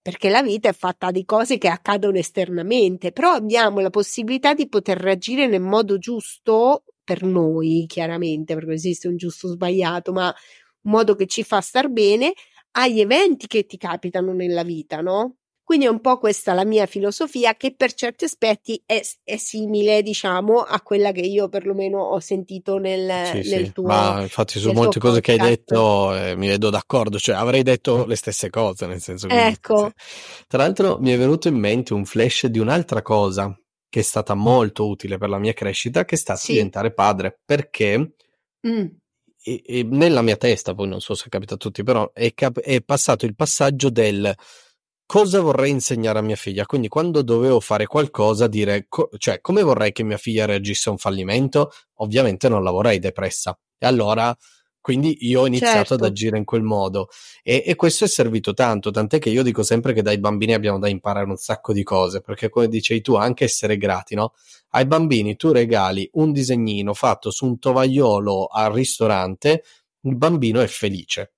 perché 0.00 0.28
la 0.28 0.42
vita 0.42 0.68
è 0.68 0.72
fatta 0.72 1.12
di 1.12 1.24
cose 1.24 1.56
che 1.56 1.68
accadono 1.68 2.18
esternamente, 2.18 3.12
però 3.12 3.30
abbiamo 3.34 3.78
la 3.78 3.90
possibilità 3.90 4.54
di 4.54 4.68
poter 4.68 4.98
reagire 4.98 5.46
nel 5.46 5.60
modo 5.60 5.98
giusto 5.98 6.82
per 7.04 7.22
noi, 7.22 7.84
chiaramente, 7.86 8.54
perché 8.54 8.72
esiste 8.72 9.06
un 9.06 9.16
giusto 9.16 9.46
o 9.46 9.50
sbagliato, 9.50 10.10
ma 10.12 10.34
un 10.82 10.90
modo 10.90 11.14
che 11.14 11.26
ci 11.26 11.44
fa 11.44 11.60
star 11.60 11.88
bene 11.88 12.32
agli 12.72 13.00
eventi 13.00 13.46
che 13.46 13.66
ti 13.66 13.76
capitano 13.76 14.32
nella 14.32 14.62
vita, 14.62 15.00
no? 15.00 15.36
Quindi 15.64 15.86
è 15.86 15.90
un 15.90 16.00
po' 16.00 16.18
questa 16.18 16.54
la 16.54 16.64
mia 16.64 16.86
filosofia 16.86 17.54
che 17.54 17.74
per 17.74 17.94
certi 17.94 18.24
aspetti 18.24 18.82
è, 18.84 19.00
è 19.22 19.36
simile, 19.36 20.02
diciamo, 20.02 20.58
a 20.58 20.80
quella 20.82 21.12
che 21.12 21.20
io 21.20 21.48
perlomeno 21.48 21.98
ho 21.98 22.18
sentito 22.18 22.78
nel, 22.78 23.26
sì, 23.26 23.48
nel 23.48 23.66
sì. 23.66 23.72
tuo 23.72 23.86
Ma 23.86 24.20
infatti 24.20 24.58
su 24.58 24.72
molte 24.72 24.98
cose 24.98 25.20
podcast. 25.20 25.22
che 25.22 25.32
hai 25.32 25.48
detto 25.48 26.16
eh, 26.16 26.36
mi 26.36 26.48
vedo 26.48 26.68
d'accordo, 26.68 27.18
cioè 27.18 27.36
avrei 27.36 27.62
detto 27.62 28.04
le 28.06 28.16
stesse 28.16 28.50
cose, 28.50 28.86
nel 28.86 29.00
senso 29.00 29.28
che... 29.28 29.46
Ecco. 29.46 29.92
Tra 30.48 30.58
l'altro 30.58 30.98
mi 30.98 31.12
è 31.12 31.16
venuto 31.16 31.48
in 31.48 31.54
mente 31.56 31.94
un 31.94 32.04
flash 32.04 32.46
di 32.46 32.58
un'altra 32.58 33.00
cosa 33.00 33.56
che 33.88 34.00
è 34.00 34.02
stata 34.02 34.34
molto 34.34 34.88
utile 34.88 35.16
per 35.16 35.28
la 35.28 35.38
mia 35.38 35.52
crescita, 35.52 36.04
che 36.04 36.16
è 36.16 36.18
stato 36.18 36.40
sì. 36.40 36.52
diventare 36.52 36.92
padre, 36.92 37.40
perché... 37.44 38.14
Mm. 38.66 38.86
E, 39.44 39.62
e 39.66 39.82
nella 39.82 40.22
mia 40.22 40.36
testa, 40.36 40.74
poi 40.74 40.88
non 40.88 41.00
so 41.00 41.14
se 41.14 41.28
capita 41.28 41.54
a 41.54 41.56
tutti, 41.56 41.82
però 41.82 42.12
è, 42.12 42.32
cap- 42.34 42.60
è 42.60 42.80
passato 42.82 43.26
il 43.26 43.34
passaggio 43.34 43.90
del 43.90 44.34
cosa 45.04 45.40
vorrei 45.40 45.70
insegnare 45.70 46.18
a 46.20 46.22
mia 46.22 46.36
figlia. 46.36 46.64
Quindi 46.64 46.88
quando 46.88 47.22
dovevo 47.22 47.60
fare 47.60 47.86
qualcosa, 47.86 48.46
dire, 48.46 48.86
co- 48.88 49.10
cioè, 49.18 49.40
come 49.40 49.62
vorrei 49.62 49.92
che 49.92 50.02
mia 50.04 50.16
figlia 50.16 50.46
reagisse 50.46 50.88
a 50.88 50.92
un 50.92 50.98
fallimento, 50.98 51.70
ovviamente 51.96 52.48
non 52.48 52.62
la 52.62 52.70
vorrei 52.70 52.98
depressa. 52.98 53.58
E 53.78 53.86
allora, 53.86 54.34
quindi 54.82 55.16
io 55.20 55.40
ho 55.40 55.46
iniziato 55.46 55.76
certo. 55.76 55.94
ad 55.94 56.02
agire 56.02 56.36
in 56.36 56.44
quel 56.44 56.62
modo 56.62 57.08
e, 57.42 57.62
e, 57.64 57.74
questo 57.76 58.04
è 58.04 58.08
servito 58.08 58.52
tanto, 58.52 58.90
tant'è 58.90 59.18
che 59.18 59.30
io 59.30 59.42
dico 59.42 59.62
sempre 59.62 59.94
che 59.94 60.02
dai 60.02 60.18
bambini 60.18 60.52
abbiamo 60.52 60.78
da 60.78 60.88
imparare 60.88 61.26
un 61.26 61.36
sacco 61.36 61.72
di 61.72 61.82
cose, 61.82 62.20
perché 62.20 62.50
come 62.50 62.68
dicevi 62.68 63.00
tu, 63.00 63.14
anche 63.14 63.44
essere 63.44 63.78
grati, 63.78 64.14
no? 64.14 64.34
Ai 64.70 64.84
bambini 64.84 65.36
tu 65.36 65.52
regali 65.52 66.08
un 66.14 66.32
disegnino 66.32 66.92
fatto 66.92 67.30
su 67.30 67.46
un 67.46 67.58
tovagliolo 67.58 68.46
al 68.46 68.72
ristorante, 68.72 69.62
il 70.02 70.16
bambino 70.16 70.60
è 70.60 70.66
felice 70.66 71.32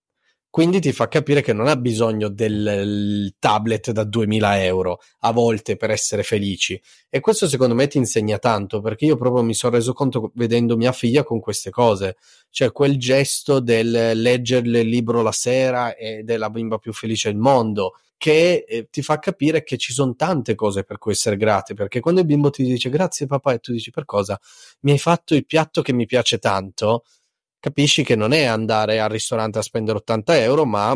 quindi 0.55 0.79
ti 0.79 0.93
fa 0.93 1.09
capire 1.09 1.43
che 1.43 1.53
non 1.53 1.67
ha 1.67 1.75
bisogno 1.75 2.29
del 2.29 3.35
tablet 3.41 3.91
da 3.91 4.05
2000 4.05 4.63
euro 4.63 5.01
a 5.23 5.33
volte 5.33 5.75
per 5.75 5.91
essere 5.91 6.23
felici. 6.23 6.81
E 7.11 7.19
questo 7.19 7.49
secondo 7.49 7.75
me 7.75 7.89
ti 7.89 7.99
insegna 7.99 8.39
tanto, 8.39 8.81
perché 8.81 9.05
io 9.05 9.17
proprio 9.17 9.43
mi 9.43 9.53
sono 9.53 9.75
reso 9.75 9.93
conto 9.93 10.31
vedendo 10.37 10.77
mia 10.77 10.93
figlia 10.93 11.25
con 11.25 11.41
queste 11.41 11.71
cose. 11.71 12.19
Cioè 12.51 12.71
quel 12.71 12.99
gesto 12.99 13.59
del 13.59 14.13
leggerle 14.15 14.79
il 14.79 14.89
libro 14.89 15.23
la 15.23 15.33
sera 15.33 15.97
ed 15.97 16.31
è 16.31 16.37
la 16.37 16.51
bimba 16.51 16.79
più 16.79 16.93
felice 16.93 17.33
del 17.33 17.41
mondo, 17.41 17.97
che 18.17 18.65
eh, 18.65 18.87
ti 18.91 19.03
fa 19.03 19.19
capire 19.19 19.65
che 19.65 19.77
ci 19.77 19.93
sono 19.93 20.15
tante 20.15 20.55
cose 20.55 20.85
per 20.85 20.99
cui 20.99 21.11
essere 21.11 21.37
grati, 21.37 21.75
perché 21.75 21.99
quando 21.99 22.21
il 22.21 22.27
bimbo 22.27 22.51
ti 22.51 22.63
dice 22.63 22.91
grazie 22.91 23.27
papà 23.27 23.55
e 23.55 23.59
tu 23.59 23.73
dici 23.73 23.91
per 23.91 24.05
cosa? 24.05 24.39
Mi 24.83 24.93
hai 24.93 24.99
fatto 24.99 25.35
il 25.35 25.47
piatto 25.47 25.83
che 25.83 25.93
mi 25.93 26.07
piace 26.07 26.39
tanto 26.39 27.03
capisci 27.65 28.05
che 28.05 28.15
non 28.15 28.33
è 28.33 28.45
andare 28.45 29.01
al 29.01 29.09
ristorante 29.09 29.59
a 29.59 29.62
spendere 29.62 29.97
80 29.97 30.39
euro, 30.39 30.67
ma 30.67 30.95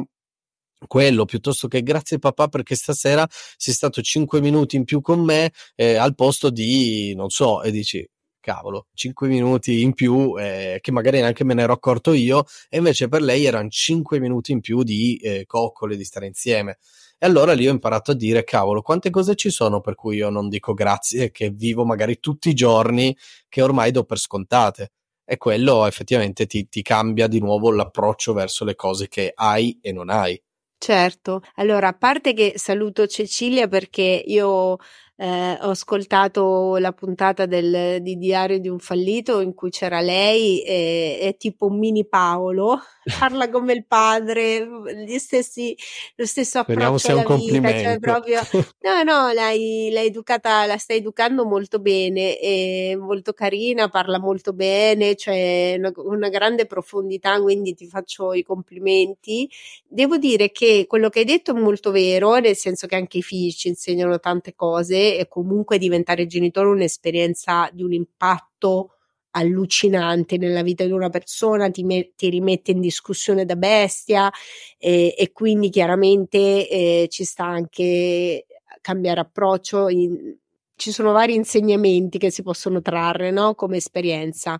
quello 0.86 1.24
piuttosto 1.24 1.66
che 1.66 1.82
grazie 1.82 2.18
papà 2.18 2.48
perché 2.48 2.74
stasera 2.74 3.26
sei 3.56 3.72
stato 3.72 4.02
5 4.02 4.42
minuti 4.42 4.76
in 4.76 4.84
più 4.84 5.00
con 5.00 5.20
me 5.24 5.50
eh, 5.74 5.94
al 5.94 6.14
posto 6.14 6.50
di 6.50 7.14
non 7.14 7.30
so 7.30 7.62
e 7.62 7.70
dici 7.70 8.06
cavolo 8.38 8.88
5 8.92 9.28
minuti 9.28 9.80
in 9.80 9.94
più 9.94 10.38
eh, 10.38 10.78
che 10.82 10.92
magari 10.92 11.20
neanche 11.20 11.42
me 11.42 11.54
ne 11.54 11.62
ero 11.62 11.72
accorto 11.72 12.12
io 12.12 12.44
e 12.68 12.76
invece 12.76 13.08
per 13.08 13.22
lei 13.22 13.46
erano 13.46 13.70
5 13.70 14.20
minuti 14.20 14.52
in 14.52 14.60
più 14.60 14.82
di 14.82 15.16
eh, 15.16 15.44
coccole 15.46 15.96
di 15.96 16.04
stare 16.04 16.26
insieme. 16.26 16.76
E 17.18 17.24
allora 17.26 17.54
lì 17.54 17.66
ho 17.66 17.72
imparato 17.72 18.10
a 18.10 18.14
dire 18.14 18.44
cavolo 18.44 18.82
quante 18.82 19.08
cose 19.08 19.34
ci 19.36 19.48
sono 19.48 19.80
per 19.80 19.94
cui 19.94 20.16
io 20.16 20.28
non 20.28 20.50
dico 20.50 20.74
grazie 20.74 21.30
che 21.30 21.48
vivo 21.48 21.86
magari 21.86 22.20
tutti 22.20 22.50
i 22.50 22.54
giorni 22.54 23.16
che 23.48 23.62
ormai 23.62 23.90
do 23.90 24.04
per 24.04 24.18
scontate 24.18 24.90
e 25.30 25.36
quello 25.36 25.84
effettivamente 25.84 26.46
ti, 26.46 26.70
ti 26.70 26.80
cambia 26.80 27.26
di 27.26 27.38
nuovo 27.38 27.70
l'approccio 27.70 28.32
verso 28.32 28.64
le 28.64 28.74
cose 28.74 29.08
che 29.08 29.32
hai 29.34 29.78
e 29.82 29.92
non 29.92 30.08
hai. 30.08 30.40
Certo, 30.78 31.42
allora 31.56 31.88
a 31.88 31.92
parte 31.92 32.32
che 32.32 32.54
saluto 32.56 33.06
Cecilia 33.06 33.68
perché 33.68 34.22
io 34.24 34.78
eh, 35.20 35.58
ho 35.62 35.70
ascoltato 35.70 36.76
la 36.76 36.92
puntata 36.92 37.44
del, 37.44 38.00
di 38.02 38.16
Diario 38.16 38.60
di 38.60 38.68
un 38.68 38.78
fallito 38.78 39.40
in 39.40 39.52
cui 39.52 39.70
c'era 39.70 40.00
lei, 40.00 40.62
e, 40.62 41.18
è 41.20 41.36
tipo 41.36 41.66
un 41.66 41.76
mini 41.76 42.06
Paolo, 42.06 42.78
parla 43.18 43.50
come 43.50 43.72
il 43.72 43.84
padre, 43.84 44.64
gli 45.04 45.18
stessi, 45.18 45.76
lo 46.14 46.24
stesso 46.24 46.60
approccio 46.60 47.18
alla 47.18 47.34
vita, 47.34 47.68
cioè 47.68 47.98
proprio, 47.98 48.40
no, 48.82 49.02
no, 49.02 49.32
l'hai, 49.32 49.90
l'hai 49.90 50.06
educata, 50.06 50.66
la 50.66 50.78
stai 50.78 50.98
educando 50.98 51.44
molto 51.44 51.80
bene, 51.80 52.38
è 52.38 52.94
molto 52.94 53.32
carina, 53.32 53.88
parla 53.88 54.20
molto 54.20 54.52
bene, 54.52 55.16
cioè 55.16 55.74
una, 55.78 55.90
una 55.96 56.28
grande 56.28 56.66
profondità, 56.66 57.42
quindi 57.42 57.74
ti 57.74 57.88
faccio 57.88 58.34
i 58.34 58.44
complimenti. 58.44 59.50
Devo 59.88 60.16
dire 60.16 60.52
che 60.52 60.84
quello 60.86 61.08
che 61.08 61.20
hai 61.20 61.24
detto 61.24 61.50
è 61.50 61.58
molto 61.58 61.90
vero, 61.90 62.36
nel 62.36 62.54
senso 62.54 62.86
che 62.86 62.94
anche 62.94 63.18
i 63.18 63.22
figli 63.22 63.50
ci 63.50 63.66
insegnano 63.66 64.20
tante 64.20 64.54
cose 64.54 65.07
e 65.16 65.28
comunque 65.28 65.78
diventare 65.78 66.26
genitore 66.26 66.68
è 66.68 66.72
un'esperienza 66.72 67.70
di 67.72 67.82
un 67.82 67.92
impatto 67.92 68.92
allucinante 69.30 70.36
nella 70.36 70.62
vita 70.62 70.84
di 70.84 70.90
una 70.90 71.10
persona, 71.10 71.70
ti, 71.70 71.84
me- 71.84 72.12
ti 72.16 72.28
rimette 72.28 72.72
in 72.72 72.80
discussione 72.80 73.44
da 73.44 73.56
bestia 73.56 74.30
e, 74.78 75.14
e 75.16 75.32
quindi 75.32 75.70
chiaramente 75.70 76.68
eh, 76.68 77.06
ci 77.08 77.24
sta 77.24 77.44
anche 77.44 78.46
cambiare 78.80 79.20
approccio 79.20 79.88
in, 79.88 80.36
ci 80.76 80.92
sono 80.92 81.12
vari 81.12 81.34
insegnamenti 81.34 82.18
che 82.18 82.30
si 82.30 82.42
possono 82.42 82.80
trarre, 82.80 83.30
no? 83.30 83.54
Come 83.54 83.76
esperienza. 83.78 84.58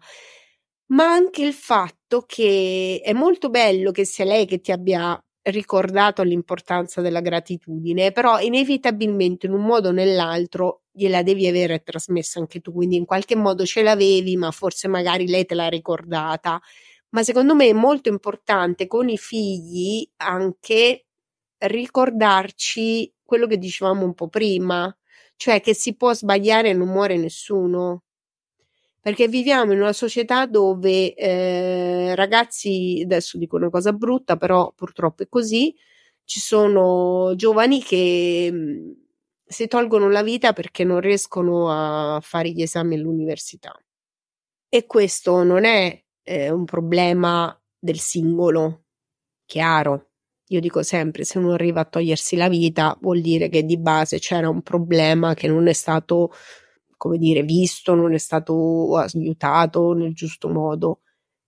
Ma 0.91 1.05
anche 1.05 1.45
il 1.45 1.53
fatto 1.53 2.25
che 2.27 3.01
è 3.03 3.13
molto 3.13 3.51
bello 3.51 3.91
che 3.91 4.05
sia 4.05 4.25
lei 4.25 4.47
che 4.47 4.61
ti 4.61 4.73
abbia 4.73 5.23
ricordato 5.43 6.23
l'importanza 6.23 7.01
della 7.01 7.21
gratitudine, 7.21 8.13
però 8.13 8.39
inevitabilmente 8.41 9.47
in 9.47 9.53
un 9.53 9.63
modo 9.65 9.89
o 9.89 9.93
nell'altro 9.93 10.83
gliela 10.93 11.23
devi 11.23 11.47
avere 11.47 11.83
trasmessa 11.83 12.39
anche 12.41 12.61
tu, 12.61 12.73
quindi 12.73 12.97
in 12.97 13.05
qualche 13.07 13.37
modo 13.37 13.65
ce 13.65 13.83
l'avevi, 13.83 14.37
ma 14.37 14.51
forse 14.51 14.89
magari 14.89 15.27
lei 15.29 15.47
te 15.47 15.55
l'ha 15.55 15.69
ricordata. 15.69 16.61
Ma 17.11 17.23
secondo 17.23 17.55
me 17.55 17.69
è 17.69 17.73
molto 17.73 18.09
importante 18.11 18.87
con 18.87 19.09
i 19.09 19.17
figli 19.19 20.07
anche 20.17 21.07
ricordarci 21.59 23.13
quello 23.25 23.47
che 23.47 23.59
dicevamo 23.59 24.05
un 24.05 24.15
po' 24.15 24.29
prima, 24.29 24.95
cioè 25.37 25.61
che 25.61 25.75
si 25.75 25.97
può 25.97 26.13
sbagliare 26.15 26.71
e 26.71 26.73
non 26.75 26.89
muore 26.89 27.17
nessuno. 27.17 28.03
Perché 29.09 29.27
viviamo 29.27 29.73
in 29.73 29.81
una 29.81 29.95
società 29.95 30.45
dove 30.45 31.15
eh, 31.15 32.15
ragazzi, 32.15 33.01
adesso 33.03 33.39
dico 33.39 33.57
una 33.57 33.71
cosa 33.71 33.95
brutta, 33.95 34.37
però 34.37 34.71
purtroppo 34.77 35.23
è 35.23 35.29
così, 35.31 35.75
ci 36.25 36.41
sono 36.41 37.33
giovani 37.35 37.83
che 37.83 38.51
mm, 38.53 38.91
si 39.47 39.67
tolgono 39.67 40.11
la 40.11 40.23
vita 40.23 40.53
perché 40.53 40.85
non 40.85 41.01
riescono 41.01 41.71
a 41.71 42.21
fare 42.21 42.51
gli 42.51 42.61
esami 42.61 42.97
all'università. 42.97 43.75
E 44.69 44.85
questo 44.85 45.43
non 45.43 45.65
è 45.65 46.05
eh, 46.23 46.51
un 46.51 46.67
problema 46.67 47.59
del 47.79 48.01
singolo, 48.01 48.83
chiaro, 49.47 50.11
io 50.49 50.61
dico 50.61 50.83
sempre, 50.83 51.25
se 51.25 51.39
uno 51.39 51.55
arriva 51.55 51.81
a 51.81 51.85
togliersi 51.87 52.37
la 52.37 52.51
vita, 52.51 52.95
vuol 53.01 53.23
dire 53.23 53.49
che 53.49 53.65
di 53.65 53.79
base 53.79 54.19
c'era 54.19 54.51
un 54.51 54.61
problema 54.61 55.33
che 55.33 55.49
non 55.49 55.67
è 55.67 55.73
stato, 55.73 56.31
come 56.99 57.17
dire, 57.17 57.43
visto, 57.43 57.95
non 57.95 58.13
è 58.13 58.19
stato 58.19 58.97
aiutato 58.97 59.95
nel 59.95 60.13
giusto 60.13 60.51
modo. 60.51 61.01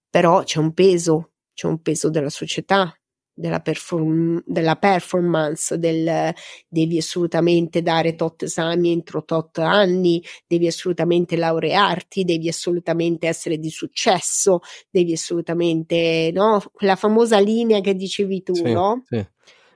Però 0.08 0.42
c'è 0.42 0.58
un 0.58 0.72
peso, 0.72 1.32
c'è 1.52 1.66
un 1.66 1.82
peso 1.82 2.08
della 2.08 2.30
società, 2.30 2.94
della, 3.40 3.60
perform- 3.60 4.42
della 4.46 4.76
performance, 4.76 5.78
del 5.78 6.32
devi 6.68 6.98
assolutamente 6.98 7.82
dare 7.82 8.14
tot 8.14 8.42
esami 8.42 8.92
entro 8.92 9.24
tot 9.24 9.58
anni, 9.58 10.22
devi 10.46 10.66
assolutamente 10.66 11.36
laurearti, 11.36 12.24
devi 12.24 12.48
assolutamente 12.48 13.26
essere 13.26 13.58
di 13.58 13.70
successo, 13.70 14.60
devi 14.90 15.12
assolutamente, 15.12 16.30
no? 16.32 16.62
Quella 16.72 16.96
famosa 16.96 17.38
linea 17.38 17.80
che 17.80 17.94
dicevi 17.94 18.42
tu, 18.42 18.54
sì, 18.54 18.72
no? 18.72 19.04
Sì. 19.06 19.26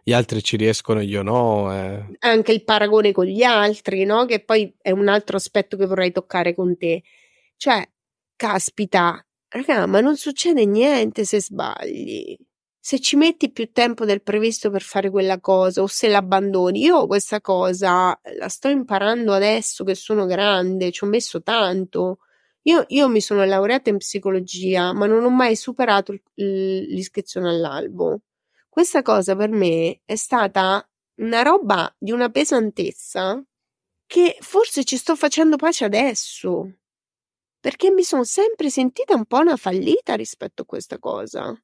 Gli 0.04 0.12
altri 0.12 0.42
ci 0.42 0.56
riescono, 0.56 1.00
io 1.00 1.22
no. 1.22 1.72
Eh. 1.74 2.16
Anche 2.20 2.52
il 2.52 2.62
paragone 2.62 3.12
con 3.12 3.24
gli 3.24 3.42
altri, 3.42 4.04
no? 4.04 4.26
Che 4.26 4.44
poi 4.44 4.72
è 4.80 4.90
un 4.90 5.08
altro 5.08 5.36
aspetto 5.36 5.76
che 5.76 5.86
vorrei 5.86 6.12
toccare 6.12 6.54
con 6.54 6.76
te. 6.76 7.02
Cioè, 7.56 7.88
caspita, 8.36 9.24
raga, 9.48 9.86
ma 9.86 10.00
non 10.00 10.16
succede 10.16 10.66
niente 10.66 11.24
se 11.24 11.40
sbagli 11.40 12.36
se 12.86 13.00
ci 13.00 13.16
metti 13.16 13.50
più 13.50 13.72
tempo 13.72 14.04
del 14.04 14.20
previsto 14.20 14.68
per 14.68 14.82
fare 14.82 15.08
quella 15.08 15.40
cosa 15.40 15.80
o 15.80 15.86
se 15.86 16.06
l'abbandoni. 16.06 16.82
Io 16.82 17.06
questa 17.06 17.40
cosa 17.40 18.20
la 18.36 18.48
sto 18.48 18.68
imparando 18.68 19.32
adesso 19.32 19.84
che 19.84 19.94
sono 19.94 20.26
grande, 20.26 20.90
ci 20.90 21.02
ho 21.04 21.06
messo 21.06 21.42
tanto. 21.42 22.18
Io, 22.64 22.84
io 22.88 23.08
mi 23.08 23.22
sono 23.22 23.42
laureata 23.42 23.88
in 23.88 23.96
psicologia, 23.96 24.92
ma 24.92 25.06
non 25.06 25.24
ho 25.24 25.30
mai 25.30 25.56
superato 25.56 26.14
l'iscrizione 26.34 27.48
all'albo. 27.48 28.20
Questa 28.74 29.02
cosa 29.02 29.36
per 29.36 29.50
me 29.50 30.00
è 30.04 30.16
stata 30.16 30.84
una 31.20 31.42
roba 31.42 31.94
di 31.96 32.10
una 32.10 32.28
pesantezza 32.28 33.40
che 34.04 34.36
forse 34.40 34.82
ci 34.82 34.96
sto 34.96 35.14
facendo 35.14 35.54
pace 35.54 35.84
adesso, 35.84 36.78
perché 37.60 37.92
mi 37.92 38.02
sono 38.02 38.24
sempre 38.24 38.70
sentita 38.70 39.14
un 39.14 39.26
po' 39.26 39.38
una 39.38 39.56
fallita 39.56 40.16
rispetto 40.16 40.62
a 40.62 40.66
questa 40.66 40.98
cosa. 40.98 41.56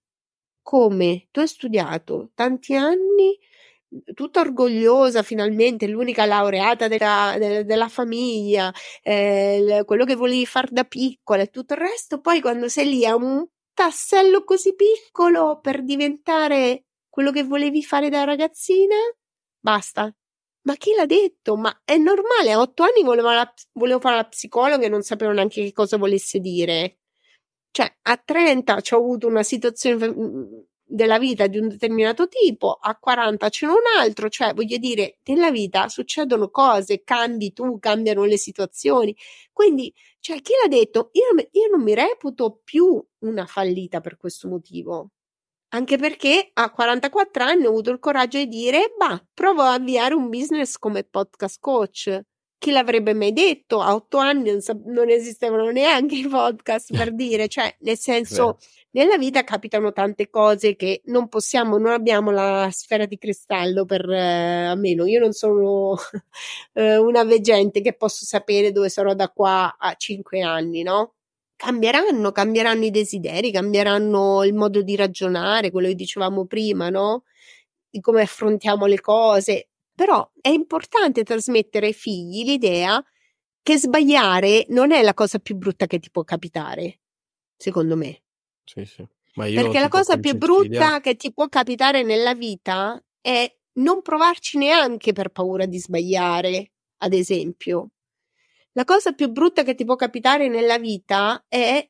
Come? 0.63 1.27
Tu 1.33 1.41
hai 1.41 1.49
studiato 1.49 2.31
tanti 2.33 2.77
anni, 2.77 3.37
tutta 4.15 4.39
orgogliosa 4.39 5.25
finalmente, 5.25 5.89
l'unica 5.89 6.27
laureata 6.27 6.87
della, 6.87 7.35
della, 7.39 7.63
della 7.65 7.89
famiglia, 7.89 8.73
eh, 9.03 9.83
quello 9.85 10.05
che 10.05 10.15
volevi 10.15 10.47
fare 10.47 10.69
da 10.71 10.85
piccola 10.85 11.43
e 11.43 11.51
tutto 11.51 11.75
il 11.75 11.81
resto, 11.81 12.21
poi 12.21 12.41
quando 12.41 12.69
sei 12.69 12.89
lì 12.89 13.05
a 13.05 13.17
un 13.17 13.45
tassello 13.75 14.45
così 14.45 14.77
piccolo 14.77 15.59
per 15.61 15.83
diventare 15.83 16.85
quello 17.11 17.33
che 17.33 17.43
volevi 17.45 17.83
fare 17.83 18.09
da 18.09 18.25
ragazzina, 18.25 18.97
basta. 19.59 20.13
Ma 20.63 20.75
chi 20.77 20.93
l'ha 20.95 21.07
detto? 21.07 21.57
Ma 21.57 21.83
è 21.85 21.97
normale, 21.97 22.53
a 22.53 22.61
otto 22.61 22.83
anni 22.83 23.03
volevo, 23.03 23.31
la, 23.31 23.51
volevo 23.73 24.01
fare 24.01 24.17
la 24.17 24.27
psicologa 24.29 24.85
e 24.87 24.89
non 24.89 25.03
sapevo 25.03 25.33
neanche 25.33 25.63
che 25.65 25.73
cosa 25.73 25.97
volesse 25.97 26.39
dire. 26.41 26.99
Cioè, 27.73 27.93
a 28.03 28.17
30 28.19 28.77
ho 28.91 28.97
avuto 28.97 29.27
una 29.29 29.43
situazione 29.43 30.09
mhmm, 30.09 30.65
della 30.85 31.19
vita 31.19 31.47
di 31.47 31.59
un 31.59 31.69
determinato 31.69 32.27
tipo, 32.29 32.73
a 32.75 32.97
40 32.99 33.49
ce 33.49 33.67
n'è 33.67 33.73
un 33.73 33.79
altro, 34.01 34.29
cioè 34.29 34.53
voglio 34.55 34.77
dire, 34.77 35.19
nella 35.27 35.51
vita 35.53 35.89
succedono 35.89 36.51
cose, 36.51 37.03
cambi 37.05 37.53
tu, 37.53 37.79
cambiano 37.79 38.25
le 38.25 38.37
situazioni. 38.37 39.17
Quindi, 39.53 39.93
cioè, 40.19 40.41
chi 40.43 40.53
l'ha 40.61 40.69
detto? 40.69 41.11
Io, 41.13 41.25
io 41.53 41.69
non 41.71 41.83
mi 41.83 41.95
reputo 41.95 42.61
più 42.65 43.03
una 43.21 43.47
fallita 43.47 44.01
per 44.01 44.17
questo 44.17 44.49
motivo. 44.49 45.11
Anche 45.71 45.97
perché 45.97 46.51
a 46.53 46.71
44 46.71 47.45
anni 47.45 47.67
ho 47.67 47.69
avuto 47.69 47.91
il 47.91 47.99
coraggio 47.99 48.39
di 48.39 48.49
dire, 48.49 48.95
bah, 48.99 49.25
provo 49.33 49.63
a 49.63 49.75
avviare 49.75 50.15
un 50.15 50.29
business 50.29 50.77
come 50.77 51.05
podcast 51.05 51.59
coach 51.61 52.23
chi 52.61 52.73
l'avrebbe 52.73 53.15
mai 53.15 53.33
detto? 53.33 53.81
A 53.81 53.95
otto 53.95 54.19
anni 54.19 54.51
non, 54.51 54.61
sa- 54.61 54.77
non 54.85 55.09
esistevano 55.09 55.71
neanche 55.71 56.17
i 56.17 56.29
podcast 56.29 56.93
per 56.95 57.15
dire, 57.15 57.49
cioè, 57.49 57.75
nel 57.81 57.97
senso, 57.97 58.59
nella 58.91 59.17
vita 59.17 59.43
capitano 59.45 59.93
tante 59.93 60.29
cose 60.29 60.77
che 60.77 61.01
non 61.07 61.29
possiamo, 61.29 61.79
non 61.79 61.93
abbiamo 61.93 62.31
la 62.31 62.69
sfera 62.71 63.07
di 63.07 63.17
cristallo 63.17 63.87
per, 63.87 64.09
eh, 64.11 64.67
almeno 64.67 65.07
io 65.07 65.21
non 65.21 65.33
sono 65.33 65.97
eh, 66.75 66.99
una 66.99 67.25
veggente 67.25 67.81
che 67.81 67.95
posso 67.95 68.27
sapere 68.27 68.73
dove 68.73 68.91
sarò 68.91 69.15
da 69.15 69.31
qua 69.31 69.77
a 69.79 69.95
cinque 69.95 70.43
anni, 70.43 70.83
no? 70.83 71.15
Cambieranno, 71.63 72.33
cambieranno 72.33 72.87
i 72.87 72.91
desideri, 72.91 73.53
cambieranno 73.53 74.45
il 74.45 74.55
modo 74.55 74.81
di 74.81 74.97
ragionare, 74.97 75.71
quello 75.71 75.89
che 75.89 75.95
dicevamo 75.95 76.47
prima, 76.47 76.89
no? 76.89 77.25
Di 77.91 78.01
come 78.01 78.23
affrontiamo 78.23 78.87
le 78.87 78.99
cose 79.01 79.69
però 79.95 80.27
è 80.41 80.49
importante 80.49 81.23
trasmettere 81.25 81.89
ai 81.89 81.93
figli 81.93 82.45
l'idea 82.45 83.05
che 83.63 83.77
sbagliare 83.77 84.65
non 84.71 84.93
è 84.93 85.03
la 85.03 85.13
cosa 85.13 85.39
più 85.39 85.57
brutta 85.57 85.87
che 85.87 85.99
ti 85.99 86.11
può 86.11 86.25
capitare, 86.25 87.01
secondo 87.59 87.95
me. 87.95 88.23
Sì, 88.65 88.87
sì. 88.87 89.07
Perché 89.35 89.81
la 89.81 89.89
cosa 89.89 90.17
più 90.17 90.37
brutta 90.39 91.01
che 91.01 91.17
ti 91.17 91.31
può 91.35 91.47
capitare 91.49 92.03
nella 92.03 92.35
vita 92.35 92.99
è 93.21 93.55
non 93.75 94.01
provarci 94.01 94.57
neanche 94.57 95.13
per 95.13 95.29
paura 95.29 95.67
di 95.67 95.79
sbagliare, 95.79 96.73
ad 97.03 97.13
esempio. 97.13 97.91
La 98.73 98.85
cosa 98.85 99.13
più 99.13 99.29
brutta 99.31 99.63
che 99.65 99.75
ti 99.75 99.85
può 99.85 99.97
capitare 99.97 100.49
nella 100.49 100.79
vita 100.79 101.45
è 101.49 101.89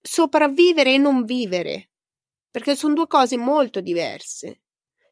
sopravvivere 0.00 0.94
e 0.94 0.98
non 0.98 1.24
vivere, 1.24 1.90
perché 2.50 2.76
sono 2.76 2.94
due 2.94 3.06
cose 3.08 3.36
molto 3.36 3.80
diverse. 3.80 4.60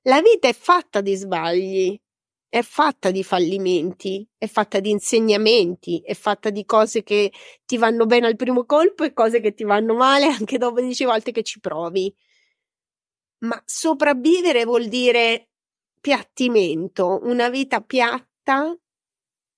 La 0.02 0.20
vita 0.22 0.48
è 0.48 0.52
fatta 0.52 1.00
di 1.00 1.14
sbagli, 1.16 2.00
è 2.48 2.62
fatta 2.62 3.10
di 3.10 3.24
fallimenti, 3.24 4.24
è 4.38 4.46
fatta 4.46 4.78
di 4.78 4.90
insegnamenti, 4.90 6.00
è 6.04 6.14
fatta 6.14 6.50
di 6.50 6.64
cose 6.64 7.02
che 7.02 7.32
ti 7.64 7.76
vanno 7.76 8.06
bene 8.06 8.28
al 8.28 8.36
primo 8.36 8.64
colpo 8.64 9.02
e 9.02 9.12
cose 9.12 9.40
che 9.40 9.54
ti 9.54 9.64
vanno 9.64 9.94
male 9.94 10.26
anche 10.26 10.58
dopo 10.58 10.80
dieci 10.80 11.04
volte 11.04 11.32
che 11.32 11.42
ci 11.42 11.58
provi. 11.58 12.14
Ma 13.38 13.60
sopravvivere 13.64 14.64
vuol 14.64 14.86
dire 14.86 15.48
piattimento, 16.00 17.20
una 17.22 17.48
vita 17.48 17.80
piatta 17.80 18.76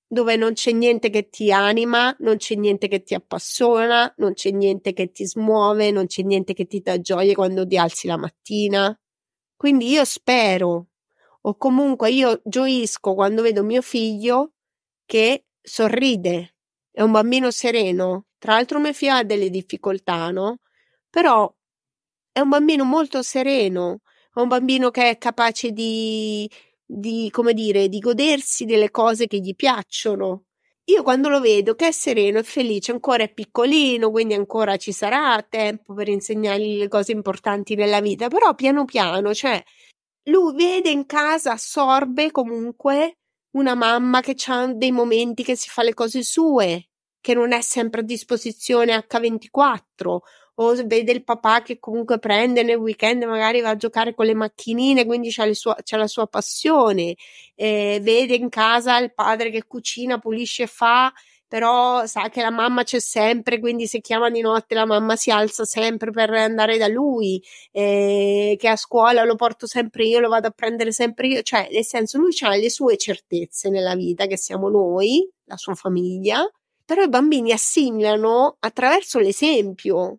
dove 0.07 0.37
non 0.37 0.53
c'è 0.53 0.73
niente 0.73 1.11
che 1.11 1.29
ti 1.29 1.53
anima, 1.53 2.15
non 2.21 2.37
c'è 2.37 2.55
niente 2.55 2.89
che 2.89 3.03
ti 3.03 3.15
appassiona, 3.15 4.13
non 4.19 4.35
c'è 4.35 4.51
niente 4.51 4.93
che 4.93 5.11
ti 5.11 5.27
smuove, 5.27 5.91
non 5.91 6.07
c'è 6.07 6.23
niente 6.23 6.55
che 6.55 6.67
ti 6.67 6.81
dà 6.81 7.01
gioia 7.01 7.35
quando 7.35 7.67
ti 7.67 7.77
alzi 7.77 8.07
la 8.07 8.17
mattina. 8.17 8.99
Quindi 9.57 9.89
io 9.89 10.05
spero 10.05 10.89
o 11.43 11.57
comunque 11.57 12.11
io 12.11 12.41
gioisco 12.45 13.15
quando 13.15 13.43
vedo 13.43 13.63
mio 13.63 13.83
figlio 13.83 14.53
che 15.05 15.47
sorride, 15.61 16.57
è 16.91 17.03
un 17.03 17.13
bambino 17.13 17.51
sereno. 17.51 18.27
Tra 18.39 18.55
l'altro 18.55 18.79
mio 18.81 18.93
figlio 18.93 19.15
ha 19.15 19.25
delle 19.25 19.51
difficoltà, 19.51 20.31
no? 20.31 20.59
Però 21.11 21.53
è 22.33 22.41
un 22.41 22.49
bambino 22.49 22.85
molto 22.85 23.23
sereno, 23.23 24.01
è 24.35 24.41
un 24.41 24.49
bambino 24.49 24.91
che 24.91 25.11
è 25.11 25.19
capace 25.19 25.71
di, 25.73 26.51
di 26.87 27.29
come 27.33 27.53
dire, 27.53 27.89
di 27.89 27.99
godersi 27.99 28.65
delle 28.65 28.91
cose 28.91 29.27
che 29.27 29.39
gli 29.39 29.55
piacciono. 29.55 30.45
Io 30.89 31.03
quando 31.03 31.29
lo 31.29 31.41
vedo 31.41 31.75
che 31.75 31.89
è 31.89 31.93
sereno 31.93 32.39
e 32.39 32.45
felice, 32.45 32.93
ancora 32.93 33.25
è 33.25 33.33
piccolino, 33.33 34.11
quindi 34.11 34.35
ancora 34.35 34.77
ci 34.77 34.93
sarà 34.93 35.45
tempo 35.49 35.95
per 35.95 36.09
insegnargli 36.09 36.79
le 36.79 36.87
cose 36.89 37.11
importanti 37.11 37.75
nella 37.75 38.01
vita, 38.01 38.29
però 38.29 38.55
piano 38.55 38.85
piano, 38.85 39.35
cioè 39.35 39.61
lui 40.29 40.55
vede 40.55 40.91
in 40.91 41.07
casa, 41.07 41.53
assorbe 41.53 42.31
comunque 42.31 43.19
una 43.57 43.75
mamma 43.75 44.21
che 44.21 44.37
ha 44.47 44.73
dei 44.73 44.93
momenti 44.93 45.43
che 45.43 45.57
si 45.57 45.69
fa 45.69 45.83
le 45.83 45.95
cose 45.95 46.23
sue, 46.23 46.89
che 47.21 47.35
non 47.35 47.53
è 47.53 47.61
sempre 47.63 48.03
a 48.03 48.05
disposizione 48.05 48.97
H24 48.97 50.19
o 50.59 50.75
vede 50.87 51.13
il 51.13 51.25
papà 51.25 51.63
che 51.63 51.79
comunque 51.79 52.19
prende 52.19 52.63
nel 52.63 52.77
weekend 52.77 53.23
magari 53.25 53.61
va 53.61 53.71
a 53.71 53.77
giocare 53.77 54.15
con 54.15 54.27
le 54.27 54.35
macchinine 54.35 55.05
quindi 55.05 55.31
c'ha, 55.31 55.53
sua, 55.55 55.77
c'ha 55.83 55.97
la 55.97 56.07
sua 56.07 56.27
passione. 56.27 57.15
Eh, 57.55 57.99
vede 58.03 58.35
in 58.35 58.49
casa 58.49 58.99
il 58.99 59.13
padre 59.15 59.51
che 59.51 59.65
cucina 59.67 60.19
pulisce 60.19 60.65
e 60.65 60.67
fa 60.67 61.13
però 61.49 62.07
sa 62.07 62.29
che 62.29 62.43
la 62.43 62.51
mamma 62.51 62.83
c'è 62.83 62.99
sempre, 62.99 63.61
quindi 63.61 63.87
se 63.87 64.01
chiama 64.01 64.31
di 64.31 64.41
notte 64.41 64.75
la 64.75 64.85
mamma 64.85 65.15
si 65.17 65.31
alza 65.31 65.65
sempre 65.65 66.11
per 66.11 66.31
andare 66.31 66.77
da 66.77 66.89
lui, 66.89 67.41
eh, 67.71 68.57
che 68.59 68.69
a 68.69 68.77
scuola 68.77 69.23
lo 69.25 69.37
porto 69.37 69.67
sempre 69.67 70.05
io, 70.07 70.19
lo 70.19 70.29
vado 70.29 70.49
a 70.49 70.51
prendere 70.51 70.91
sempre 70.93 71.29
io, 71.29 71.43
cioè 71.43 71.69
nel 71.71 71.85
senso 71.85 72.19
lui 72.19 72.35
ha 72.41 72.55
le 72.57 72.69
sue 72.71 72.97
certezze 72.97 73.71
nella 73.71 73.95
vita, 73.95 74.27
che 74.27 74.37
siamo 74.37 74.69
noi, 74.69 75.29
la 75.45 75.57
sua 75.57 75.75
famiglia, 75.75 76.45
però 76.85 77.03
i 77.03 77.09
bambini 77.09 77.53
assimilano 77.53 78.57
attraverso 78.59 79.19
l'esempio 79.21 80.19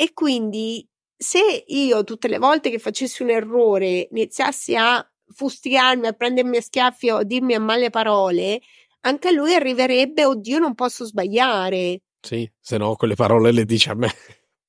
e 0.00 0.12
quindi 0.12 0.88
se 1.16 1.64
io 1.66 2.04
tutte 2.04 2.28
le 2.28 2.38
volte 2.38 2.70
che 2.70 2.78
facessi 2.78 3.24
un 3.24 3.30
errore 3.30 4.06
iniziassi 4.12 4.76
a 4.76 5.04
fustigarmi, 5.34 6.06
a 6.06 6.12
prendermi 6.12 6.58
a 6.58 6.62
schiaffi 6.62 7.10
o 7.10 7.16
a 7.16 7.24
dirmi 7.24 7.54
a 7.54 7.60
male 7.60 7.90
parole, 7.90 8.60
anche 9.00 9.26
a 9.26 9.32
lui 9.32 9.54
arriverebbe, 9.54 10.24
oddio, 10.24 10.60
non 10.60 10.76
posso 10.76 11.04
sbagliare. 11.04 12.02
Sì, 12.20 12.48
se 12.60 12.76
no 12.76 12.94
quelle 12.94 13.16
parole 13.16 13.50
le 13.50 13.64
dice 13.64 13.90
a 13.90 13.94
me. 13.94 14.08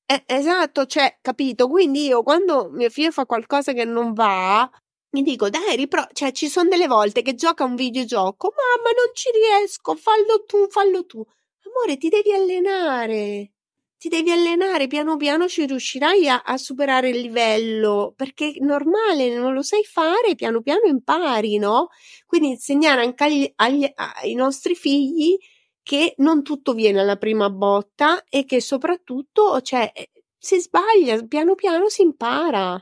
Eh, 0.07 0.23
esatto, 0.25 0.87
cioè, 0.87 1.19
capito? 1.21 1.67
Quindi 1.67 2.07
io 2.07 2.23
quando 2.23 2.71
mio 2.71 2.89
figlio 2.89 3.11
fa 3.11 3.27
qualcosa 3.27 3.73
che 3.73 3.85
non 3.85 4.13
va, 4.13 4.67
mi 5.11 5.21
dico, 5.21 5.51
dai, 5.51 5.75
ripro... 5.75 6.07
cioè, 6.13 6.31
ci 6.31 6.47
sono 6.47 6.69
delle 6.69 6.87
volte 6.87 7.21
che 7.21 7.35
gioca 7.35 7.63
un 7.65 7.75
videogioco, 7.75 8.51
mamma, 8.55 8.89
non 8.95 9.13
ci 9.13 9.29
riesco, 9.29 9.93
fallo 9.93 10.45
tu, 10.47 10.67
fallo 10.71 11.05
tu. 11.05 11.23
Amore, 11.63 11.97
ti 11.97 12.09
devi 12.09 12.33
allenare 12.33 13.51
ti 13.99 14.07
devi 14.07 14.31
allenare 14.31 14.87
piano 14.87 15.17
piano 15.17 15.49
ci 15.49 15.65
riuscirai 15.65 16.29
a, 16.29 16.41
a, 16.45 16.55
superare 16.55 17.09
il 17.09 17.19
livello 17.19 18.13
perché 18.15 18.53
è 18.53 18.63
normale, 18.63 19.35
non 19.35 19.53
lo 19.53 19.61
sai 19.61 19.83
fare, 19.83 20.35
piano 20.35 20.61
piano 20.61 20.85
impari, 20.85 21.57
no? 21.57 21.89
Quindi 22.25 22.51
insegnare 22.51 23.01
anche 23.01 23.25
agli, 23.25 23.51
agli, 23.55 23.85
ai 23.93 24.35
nostri 24.35 24.73
figli 24.73 25.37
che 25.83 26.13
non 26.19 26.43
tutto 26.43 26.73
viene 26.73 27.01
alla 27.01 27.17
prima 27.17 27.49
botta 27.49 28.23
e 28.29 28.45
che 28.45 28.61
soprattutto, 28.61 29.59
cioè, 29.59 29.91
eh, 29.93 30.11
si 30.37 30.61
sbaglia, 30.61 31.21
piano 31.27 31.55
piano 31.55 31.89
si 31.89 32.01
impara, 32.01 32.81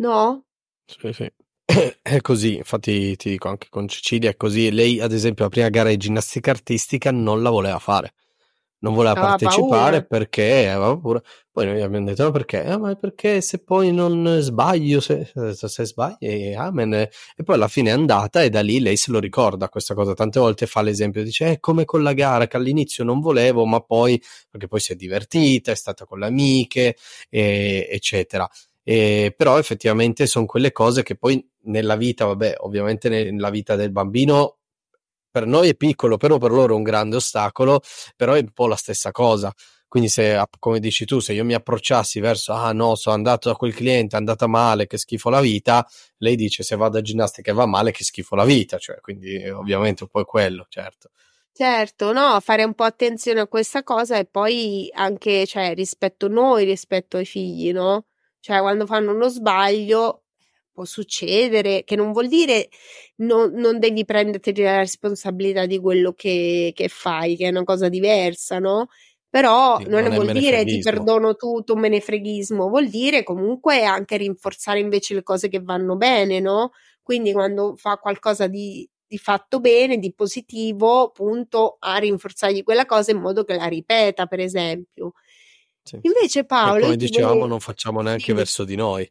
no? 0.00 0.46
Sì, 0.86 1.12
sì. 1.12 1.32
È 2.02 2.20
così, 2.20 2.56
infatti 2.56 3.14
ti 3.14 3.30
dico 3.30 3.46
anche 3.48 3.68
con 3.70 3.86
Cecilia 3.86 4.30
è 4.30 4.36
così. 4.36 4.72
Lei, 4.72 4.98
ad 5.00 5.12
esempio, 5.12 5.44
la 5.44 5.50
prima 5.50 5.68
gara 5.68 5.90
di 5.90 5.98
ginnastica 5.98 6.50
artistica 6.50 7.12
non 7.12 7.42
la 7.42 7.50
voleva 7.50 7.78
fare 7.78 8.14
non 8.80 8.94
voleva 8.94 9.12
aveva 9.12 9.28
partecipare 9.36 9.90
paura. 9.90 10.02
perché 10.02 10.68
aveva 10.68 10.96
paura. 10.98 11.22
Poi 11.50 11.66
noi 11.66 11.82
abbiamo 11.82 12.06
detto: 12.06 12.24
ma 12.24 12.30
perché? 12.30 12.64
Ah, 12.64 12.78
ma 12.78 12.94
perché 12.94 13.40
se 13.40 13.58
poi 13.58 13.92
non 13.92 14.38
sbaglio, 14.40 15.00
se, 15.00 15.30
se 15.54 15.84
sbagli, 15.84 16.52
amen. 16.54 16.92
E 16.94 17.42
poi 17.44 17.54
alla 17.56 17.68
fine 17.68 17.90
è 17.90 17.92
andata 17.92 18.42
e 18.42 18.50
da 18.50 18.60
lì 18.60 18.80
lei 18.80 18.96
se 18.96 19.10
lo 19.10 19.18
ricorda 19.18 19.68
questa 19.68 19.94
cosa. 19.94 20.14
Tante 20.14 20.38
volte 20.38 20.66
fa 20.66 20.82
l'esempio: 20.82 21.22
dice, 21.24 21.46
è 21.46 21.50
eh, 21.52 21.60
come 21.60 21.84
con 21.84 22.02
la 22.02 22.12
gara 22.12 22.46
che 22.46 22.56
all'inizio 22.56 23.04
non 23.04 23.20
volevo, 23.20 23.64
ma 23.66 23.80
poi 23.80 24.20
perché 24.50 24.68
poi 24.68 24.80
si 24.80 24.92
è 24.92 24.96
divertita, 24.96 25.72
è 25.72 25.76
stata 25.76 26.04
con 26.04 26.20
le 26.20 26.26
amiche, 26.26 26.96
e, 27.28 27.88
eccetera. 27.90 28.48
E, 28.82 29.34
però 29.36 29.58
effettivamente 29.58 30.26
sono 30.26 30.46
quelle 30.46 30.72
cose 30.72 31.02
che 31.02 31.16
poi 31.16 31.44
nella 31.64 31.96
vita, 31.96 32.24
vabbè, 32.24 32.54
ovviamente 32.60 33.08
nella 33.08 33.50
vita 33.50 33.76
del 33.76 33.90
bambino 33.92 34.57
per 35.30 35.46
noi 35.46 35.68
è 35.70 35.74
piccolo, 35.74 36.16
però 36.16 36.38
per 36.38 36.50
loro 36.50 36.74
è 36.74 36.76
un 36.76 36.82
grande 36.82 37.16
ostacolo, 37.16 37.80
però 38.16 38.34
è 38.34 38.40
un 38.40 38.52
po' 38.52 38.66
la 38.66 38.76
stessa 38.76 39.10
cosa. 39.10 39.52
Quindi 39.88 40.10
se, 40.10 40.38
come 40.58 40.80
dici 40.80 41.06
tu, 41.06 41.18
se 41.18 41.32
io 41.32 41.46
mi 41.46 41.54
approcciassi 41.54 42.20
verso, 42.20 42.52
ah 42.52 42.72
no, 42.72 42.94
sono 42.94 43.14
andato 43.14 43.48
da 43.48 43.54
quel 43.56 43.74
cliente, 43.74 44.16
è 44.16 44.18
andata 44.18 44.46
male, 44.46 44.86
che 44.86 44.98
schifo 44.98 45.30
la 45.30 45.40
vita, 45.40 45.86
lei 46.18 46.36
dice 46.36 46.62
se 46.62 46.76
vado 46.76 46.98
a 46.98 47.00
ginnastica 47.00 47.50
e 47.50 47.54
va 47.54 47.64
male, 47.64 47.90
che 47.90 48.04
schifo 48.04 48.34
la 48.34 48.44
vita, 48.44 48.76
cioè, 48.76 49.00
quindi 49.00 49.48
ovviamente 49.48 50.02
un 50.02 50.10
po' 50.10 50.20
è 50.20 50.24
quello, 50.26 50.66
certo. 50.68 51.08
Certo, 51.52 52.12
no, 52.12 52.38
fare 52.40 52.64
un 52.64 52.74
po' 52.74 52.84
attenzione 52.84 53.40
a 53.40 53.48
questa 53.48 53.82
cosa 53.82 54.18
e 54.18 54.26
poi 54.26 54.90
anche, 54.92 55.46
cioè, 55.46 55.74
rispetto 55.74 56.28
noi, 56.28 56.64
rispetto 56.64 57.16
ai 57.16 57.24
figli, 57.24 57.72
no? 57.72 58.08
Cioè, 58.40 58.60
quando 58.60 58.84
fanno 58.84 59.12
uno 59.12 59.28
sbaglio, 59.28 60.24
può 60.78 60.84
succedere, 60.84 61.82
che 61.82 61.96
non 61.96 62.12
vuol 62.12 62.28
dire 62.28 62.68
non, 63.16 63.50
non 63.54 63.80
devi 63.80 64.04
prenderti 64.04 64.54
la 64.62 64.78
responsabilità 64.78 65.66
di 65.66 65.80
quello 65.80 66.12
che, 66.12 66.70
che, 66.72 66.86
fai, 66.88 67.36
che 67.36 67.46
è 67.46 67.50
una 67.50 67.64
cosa 67.64 67.88
diversa, 67.88 68.60
no? 68.60 68.86
Però 69.28 69.78
sì, 69.78 69.88
non, 69.88 70.04
non 70.04 70.14
vuol 70.14 70.32
dire 70.32 70.64
ti 70.64 70.78
perdono 70.78 71.34
tutto, 71.34 71.74
un 71.74 71.80
menefreghismo, 71.80 72.68
vuol 72.68 72.88
dire 72.88 73.24
comunque 73.24 73.84
anche 73.84 74.16
rinforzare 74.18 74.78
invece 74.78 75.14
le 75.14 75.24
cose 75.24 75.48
che 75.48 75.60
vanno 75.60 75.96
bene, 75.96 76.38
no? 76.38 76.70
Quindi 77.02 77.32
quando 77.32 77.74
fa 77.76 77.96
qualcosa 77.96 78.46
di, 78.46 78.88
di 79.04 79.18
fatto 79.18 79.58
bene, 79.58 79.98
di 79.98 80.14
positivo, 80.14 81.10
punto 81.10 81.76
a 81.80 81.96
rinforzargli 81.96 82.62
quella 82.62 82.86
cosa 82.86 83.10
in 83.10 83.18
modo 83.18 83.42
che 83.42 83.56
la 83.56 83.66
ripeta, 83.66 84.26
per 84.26 84.38
esempio. 84.38 85.14
Sì. 85.88 85.98
Invece 86.02 86.44
Paolo... 86.44 86.80
E 86.80 86.82
come 86.82 86.96
dicevamo 86.96 87.32
volevo... 87.32 87.48
non 87.48 87.60
facciamo 87.60 88.02
neanche 88.02 88.24
sì. 88.24 88.32
verso 88.32 88.64
di 88.64 88.76
noi. 88.76 89.08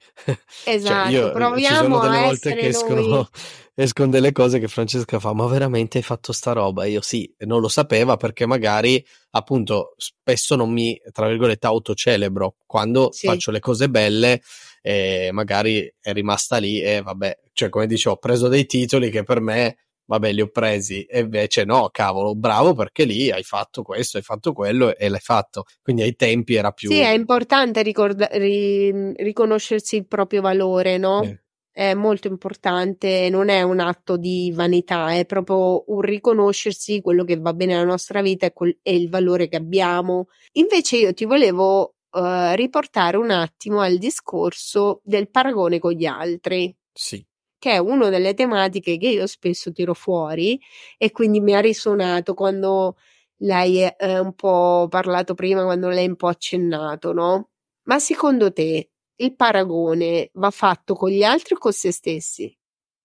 Esatto, 0.64 1.10
cioè 1.12 1.12
io, 1.12 1.32
proviamo 1.32 1.76
ci 1.76 1.82
sono 1.84 2.00
delle 2.00 2.20
volte 2.20 2.56
che 2.56 2.68
escono, 2.68 3.30
escono, 3.74 4.10
delle 4.12 4.32
cose 4.32 4.60
che 4.60 4.68
Francesca 4.68 5.20
fa, 5.20 5.34
ma 5.34 5.48
veramente 5.48 5.98
hai 5.98 6.04
fatto 6.04 6.32
sta 6.32 6.52
roba? 6.52 6.86
Io 6.86 7.02
sì, 7.02 7.34
non 7.40 7.62
lo 7.62 7.68
sapeva 7.68 8.16
perché 8.16 8.46
magari 8.46 9.04
appunto 9.32 9.96
spesso 9.98 10.56
non 10.56 10.72
mi, 10.72 10.96
tra 11.12 11.28
virgolette, 11.28 11.66
autocelebro 11.66 12.58
quando 12.68 13.12
sì. 13.12 13.26
faccio 13.26 13.50
le 13.50 13.60
cose 13.60 13.90
belle 13.90 14.42
e 14.82 15.32
magari 15.34 15.92
è 16.00 16.14
rimasta 16.14 16.58
lì 16.58 16.80
e 16.80 17.02
vabbè, 17.02 17.40
cioè 17.54 17.70
come 17.70 17.88
dicevo, 17.88 18.16
ho 18.16 18.20
preso 18.20 18.48
dei 18.48 18.68
titoli 18.68 19.10
che 19.10 19.24
per 19.24 19.42
me 19.42 19.78
vabbè, 20.08 20.32
li 20.32 20.42
ho 20.42 20.48
presi. 20.48 21.04
E 21.04 21.20
invece 21.20 21.64
no, 21.64 21.90
cavolo, 21.92 22.34
bravo 22.36 22.74
perché 22.74 23.04
lì 23.04 23.30
hai 23.30 23.44
fatto 23.44 23.84
questo, 23.84 24.18
hai 24.18 24.24
fatto 24.24 24.54
quello 24.54 24.96
e 24.96 25.10
l'hai 25.10 25.20
fatto. 25.20 25.66
Quindi 25.82 26.02
ai 26.02 26.16
tempi 26.16 26.56
era 26.56 26.72
più. 26.72 26.90
Sì, 26.90 26.98
è 26.98 27.12
importante 27.12 27.84
ricorda- 27.84 28.30
ri- 28.32 29.14
riconoscersi 29.16 29.98
il 29.98 30.08
proprio 30.08 30.42
valore, 30.42 30.98
no? 30.98 31.22
Eh. 31.22 31.42
È 31.78 31.94
molto 31.94 32.28
importante, 32.28 33.30
non 33.30 33.50
è 33.50 33.62
un 33.62 33.80
atto 33.80 34.18
di 34.18 34.52
vanità, 34.52 35.14
è 35.14 35.28
proprio 35.28 35.84
un 35.94 36.02
riconoscersi 36.02 37.02
quello 37.02 37.24
che 37.24 37.38
va 37.38 37.54
bene 37.54 37.74
nella 37.74 37.86
nostra 37.86 38.24
vita 38.24 38.48
e, 38.48 38.54
quel- 38.54 38.80
e 38.82 38.96
il 38.96 39.10
valore 39.10 39.48
che 39.48 39.58
abbiamo. 39.58 40.28
Invece 40.54 40.98
io 40.98 41.14
ti 41.14 41.26
volevo 41.26 41.98
uh, 42.10 42.54
riportare 42.56 43.18
un 43.18 43.30
attimo 43.30 43.82
al 43.82 44.00
discorso 44.00 45.02
del 45.04 45.30
paragone 45.30 45.78
con 45.78 45.92
gli 45.92 46.06
altri. 46.06 46.76
Sì 46.92 47.24
che 47.58 47.72
è 47.72 47.78
una 47.78 48.10
delle 48.10 48.34
tematiche 48.34 48.98
che 48.98 49.10
io 49.10 49.28
spesso 49.28 49.72
tiro 49.72 49.94
fuori 49.94 50.60
e 50.98 51.12
quindi 51.12 51.40
mi 51.40 51.54
ha 51.54 51.60
risuonato 51.60 52.34
quando 52.34 52.98
lei 53.42 53.80
è 53.80 53.96
eh, 54.00 54.20
un 54.20 54.34
po' 54.34 54.88
parlato 54.90 55.34
prima, 55.34 55.64
quando 55.64 55.90
lei 55.90 56.06
è 56.06 56.10
un 56.10 56.16
po' 56.16 56.28
accennato, 56.28 57.14
no? 57.14 57.50
Ma 57.84 58.00
secondo 58.00 58.52
te 58.52 58.90
il 59.16 59.36
paragone 59.36 60.30
va 60.34 60.52
fatto 60.52 60.94
con 60.94 61.10
gli 61.10 61.24
altri 61.24 61.56
o 61.56 61.58
con 61.58 61.72
se 61.72 61.92
stessi? 61.92 62.56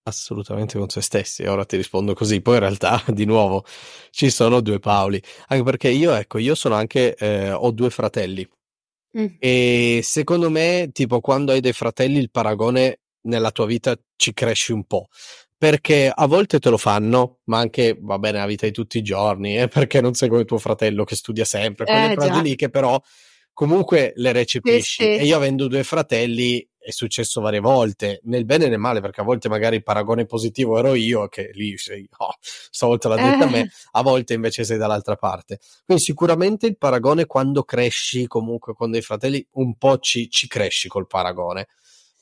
Assolutamente 0.05 0.79
con 0.79 0.89
se 0.89 1.01
stessi, 1.01 1.45
ora 1.45 1.65
ti 1.65 1.77
rispondo 1.77 2.13
così. 2.15 2.41
Poi 2.41 2.55
in 2.55 2.61
realtà, 2.61 3.03
di 3.09 3.25
nuovo, 3.25 3.65
ci 4.11 4.31
sono 4.31 4.61
due 4.61 4.79
Paoli, 4.79 5.23
anche 5.49 5.65
perché 5.65 5.91
io, 5.91 6.13
ecco, 6.13 6.39
io 6.39 6.55
sono 6.55 6.75
anche, 6.75 7.15
eh, 7.15 7.53
ho 7.53 7.71
due 7.71 7.91
fratelli. 7.91 8.49
Mm. 9.17 9.27
E 9.39 10.01
secondo 10.03 10.51
me, 10.51 10.89
tipo, 10.93 11.21
quando 11.21 11.53
hai 11.53 11.61
dei 11.61 11.73
fratelli, 11.73 12.19
il 12.19 12.31
paragone 12.31 13.02
nella 13.23 13.51
tua 13.51 13.67
vita 13.67 13.97
ci 14.17 14.33
cresci 14.33 14.73
un 14.73 14.85
po'. 14.85 15.09
Perché 15.57 16.11
a 16.13 16.27
volte 16.27 16.59
te 16.59 16.71
lo 16.71 16.77
fanno, 16.77 17.39
ma 17.45 17.59
anche 17.59 17.97
va 18.01 18.19
bene 18.19 18.39
la 18.39 18.47
vita 18.47 18.67
di 18.67 18.73
tutti 18.73 18.99
i 18.99 19.03
giorni, 19.03 19.59
eh, 19.59 19.69
perché 19.69 20.01
non 20.01 20.15
sei 20.15 20.29
come 20.29 20.45
tuo 20.45 20.59
fratello 20.59 21.05
che 21.05 21.15
studia 21.15 21.45
sempre, 21.45 21.85
quelle 21.85 22.13
eh, 22.13 22.15
frasi 22.15 22.43
lì 22.43 22.57
che 22.57 22.69
però 22.69 23.01
comunque 23.53 24.13
le 24.17 24.33
recepisci. 24.33 25.05
Sì, 25.05 25.15
sì. 25.15 25.17
E 25.19 25.25
io 25.25 25.37
avendo 25.37 25.69
due 25.69 25.85
fratelli 25.85 26.67
è 26.83 26.91
successo 26.91 27.41
varie 27.41 27.61
volte, 27.61 28.21
nel 28.25 28.45
bene 28.45 28.65
e 28.65 28.69
nel 28.69 28.79
male, 28.79 29.01
perché 29.01 29.21
a 29.21 29.25
volte 29.25 29.49
magari 29.49 29.77
il 29.77 29.85
paragone 29.85 30.27
positivo 30.27 30.79
ero 30.79 30.95
io, 30.95 31.29
che 31.29 31.51
lì 31.53 31.79
sei, 31.79 32.09
oh, 32.17 32.35
stavolta 32.41 33.09
l'ha 33.09 33.15
detta 33.15 33.45
eh. 33.45 33.47
a 33.47 33.51
me, 33.51 33.71
a 33.93 34.03
volte 34.03 34.35
invece 34.35 34.65
sei 34.65 34.79
dall'altra 34.79 35.15
parte. 35.15 35.61
Quindi 35.85 36.03
sicuramente 36.03 36.67
il 36.67 36.77
paragone 36.77 37.27
quando 37.27 37.63
cresci 37.63 38.27
comunque 38.27 38.75
con 38.75 38.91
dei 38.91 39.01
fratelli, 39.01 39.47
un 39.53 39.77
po' 39.77 39.99
ci, 39.99 40.29
ci 40.29 40.49
cresci 40.49 40.89
col 40.89 41.07
paragone. 41.07 41.69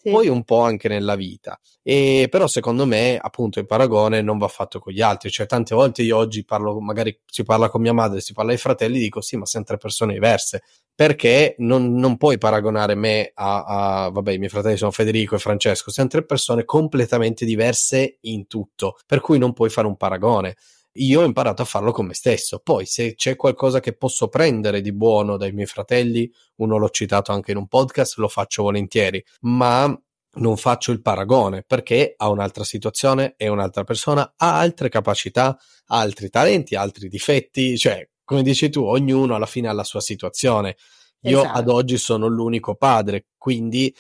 Sì. 0.03 0.11
poi 0.11 0.29
un 0.29 0.45
po' 0.45 0.61
anche 0.61 0.89
nella 0.89 1.15
vita. 1.15 1.59
E 1.83 2.29
però 2.31 2.47
secondo 2.47 2.87
me, 2.87 3.19
appunto, 3.21 3.59
il 3.59 3.67
paragone 3.67 4.23
non 4.23 4.39
va 4.39 4.49
fatto 4.49 4.79
con 4.79 4.93
gli 4.93 5.01
altri. 5.01 5.31
Cioè, 5.31 5.47
tante 5.47 5.75
volte 5.75 6.03
io 6.03 6.17
oggi 6.17 6.45
parlo, 6.45 6.81
magari 6.81 7.19
si 7.27 7.43
parla 7.43 7.69
con 7.69 7.81
mia 7.81 7.93
madre, 7.93 8.21
si 8.21 8.33
parla 8.33 8.53
ai 8.53 8.59
fratelli, 8.59 8.99
dico 8.99 9.21
sì, 9.21 9.37
ma 9.37 9.47
siamo 9.47 9.67
tre 9.67 9.77
persone 9.77 10.15
diverse. 10.15 10.63
Perché 10.95 11.55
non, 11.59 11.95
non 11.95 12.17
puoi 12.17 12.37
paragonare 12.39 12.95
me 12.95 13.31
a, 13.35 13.65
a, 14.05 14.11
vabbè, 14.11 14.33
i 14.33 14.39
miei 14.39 14.51
fratelli 14.51 14.77
sono 14.77 14.91
Federico 14.91 15.35
e 15.35 15.39
Francesco, 15.39 15.91
siamo 15.91 16.11
tre 16.11 16.25
persone 16.25 16.65
completamente 16.65 17.45
diverse 17.47 18.19
in 18.23 18.47
tutto, 18.47 18.99
per 19.07 19.21
cui 19.21 19.39
non 19.39 19.55
puoi 19.55 19.71
fare 19.71 19.87
un 19.87 19.97
paragone 19.97 20.57
io 20.93 21.21
ho 21.21 21.25
imparato 21.25 21.63
a 21.63 21.65
farlo 21.65 21.93
con 21.93 22.07
me 22.07 22.15
stesso. 22.15 22.61
Poi, 22.63 22.87
se 22.87 23.15
c'è 23.15 23.37
qualcosa 23.37 23.81
che 23.81 23.97
posso 23.97 24.29
prendere 24.29 24.81
di 24.81 24.93
buono 24.93 25.37
dai 25.37 25.53
miei 25.53 25.67
fratelli, 25.67 26.31
uno 26.57 26.77
l'ho 26.77 26.91
citato 26.91 27.33
anche 27.33 27.53
in 27.53 27.57
un 27.57 27.69
podcast, 27.69 28.17
lo 28.19 28.29
faccio 28.29 28.63
volentieri, 28.63 29.25
ma 29.43 29.97
non 30.33 30.57
faccio 30.57 30.93
il 30.93 31.03
paragone 31.03 31.65
perché 31.67 32.15
ha 32.17 32.29
un'altra 32.29 32.65
situazione, 32.65 33.35
è 33.37 33.49
un'altra 33.49 33.85
persona, 33.85 34.35
ha 34.37 34.59
altre 34.59 34.89
capacità, 34.89 35.59
ha 35.87 35.99
altri 35.99 36.29
talenti, 36.29 36.75
altri 36.75 37.09
difetti, 37.09 37.77
cioè, 37.77 38.09
come 38.25 38.43
dici 38.43 38.69
tu, 38.71 38.85
ognuno 38.85 39.35
alla 39.35 39.47
fine 39.47 39.69
ha 39.69 39.73
la 39.73 39.85
sua 39.85 40.01
situazione. 40.01 40.77
Io 41.23 41.41
esatto. 41.41 41.59
ad 41.59 41.69
oggi 41.69 41.99
sono 41.99 42.29
l'unico 42.29 42.77
padre, 42.77 43.27
quindi 43.37 43.95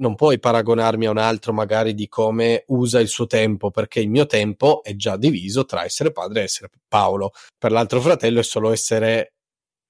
non 0.00 0.14
puoi 0.14 0.38
paragonarmi 0.38 1.06
a 1.06 1.10
un 1.10 1.18
altro 1.18 1.52
magari 1.52 1.94
di 1.94 2.08
come 2.08 2.64
usa 2.68 3.00
il 3.00 3.08
suo 3.08 3.26
tempo, 3.26 3.70
perché 3.70 4.00
il 4.00 4.10
mio 4.10 4.26
tempo 4.26 4.82
è 4.82 4.96
già 4.96 5.16
diviso 5.16 5.64
tra 5.64 5.84
essere 5.84 6.10
padre 6.12 6.40
e 6.40 6.44
essere 6.44 6.70
Paolo. 6.88 7.32
Per 7.56 7.70
l'altro 7.70 8.00
fratello 8.00 8.40
è 8.40 8.42
solo 8.42 8.70
essere 8.70 9.34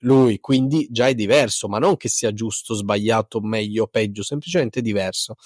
lui, 0.02 0.40
quindi 0.40 0.88
già 0.90 1.08
è 1.08 1.14
diverso, 1.14 1.68
ma 1.68 1.78
non 1.78 1.96
che 1.96 2.08
sia 2.08 2.32
giusto, 2.32 2.74
sbagliato, 2.74 3.40
meglio, 3.40 3.86
peggio, 3.86 4.22
semplicemente 4.22 4.80
diverso. 4.80 5.36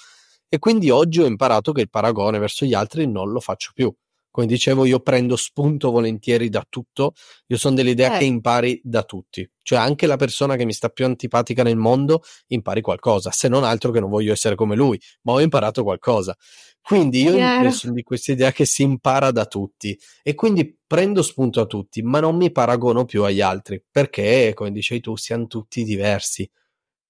E 0.47 0.59
quindi 0.59 0.89
oggi 0.89 1.21
ho 1.21 1.25
imparato 1.25 1.71
che 1.71 1.81
il 1.81 1.89
paragone 1.89 2.39
verso 2.39 2.65
gli 2.65 2.73
altri 2.73 3.07
non 3.07 3.31
lo 3.31 3.39
faccio 3.39 3.71
più 3.73 3.93
come 4.35 4.47
dicevo, 4.47 4.83
io 4.83 4.99
prendo 4.99 5.37
spunto 5.37 5.91
volentieri 5.91 6.49
da 6.49 6.65
tutto. 6.67 7.13
Io 7.47 7.55
sono 7.55 7.73
dell'idea 7.73 8.15
eh. 8.15 8.17
che 8.17 8.25
impari 8.25 8.81
da 8.83 9.03
tutti. 9.03 9.49
Cioè, 9.61 9.79
anche 9.79 10.07
la 10.07 10.17
persona 10.17 10.57
che 10.57 10.65
mi 10.65 10.73
sta 10.73 10.89
più 10.89 11.05
antipatica 11.05 11.63
nel 11.63 11.77
mondo 11.77 12.21
impari 12.47 12.81
qualcosa, 12.81 13.31
se 13.31 13.47
non 13.47 13.63
altro 13.63 13.91
che 13.91 14.01
non 14.01 14.09
voglio 14.09 14.33
essere 14.33 14.55
come 14.55 14.75
lui, 14.75 14.99
ma 15.21 15.31
ho 15.31 15.39
imparato 15.39 15.83
qualcosa. 15.83 16.35
Quindi 16.81 17.21
io 17.21 17.35
yeah. 17.35 17.71
sono 17.71 17.93
di 17.93 18.03
questa 18.03 18.33
idea 18.33 18.51
che 18.51 18.65
si 18.65 18.83
impara 18.83 19.31
da 19.31 19.45
tutti 19.45 19.97
e 20.21 20.35
quindi 20.35 20.77
prendo 20.85 21.21
spunto 21.21 21.61
a 21.61 21.65
tutti, 21.65 22.01
ma 22.01 22.19
non 22.19 22.35
mi 22.35 22.51
paragono 22.51 23.05
più 23.05 23.23
agli 23.23 23.39
altri, 23.39 23.81
perché, 23.89 24.51
come 24.53 24.73
dicevi 24.73 24.99
tu, 24.99 25.15
siamo 25.15 25.47
tutti 25.47 25.85
diversi 25.85 26.45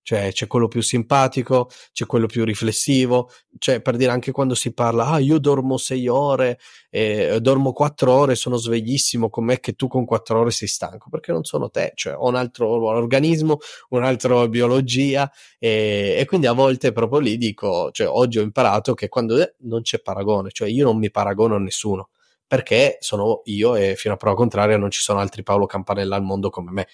cioè 0.05 0.31
c'è 0.31 0.45
quello 0.45 0.67
più 0.67 0.81
simpatico, 0.81 1.67
c'è 1.91 2.05
quello 2.05 2.27
più 2.27 2.45
riflessivo, 2.45 3.31
cioè 3.57 3.81
per 3.81 3.95
dire 3.95 4.11
anche 4.11 4.31
quando 4.31 4.53
si 4.53 4.71
parla, 4.71 5.07
ah 5.07 5.17
io 5.17 5.39
dormo 5.39 5.77
sei 5.77 6.07
ore, 6.07 6.59
eh, 6.91 7.39
dormo 7.41 7.73
quattro 7.73 8.11
ore, 8.13 8.35
sono 8.35 8.55
sveglissimo, 8.57 9.31
com'è 9.31 9.59
che 9.59 9.73
tu 9.73 9.87
con 9.87 10.05
quattro 10.05 10.41
ore 10.41 10.51
sei 10.51 10.67
stanco? 10.67 11.09
Perché 11.09 11.31
non 11.31 11.43
sono 11.43 11.71
te, 11.71 11.93
cioè 11.95 12.13
ho 12.15 12.27
un 12.27 12.35
altro 12.35 12.67
organismo, 12.69 13.57
un'altra 13.89 14.47
biologia 14.47 15.29
e, 15.57 16.15
e, 16.19 16.25
quindi 16.25 16.45
a 16.45 16.53
volte 16.53 16.91
proprio 16.91 17.19
lì 17.19 17.37
dico, 17.37 17.89
cioè 17.91 18.07
oggi 18.07 18.37
ho 18.37 18.43
imparato 18.43 18.93
che 18.93 19.09
quando 19.09 19.41
eh, 19.41 19.55
non 19.61 19.81
c'è 19.81 20.01
paragone, 20.01 20.51
cioè 20.51 20.69
io 20.69 20.85
non 20.85 20.99
mi 20.99 21.09
paragono 21.09 21.55
a 21.55 21.59
nessuno 21.59 22.09
perché 22.47 22.97
sono 22.99 23.41
io 23.45 23.75
e 23.75 23.95
fino 23.95 24.13
a 24.13 24.17
prova 24.17 24.35
contraria 24.35 24.77
non 24.77 24.91
ci 24.91 25.01
sono 25.01 25.17
altri 25.19 25.41
Paolo 25.41 25.65
Campanella 25.65 26.15
al 26.15 26.21
mondo 26.21 26.51
come 26.51 26.69
me. 26.71 26.87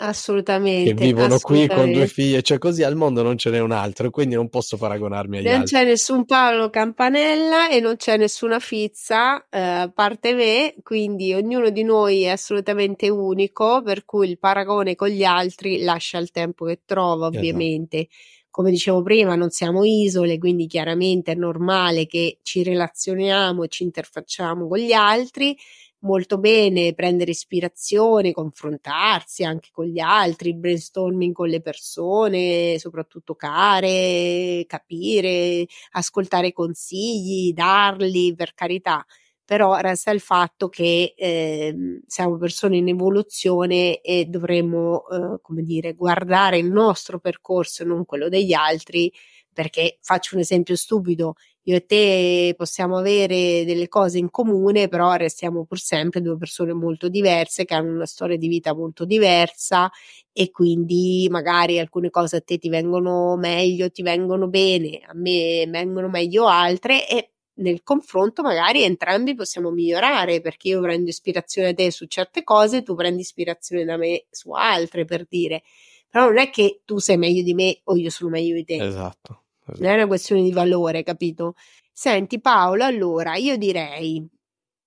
Assolutamente. 0.00 0.94
Che 0.94 1.04
vivono 1.04 1.34
assolutamente. 1.34 1.74
qui 1.74 1.82
con 1.82 1.92
due 1.92 2.06
figlie, 2.06 2.42
cioè 2.42 2.58
così 2.58 2.84
al 2.84 2.94
mondo 2.94 3.22
non 3.22 3.36
ce 3.36 3.50
n'è 3.50 3.58
un 3.58 3.72
altro, 3.72 4.10
quindi 4.10 4.36
non 4.36 4.48
posso 4.48 4.76
paragonarmi 4.76 5.38
agli 5.38 5.44
non 5.46 5.54
altri. 5.60 5.74
Non 5.74 5.82
c'è 5.82 5.88
nessun 5.88 6.24
Paolo 6.24 6.70
Campanella 6.70 7.68
e 7.68 7.80
non 7.80 7.96
c'è 7.96 8.16
nessuna 8.16 8.60
Fizza, 8.60 9.48
eh, 9.50 9.58
a 9.58 9.90
parte 9.92 10.34
me, 10.34 10.74
quindi 10.84 11.34
ognuno 11.34 11.70
di 11.70 11.82
noi 11.82 12.22
è 12.22 12.28
assolutamente 12.28 13.08
unico, 13.08 13.82
per 13.82 14.04
cui 14.04 14.28
il 14.28 14.38
paragone 14.38 14.94
con 14.94 15.08
gli 15.08 15.24
altri 15.24 15.82
lascia 15.82 16.18
il 16.18 16.30
tempo 16.30 16.64
che 16.66 16.82
trova, 16.84 17.26
esatto. 17.26 17.38
ovviamente. 17.38 17.96
Esatto. 17.96 18.14
Come 18.50 18.70
dicevo 18.70 19.02
prima, 19.02 19.34
non 19.34 19.50
siamo 19.50 19.84
isole, 19.84 20.38
quindi 20.38 20.66
chiaramente 20.66 21.32
è 21.32 21.34
normale 21.36 22.06
che 22.06 22.38
ci 22.42 22.62
relazioniamo 22.62 23.62
e 23.62 23.68
ci 23.68 23.84
interfacciamo 23.84 24.66
con 24.66 24.78
gli 24.78 24.92
altri 24.92 25.56
molto 26.00 26.38
bene 26.38 26.94
prendere 26.94 27.30
ispirazione, 27.32 28.32
confrontarsi 28.32 29.44
anche 29.44 29.70
con 29.72 29.86
gli 29.86 29.98
altri, 29.98 30.54
brainstorming 30.54 31.32
con 31.34 31.48
le 31.48 31.60
persone, 31.60 32.78
soprattutto 32.78 33.34
care, 33.34 34.64
capire, 34.66 35.66
ascoltare 35.92 36.52
consigli, 36.52 37.52
darli 37.52 38.34
per 38.34 38.54
carità. 38.54 39.04
Però 39.44 39.76
resta 39.78 40.10
il 40.10 40.20
fatto 40.20 40.68
che 40.68 41.14
eh, 41.16 41.74
siamo 42.06 42.36
persone 42.36 42.76
in 42.76 42.88
evoluzione 42.88 44.00
e 44.02 44.26
dovremmo, 44.26 45.08
eh, 45.08 45.40
come 45.40 45.62
dire, 45.62 45.94
guardare 45.94 46.58
il 46.58 46.70
nostro 46.70 47.18
percorso 47.18 47.82
e 47.82 47.86
non 47.86 48.04
quello 48.04 48.28
degli 48.28 48.52
altri, 48.52 49.10
perché 49.50 49.98
faccio 50.02 50.34
un 50.34 50.42
esempio 50.42 50.76
stupido, 50.76 51.34
io 51.68 51.76
e 51.76 51.84
te 51.84 52.54
possiamo 52.56 52.96
avere 52.96 53.64
delle 53.66 53.88
cose 53.88 54.16
in 54.16 54.30
comune, 54.30 54.88
però 54.88 55.12
restiamo 55.14 55.66
pur 55.66 55.78
sempre 55.78 56.22
due 56.22 56.38
persone 56.38 56.72
molto 56.72 57.10
diverse 57.10 57.66
che 57.66 57.74
hanno 57.74 57.92
una 57.92 58.06
storia 58.06 58.38
di 58.38 58.48
vita 58.48 58.74
molto 58.74 59.04
diversa 59.04 59.90
e 60.32 60.50
quindi 60.50 61.28
magari 61.30 61.78
alcune 61.78 62.08
cose 62.08 62.36
a 62.36 62.40
te 62.40 62.56
ti 62.56 62.70
vengono 62.70 63.36
meglio, 63.36 63.90
ti 63.90 64.00
vengono 64.02 64.48
bene, 64.48 65.00
a 65.06 65.12
me 65.14 65.66
vengono 65.68 66.08
meglio 66.08 66.46
altre 66.46 67.06
e 67.06 67.32
nel 67.58 67.82
confronto 67.82 68.40
magari 68.42 68.82
entrambi 68.82 69.34
possiamo 69.34 69.70
migliorare 69.70 70.40
perché 70.40 70.68
io 70.68 70.80
prendo 70.80 71.10
ispirazione 71.10 71.74
da 71.74 71.82
te 71.82 71.90
su 71.90 72.06
certe 72.06 72.44
cose, 72.44 72.82
tu 72.82 72.94
prendi 72.94 73.20
ispirazione 73.20 73.84
da 73.84 73.98
me 73.98 74.24
su 74.30 74.52
altre 74.52 75.04
per 75.04 75.26
dire. 75.28 75.62
Però 76.08 76.24
non 76.24 76.38
è 76.38 76.48
che 76.48 76.80
tu 76.86 76.96
sei 76.98 77.18
meglio 77.18 77.42
di 77.42 77.52
me 77.52 77.80
o 77.84 77.96
io 77.96 78.08
sono 78.08 78.30
meglio 78.30 78.54
di 78.54 78.64
te. 78.64 78.82
Esatto. 78.82 79.42
Non 79.76 79.90
è 79.90 79.94
una 79.94 80.06
questione 80.06 80.42
di 80.42 80.52
valore, 80.52 81.02
capito? 81.02 81.54
Senti 81.92 82.40
Paolo, 82.40 82.84
allora 82.84 83.36
io 83.36 83.56
direi, 83.56 84.26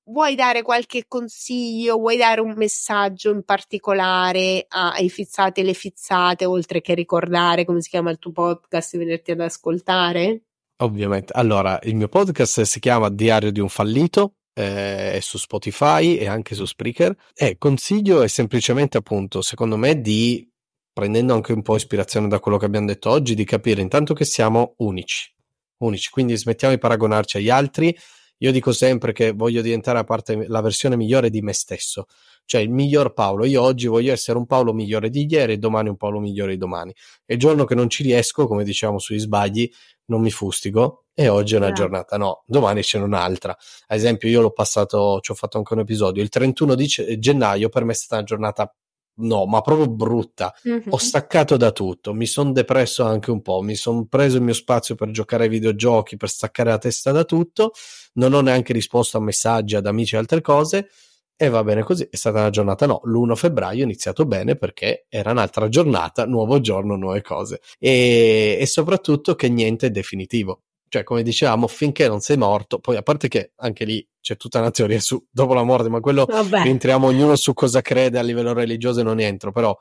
vuoi 0.06 0.36
dare 0.36 0.62
qualche 0.62 1.06
consiglio, 1.08 1.98
vuoi 1.98 2.18
dare 2.18 2.42
un 2.42 2.54
messaggio 2.56 3.32
in 3.32 3.44
particolare 3.44 4.66
ai 4.68 5.10
fizzati 5.10 5.62
e 5.62 5.64
le 5.64 5.74
fizzate, 5.74 6.46
oltre 6.46 6.82
che 6.82 6.94
ricordare 6.94 7.66
come 7.66 7.82
si 7.82 7.90
chiama 7.90 8.12
il 8.12 8.20
tuo 8.20 8.32
podcast 8.32 8.94
e 8.94 8.98
venirti 8.98 9.32
ad 9.32 9.40
ascoltare? 9.42 10.44
Ovviamente. 10.82 11.34
Allora, 11.34 11.80
il 11.84 11.96
mio 11.96 12.08
podcast 12.08 12.62
si 12.62 12.80
chiama 12.80 13.10
Diario 13.10 13.52
di 13.52 13.60
un 13.60 13.70
fallito, 13.70 14.36
eh, 14.54 15.14
è 15.14 15.20
su 15.20 15.38
Spotify 15.38 16.16
e 16.16 16.28
anche 16.28 16.56
su 16.56 16.66
Spreaker. 16.66 17.16
E 17.36 17.58
consiglio 17.58 18.22
è 18.22 18.28
semplicemente, 18.28 18.98
appunto, 18.98 19.42
secondo 19.42 19.78
me, 19.78 20.02
di 20.02 20.51
prendendo 20.94 21.34
anche 21.34 21.54
un 21.54 21.62
po' 21.62 21.76
ispirazione 21.76 22.28
da 22.28 22.40
quello 22.40 22.58
che 22.58 22.66
abbiamo 22.66 22.88
detto 22.88 23.10
oggi, 23.10 23.36
di 23.36 23.46
capire 23.46 23.82
intanto 23.82 24.14
che 24.14 24.26
siamo 24.26 24.76
unici, 24.78 25.34
unici, 25.78 26.10
quindi 26.10 26.36
smettiamo 26.38 26.74
di 26.74 26.80
paragonarci 26.80 27.38
agli 27.38 27.50
altri. 27.50 27.96
Io 28.38 28.52
dico 28.52 28.72
sempre 28.72 29.14
che 29.14 29.32
voglio 29.34 29.62
diventare 29.62 30.00
a 30.00 30.04
parte 30.04 30.48
la 30.48 30.62
versione 30.62 30.96
migliore 30.96 31.30
di 31.30 31.42
me 31.42 31.54
stesso, 31.54 32.08
cioè 32.46 32.62
il 32.62 32.72
miglior 32.72 33.14
Paolo. 33.14 33.46
Io 33.46 33.62
oggi 33.62 33.86
voglio 33.86 34.12
essere 34.12 34.38
un 34.40 34.48
Paolo 34.48 34.74
migliore 34.74 35.12
di 35.12 35.28
ieri 35.30 35.54
e 35.54 35.58
domani 35.58 35.90
un 35.90 35.98
Paolo 35.98 36.20
migliore 36.20 36.54
di 36.54 36.58
domani. 36.58 36.92
E 37.26 37.36
il 37.36 37.40
giorno 37.40 37.66
che 37.66 37.76
non 37.76 37.88
ci 37.88 38.02
riesco, 38.02 38.48
come 38.48 38.64
diciamo 38.64 38.98
sugli 38.98 39.20
sbagli, 39.20 39.70
non 40.06 40.22
mi 40.22 40.32
fustigo 40.32 41.06
e 41.14 41.28
oggi 41.28 41.54
è 41.54 41.58
una 41.58 41.68
yeah. 41.68 41.76
giornata, 41.76 42.18
no, 42.18 42.44
domani 42.48 42.82
c'è 42.82 42.98
un'altra. 42.98 43.52
Ad 43.88 43.98
esempio, 43.98 44.28
io 44.28 44.42
l'ho 44.42 44.52
passato, 44.52 45.20
ci 45.22 45.32
ho 45.32 45.36
fatto 45.36 45.58
anche 45.58 45.74
un 45.74 45.80
episodio, 45.80 46.24
il 46.24 46.30
31 46.30 46.76
di 46.76 46.88
gennaio 47.20 47.70
per 47.70 47.84
me 47.84 47.92
è 47.92 47.96
stata 47.96 48.16
una 48.16 48.24
giornata 48.26 48.76
no, 49.22 49.46
ma 49.46 49.62
proprio 49.62 49.88
brutta. 49.88 50.54
Mm-hmm. 50.68 50.90
Ho 50.90 50.98
staccato 50.98 51.58
da 51.58 51.72
tutto, 51.72 52.14
mi 52.14 52.26
sono 52.26 52.52
depresso 52.52 53.04
anche 53.04 53.32
un 53.32 53.42
po', 53.42 53.62
mi 53.62 53.76
sono 53.76 54.06
preso 54.06 54.38
il 54.38 54.44
mio 54.44 54.54
spazio 54.54 54.96
per 54.96 55.12
giocare 55.12 55.44
ai 55.44 55.50
videogiochi, 55.50 56.18
per 56.18 56.30
staccare 56.30 56.70
la 56.70 56.78
testa 56.78 57.12
da 57.12 57.24
tutto, 57.24 57.72
non 58.14 58.34
ho 58.34 58.42
neanche 58.42 58.74
risposto 58.74 59.18
a 59.18 59.22
messaggi, 59.22 59.76
ad 59.76 59.86
amici 59.86 60.16
e 60.16 60.18
altre 60.18 60.42
cose. 60.42 60.90
E 61.36 61.50
va 61.50 61.64
bene 61.64 61.82
così, 61.82 62.08
è 62.08 62.16
stata 62.16 62.40
una 62.40 62.52
giornata 62.52 62.86
no, 62.86 63.02
l'1 63.04 63.36
febbraio 63.36 63.82
ho 63.82 63.86
iniziato 63.86 64.26
bene 64.26 64.58
perché 64.58 65.08
era 65.10 65.32
un'altra 65.32 65.70
giornata, 65.70 66.28
nuovo 66.28 66.60
giorno, 66.62 66.96
nuove 66.96 67.24
cose 67.24 67.62
e, 67.80 68.58
e 68.60 68.66
soprattutto 68.68 69.34
che 69.34 69.50
niente 69.50 69.88
è 69.88 69.90
definitivo 69.90 70.62
cioè 70.92 71.04
come 71.04 71.24
dicevamo 71.24 71.68
finché 71.68 72.10
non 72.10 72.20
sei 72.20 72.36
morto 72.36 72.80
poi 72.80 72.98
a 72.98 73.02
parte 73.02 73.30
che 73.30 73.54
anche 73.56 73.86
lì 73.86 74.06
c'è 74.20 74.36
tutta 74.36 74.60
una 74.60 74.72
teoria 74.72 75.00
su 75.00 75.26
dopo 75.32 75.54
la 75.54 75.64
morte 75.64 75.88
ma 75.88 76.02
quello 76.02 76.26
Vabbè. 76.26 76.68
entriamo 76.68 77.08
ognuno 77.08 77.38
su 77.38 77.54
cosa 77.54 77.80
crede 77.80 78.20
a 78.20 78.22
livello 78.22 78.52
religioso 78.52 79.00
e 79.00 79.04
non 79.04 79.22
entro 79.22 79.54
però 79.54 79.78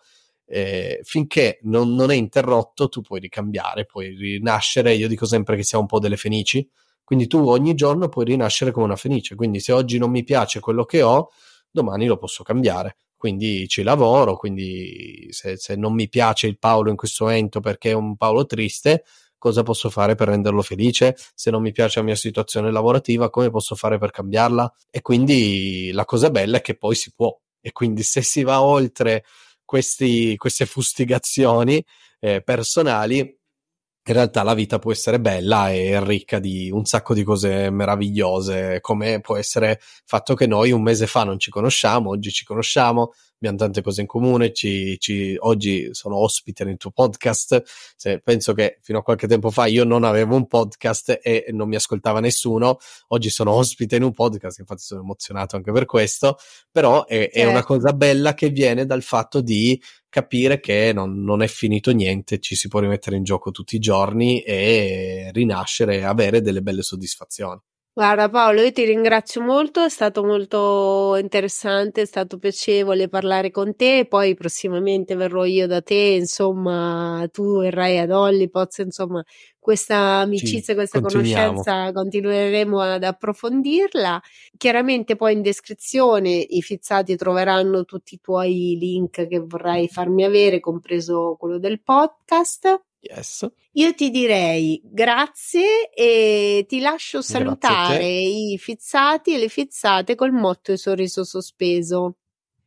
eh, 0.53 1.01
finché 1.03 1.59
non, 1.63 1.95
non, 1.95 2.11
è 2.11 2.15
interrotto 2.15 2.89
tu 2.89 3.03
puoi 3.03 3.21
ricambiare 3.21 3.87
puoi 3.87 4.09
rinascere. 4.17 4.95
Io 4.95 5.07
dico 5.07 5.25
sempre 5.25 5.55
che 5.55 5.63
siamo 5.63 5.85
un 5.85 5.89
po' 5.89 6.01
delle 6.01 6.17
fenici. 6.17 6.69
Quindi 7.05 7.29
tu 7.29 7.49
ogni 7.49 7.75
giorno 7.75 8.09
puoi 8.09 8.25
rinascere 8.25 8.73
come 8.73 8.87
una 8.87 8.97
fenice. 8.97 9.37
Quindi 9.37 9.61
se 9.61 9.73
oggi 9.73 9.97
non 9.99 10.11
mi 10.11 10.25
piace 10.25 10.59
quello 10.59 10.85
che 10.85 11.03
ho 11.03 11.31
domani 11.71 12.07
lo 12.07 12.17
posso 12.17 12.43
cambiare. 12.43 12.97
Quindi 13.17 13.69
ci 13.69 13.83
lavoro 13.83 14.37
quindi 14.37 15.29
se, 15.31 15.57
se 15.57 15.77
non 15.77 15.93
mi 15.93 16.09
piace 16.09 16.47
il 16.47 16.59
Paolo 16.59 16.91
in 16.91 16.97
questo 16.97 17.27
momento 17.27 17.61
perché 17.61 17.91
è 17.91 17.95
un 17.95 18.17
Paolo 18.17 18.47
triste 18.47 19.05
cosa 19.41 19.63
posso 19.63 19.89
fare 19.89 20.15
per 20.15 20.29
renderlo 20.29 20.61
felice, 20.61 21.17
se 21.35 21.51
non 21.51 21.63
mi 21.63 21.73
piace 21.73 21.99
la 21.99 22.05
mia 22.05 22.15
situazione 22.15 22.71
lavorativa, 22.71 23.31
come 23.31 23.51
posso 23.51 23.75
fare 23.75 23.99
per 23.99 24.11
cambiarla. 24.11 24.73
E 24.91 25.01
quindi 25.01 25.91
la 25.93 26.05
cosa 26.05 26.31
bella 26.31 26.59
è 26.59 26.61
che 26.61 26.77
poi 26.77 26.95
si 26.95 27.13
può. 27.13 27.35
E 27.61 27.73
quindi 27.73 28.03
se 28.03 28.23
si 28.23 28.43
va 28.43 28.63
oltre 28.63 29.25
questi, 29.65 30.37
queste 30.37 30.67
fustigazioni 30.67 31.83
eh, 32.21 32.43
personali, 32.43 33.19
in 33.19 34.15
realtà 34.15 34.43
la 34.43 34.55
vita 34.55 34.79
può 34.79 34.93
essere 34.93 35.21
bella 35.21 35.71
e 35.71 36.03
ricca 36.05 36.39
di 36.39 36.71
un 36.71 36.85
sacco 36.85 37.15
di 37.15 37.23
cose 37.23 37.71
meravigliose, 37.71 38.81
come 38.81 39.21
può 39.21 39.37
essere 39.37 39.71
il 39.73 40.03
fatto 40.05 40.35
che 40.35 40.47
noi 40.47 40.73
un 40.73 40.83
mese 40.83 41.07
fa 41.07 41.25
non 41.25 41.39
ci 41.39 41.51
conosciamo, 41.51 42.11
oggi 42.11 42.31
ci 42.31 42.45
conosciamo, 42.45 43.13
abbiamo 43.41 43.57
tante 43.57 43.81
cose 43.81 44.03
in 44.03 44.07
comune, 44.07 44.53
ci, 44.53 44.99
ci, 44.99 45.35
oggi 45.39 45.89
sono 45.93 46.17
ospite 46.17 46.65
nel 46.65 46.77
tuo 46.77 46.91
podcast, 46.91 47.63
Se, 47.97 48.21
penso 48.21 48.53
che 48.53 48.79
fino 48.83 48.99
a 48.99 49.03
qualche 49.03 49.27
tempo 49.27 49.51
fa 49.51 49.65
io 49.65 49.85
non 49.85 50.05
avevo 50.05 50.37
un 50.37 50.47
podcast 50.47 51.21
e 51.23 51.47
non 51.53 51.69
mi 51.69 51.77
ascoltava 51.77 52.21
nessuno, 52.21 52.77
oggi 53.09 53.31
sono 53.31 53.53
ospite 53.53 53.97
in 53.97 54.03
un 54.03 54.13
podcast, 54.13 54.59
infatti 54.59 54.83
sono 54.83 55.01
emozionato 55.01 55.57
anche 55.57 55.73
per 55.73 55.87
questo, 55.87 56.37
però 56.71 57.07
è, 57.07 57.31
è 57.31 57.47
una 57.47 57.65
cosa 57.65 57.93
bella 57.95 58.35
che 58.35 58.51
viene 58.51 58.85
dal 58.85 59.03
fatto 59.03 59.41
di 59.41 59.81
capire 60.11 60.61
che 60.61 60.93
non, 60.93 61.23
non, 61.23 61.41
è 61.41 61.47
finito 61.47 61.93
niente, 61.93 62.41
ci 62.41 62.55
si 62.55 62.69
può 62.69 62.81
rimettere 62.81 63.17
in 63.17 63.23
gioco 63.23 63.51
tutti 63.53 63.77
i 63.77 63.79
giorni 63.79 64.43
e 64.43 65.31
rinascere 65.33 65.97
e 65.97 66.05
avere 66.05 66.43
delle 66.43 66.61
belle 66.61 66.83
soddisfazioni. 66.83 67.61
Guarda 68.01 68.31
Paolo, 68.31 68.63
io 68.63 68.73
ti 68.73 68.83
ringrazio 68.87 69.43
molto, 69.43 69.85
è 69.85 69.91
stato 69.91 70.25
molto 70.25 71.17
interessante, 71.17 72.01
è 72.01 72.07
stato 72.07 72.39
piacevole 72.39 73.11
parlare 73.11 73.51
con 73.51 73.77
te, 73.77 74.07
poi 74.09 74.33
prossimamente 74.33 75.15
verrò 75.17 75.45
io 75.45 75.67
da 75.67 75.83
te, 75.83 76.17
insomma, 76.19 77.29
tu 77.31 77.59
verrai 77.59 77.99
ad 77.99 78.11
Hollypots, 78.11 78.79
insomma, 78.79 79.23
questa 79.59 79.97
amicizia, 80.21 80.73
sì, 80.73 80.75
questa 80.75 81.03
conoscenza 81.03 81.93
continueremo 81.93 82.81
ad 82.81 83.05
approfondirla. 83.05 84.19
Chiaramente 84.57 85.15
poi 85.15 85.35
in 85.35 85.43
descrizione 85.43 86.31
i 86.31 86.63
fizzati 86.63 87.17
troveranno 87.17 87.85
tutti 87.85 88.15
i 88.15 88.19
tuoi 88.19 88.79
link 88.81 89.27
che 89.27 89.41
vorrai 89.41 89.89
farmi 89.89 90.25
avere, 90.25 90.59
compreso 90.59 91.37
quello 91.39 91.59
del 91.59 91.83
podcast. 91.83 92.81
Yes. 93.01 93.51
Io 93.73 93.95
ti 93.95 94.11
direi 94.11 94.81
grazie 94.85 95.91
e 95.91 96.67
ti 96.69 96.81
lascio 96.81 97.23
salutare 97.23 98.07
i 98.07 98.59
fizzati 98.59 99.35
e 99.35 99.39
le 99.39 99.49
fizzate 99.49 100.15
col 100.15 100.33
motto 100.33 100.73
e 100.73 100.77
sorriso 100.77 101.25
sospeso. 101.25 102.17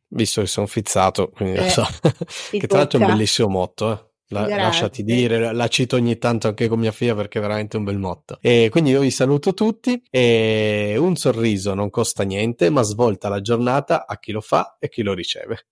Visto 0.08 0.40
che 0.40 0.46
sono 0.48 0.66
fizzato, 0.66 1.30
quindi 1.30 1.58
eh, 1.58 1.62
lo 1.62 1.68
so. 1.68 1.86
che 2.50 2.66
tra 2.66 2.78
l'altro 2.78 2.98
è 2.98 3.02
un 3.02 3.08
bellissimo 3.08 3.48
motto, 3.48 3.92
eh. 3.92 4.12
La, 4.28 4.48
lasciati 4.48 5.04
dire, 5.04 5.52
la 5.52 5.68
cito 5.68 5.96
ogni 5.96 6.16
tanto 6.18 6.48
anche 6.48 6.66
con 6.66 6.80
mia 6.80 6.90
figlia 6.90 7.14
perché 7.14 7.38
è 7.38 7.42
veramente 7.42 7.76
un 7.76 7.84
bel 7.84 7.98
motto. 7.98 8.38
E 8.40 8.68
quindi 8.70 8.90
io 8.90 9.00
vi 9.00 9.10
saluto 9.10 9.52
tutti 9.52 10.02
e 10.10 10.96
un 10.98 11.14
sorriso 11.14 11.74
non 11.74 11.90
costa 11.90 12.24
niente, 12.24 12.70
ma 12.70 12.82
svolta 12.82 13.28
la 13.28 13.40
giornata 13.40 14.06
a 14.06 14.18
chi 14.18 14.32
lo 14.32 14.40
fa 14.40 14.76
e 14.80 14.88
chi 14.88 15.02
lo 15.02 15.12
riceve. 15.12 15.66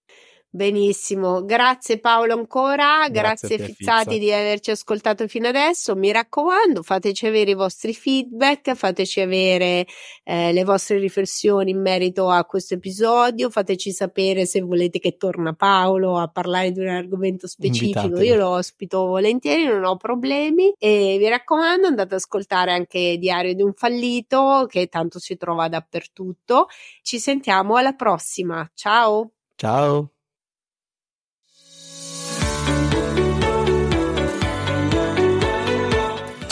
Benissimo, 0.55 1.47
grazie 1.47 1.99
Paolo 1.99 2.35
ancora, 2.35 3.09
grazie, 3.09 3.57
grazie 3.57 3.75
Fizzati 3.75 4.11
Fizza. 4.11 4.19
di 4.19 4.33
averci 4.35 4.71
ascoltato 4.71 5.27
fino 5.27 5.49
adesso, 5.49 5.97
mi 5.97 6.13
raccomando 6.13 6.83
fateci 6.83 7.27
avere 7.27 7.53
i 7.53 7.55
vostri 7.55 7.95
feedback, 7.95 8.75
fateci 8.75 9.23
avere 9.23 9.87
eh, 10.25 10.53
le 10.53 10.65
vostre 10.65 10.99
riflessioni 10.99 11.71
in 11.71 11.81
merito 11.81 12.29
a 12.29 12.45
questo 12.45 12.75
episodio, 12.75 13.49
fateci 13.49 13.93
sapere 13.93 14.45
se 14.45 14.61
volete 14.61 14.99
che 14.99 15.17
torna 15.17 15.55
Paolo 15.55 16.19
a 16.19 16.29
parlare 16.29 16.71
di 16.71 16.81
un 16.81 16.89
argomento 16.89 17.47
specifico, 17.47 18.01
Invitatemi. 18.01 18.27
io 18.27 18.37
lo 18.37 18.49
ospito 18.51 19.07
volentieri, 19.07 19.65
non 19.65 19.85
ho 19.85 19.97
problemi 19.97 20.75
e 20.77 21.17
vi 21.19 21.29
raccomando 21.31 21.87
andate 21.87 22.13
ad 22.13 22.21
ascoltare 22.21 22.73
anche 22.73 23.17
Diario 23.17 23.55
di 23.55 23.63
un 23.63 23.73
fallito 23.73 24.67
che 24.69 24.89
tanto 24.89 25.19
si 25.19 25.35
trova 25.39 25.69
dappertutto, 25.69 26.67
ci 27.01 27.19
sentiamo 27.19 27.77
alla 27.77 27.95
prossima, 27.95 28.71
ciao! 28.75 29.31
Ciao! 29.57 30.11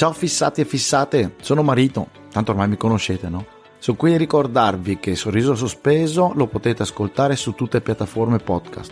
Ciao 0.00 0.14
fissati 0.14 0.62
e 0.62 0.64
fissate, 0.64 1.34
sono 1.42 1.62
Marito, 1.62 2.08
tanto 2.32 2.52
ormai 2.52 2.68
mi 2.68 2.78
conoscete, 2.78 3.28
no? 3.28 3.44
Sono 3.76 3.98
qui 3.98 4.14
a 4.14 4.16
ricordarvi 4.16 4.98
che 4.98 5.14
Sorriso 5.14 5.54
Sospeso 5.54 6.32
lo 6.34 6.46
potete 6.46 6.80
ascoltare 6.80 7.36
su 7.36 7.52
tutte 7.52 7.76
le 7.76 7.82
piattaforme 7.82 8.38
podcast, 8.38 8.90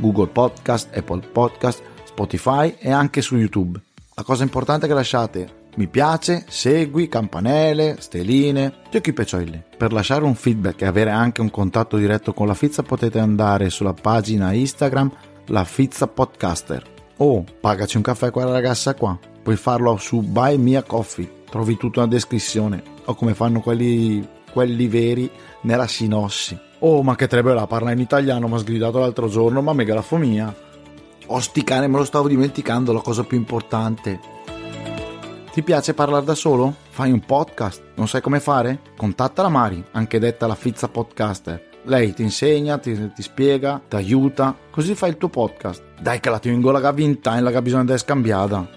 Google 0.00 0.26
Podcast, 0.26 0.96
Apple 0.96 1.28
Podcast, 1.28 1.80
Spotify 2.02 2.74
e 2.76 2.90
anche 2.90 3.22
su 3.22 3.36
YouTube. 3.36 3.80
La 4.14 4.24
cosa 4.24 4.42
importante 4.42 4.86
è 4.86 4.88
che 4.88 4.96
lasciate 4.96 5.66
mi 5.76 5.86
piace, 5.86 6.44
segui, 6.48 7.06
campanelle, 7.06 7.94
steline, 8.00 8.80
giochi 8.90 9.12
peccioli. 9.12 9.62
Per 9.76 9.92
lasciare 9.92 10.24
un 10.24 10.34
feedback 10.34 10.82
e 10.82 10.86
avere 10.86 11.10
anche 11.10 11.40
un 11.40 11.52
contatto 11.52 11.96
diretto 11.96 12.34
con 12.34 12.48
la 12.48 12.54
Fizza 12.54 12.82
potete 12.82 13.20
andare 13.20 13.70
sulla 13.70 13.94
pagina 13.94 14.52
Instagram 14.52 15.08
La 15.46 15.62
Fizza 15.62 16.08
Podcaster 16.08 16.96
o 17.18 17.44
pagaci 17.60 17.96
un 17.96 18.02
caffè 18.02 18.26
a 18.26 18.30
quella 18.32 18.50
ragazza 18.50 18.94
qua 18.94 19.16
puoi 19.48 19.60
farlo 19.60 19.96
su 19.96 20.20
Buy 20.20 20.58
Me 20.58 20.76
a 20.76 20.82
Coffee, 20.82 21.44
trovi 21.48 21.78
tutto 21.78 22.00
nella 22.00 22.12
descrizione, 22.12 22.82
o 23.06 23.14
come 23.14 23.32
fanno 23.32 23.62
quelli, 23.62 24.22
quelli 24.52 24.86
veri 24.88 25.30
nella 25.62 25.86
sinossi. 25.86 26.54
Oh, 26.80 27.02
ma 27.02 27.16
che 27.16 27.28
trebella, 27.28 27.66
parla 27.66 27.92
in 27.92 27.98
italiano, 27.98 28.46
mi 28.46 28.56
ha 28.56 28.58
sgridato 28.58 28.98
l'altro 28.98 29.26
giorno, 29.26 29.62
ma 29.62 29.72
megalafomia. 29.72 30.54
Oh, 31.28 31.40
sti 31.40 31.64
cane, 31.64 31.86
me 31.86 31.96
lo 31.96 32.04
stavo 32.04 32.28
dimenticando, 32.28 32.92
la 32.92 33.00
cosa 33.00 33.24
più 33.24 33.38
importante. 33.38 34.20
Ti 35.50 35.62
piace 35.62 35.94
parlare 35.94 36.26
da 36.26 36.34
solo? 36.34 36.74
Fai 36.90 37.10
un 37.10 37.20
podcast? 37.20 37.82
Non 37.94 38.06
sai 38.06 38.20
come 38.20 38.40
fare? 38.40 38.80
Contatta 38.98 39.40
la 39.40 39.48
Mari, 39.48 39.82
anche 39.92 40.18
detta 40.18 40.46
la 40.46 40.56
Fizza 40.56 40.88
Podcaster. 40.88 41.68
Lei 41.84 42.12
ti 42.12 42.20
insegna, 42.20 42.76
ti, 42.76 43.12
ti 43.14 43.22
spiega, 43.22 43.80
ti 43.88 43.96
aiuta, 43.96 44.54
così 44.70 44.94
fai 44.94 45.08
il 45.08 45.16
tuo 45.16 45.30
podcast. 45.30 45.82
Dai 45.98 46.20
che 46.20 46.28
la 46.28 46.38
tengo 46.38 46.70
la 46.70 46.80
gavinta, 46.80 47.40
la 47.40 47.50
che 47.50 47.62
bisogna 47.62 47.90
di 47.90 47.96
scambiata. 47.96 48.76